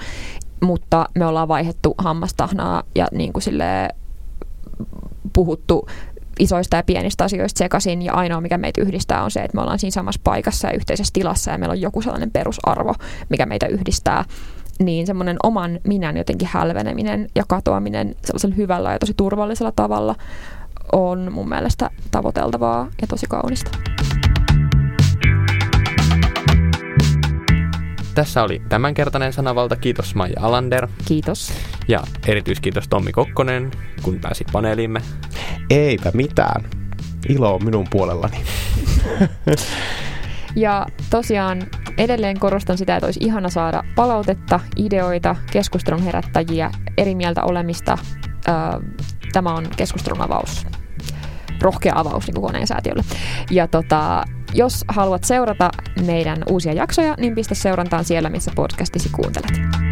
mutta 0.61 1.05
me 1.15 1.25
ollaan 1.25 1.47
vaihettu 1.47 1.95
hammastahnaa 1.97 2.83
ja 2.95 3.07
niin 3.11 3.33
kuin 3.33 3.43
puhuttu 5.33 5.87
isoista 6.39 6.75
ja 6.77 6.83
pienistä 6.83 7.23
asioista 7.23 7.57
sekaisin 7.57 8.01
ja 8.01 8.13
ainoa 8.13 8.41
mikä 8.41 8.57
meitä 8.57 8.81
yhdistää 8.81 9.23
on 9.23 9.31
se, 9.31 9.39
että 9.39 9.55
me 9.57 9.61
ollaan 9.61 9.79
siinä 9.79 9.91
samassa 9.91 10.21
paikassa 10.23 10.67
ja 10.67 10.73
yhteisessä 10.73 11.13
tilassa 11.13 11.51
ja 11.51 11.57
meillä 11.57 11.73
on 11.73 11.81
joku 11.81 12.01
sellainen 12.01 12.31
perusarvo, 12.31 12.95
mikä 13.29 13.45
meitä 13.45 13.67
yhdistää 13.67 14.25
niin 14.79 15.07
semmoinen 15.07 15.37
oman 15.43 15.79
minän 15.87 16.17
jotenkin 16.17 16.49
hälveneminen 16.51 17.27
ja 17.35 17.43
katoaminen 17.47 18.15
sellaisella 18.25 18.55
hyvällä 18.55 18.91
ja 18.91 18.99
tosi 18.99 19.13
turvallisella 19.17 19.71
tavalla 19.75 20.15
on 20.91 21.31
mun 21.33 21.49
mielestä 21.49 21.89
tavoiteltavaa 22.11 22.87
ja 23.01 23.07
tosi 23.07 23.25
kaunista. 23.29 23.71
Tässä 28.15 28.43
oli 28.43 28.61
tämänkertainen 28.69 29.33
sanavalta. 29.33 29.75
Kiitos 29.75 30.15
Maija 30.15 30.39
Alander. 30.41 30.87
Kiitos. 31.05 31.53
Ja 31.87 32.03
erityiskiitos 32.27 32.87
Tommi 32.87 33.11
Kokkonen, 33.11 33.71
kun 34.01 34.19
pääsit 34.19 34.47
paneeliimme. 34.51 35.01
Eipä 35.69 36.11
mitään. 36.13 36.63
Ilo 37.29 37.55
on 37.55 37.65
minun 37.65 37.87
puolellani. 37.91 38.37
Ja 40.55 40.85
tosiaan 41.09 41.61
edelleen 41.99 42.39
korostan 42.39 42.77
sitä, 42.77 42.95
että 42.95 43.07
olisi 43.07 43.19
ihana 43.23 43.49
saada 43.49 43.83
palautetta, 43.95 44.59
ideoita, 44.77 45.35
keskustelun 45.51 46.03
herättäjiä, 46.03 46.71
eri 46.97 47.15
mieltä 47.15 47.43
olemista. 47.43 47.97
Tämä 49.33 49.53
on 49.53 49.65
keskustelun 49.77 50.21
avaus 50.21 50.65
rohkea 51.61 51.93
avaus 51.95 52.27
niin 52.27 52.41
koneen 52.41 52.67
säätiölle. 52.67 53.03
Ja 53.51 53.67
tota, 53.67 54.25
jos 54.53 54.85
haluat 54.87 55.23
seurata 55.23 55.69
meidän 56.05 56.43
uusia 56.49 56.73
jaksoja, 56.73 57.15
niin 57.17 57.35
pistä 57.35 57.55
seurantaan 57.55 58.05
siellä, 58.05 58.29
missä 58.29 58.51
podcastisi 58.55 59.09
kuuntelet. 59.09 59.88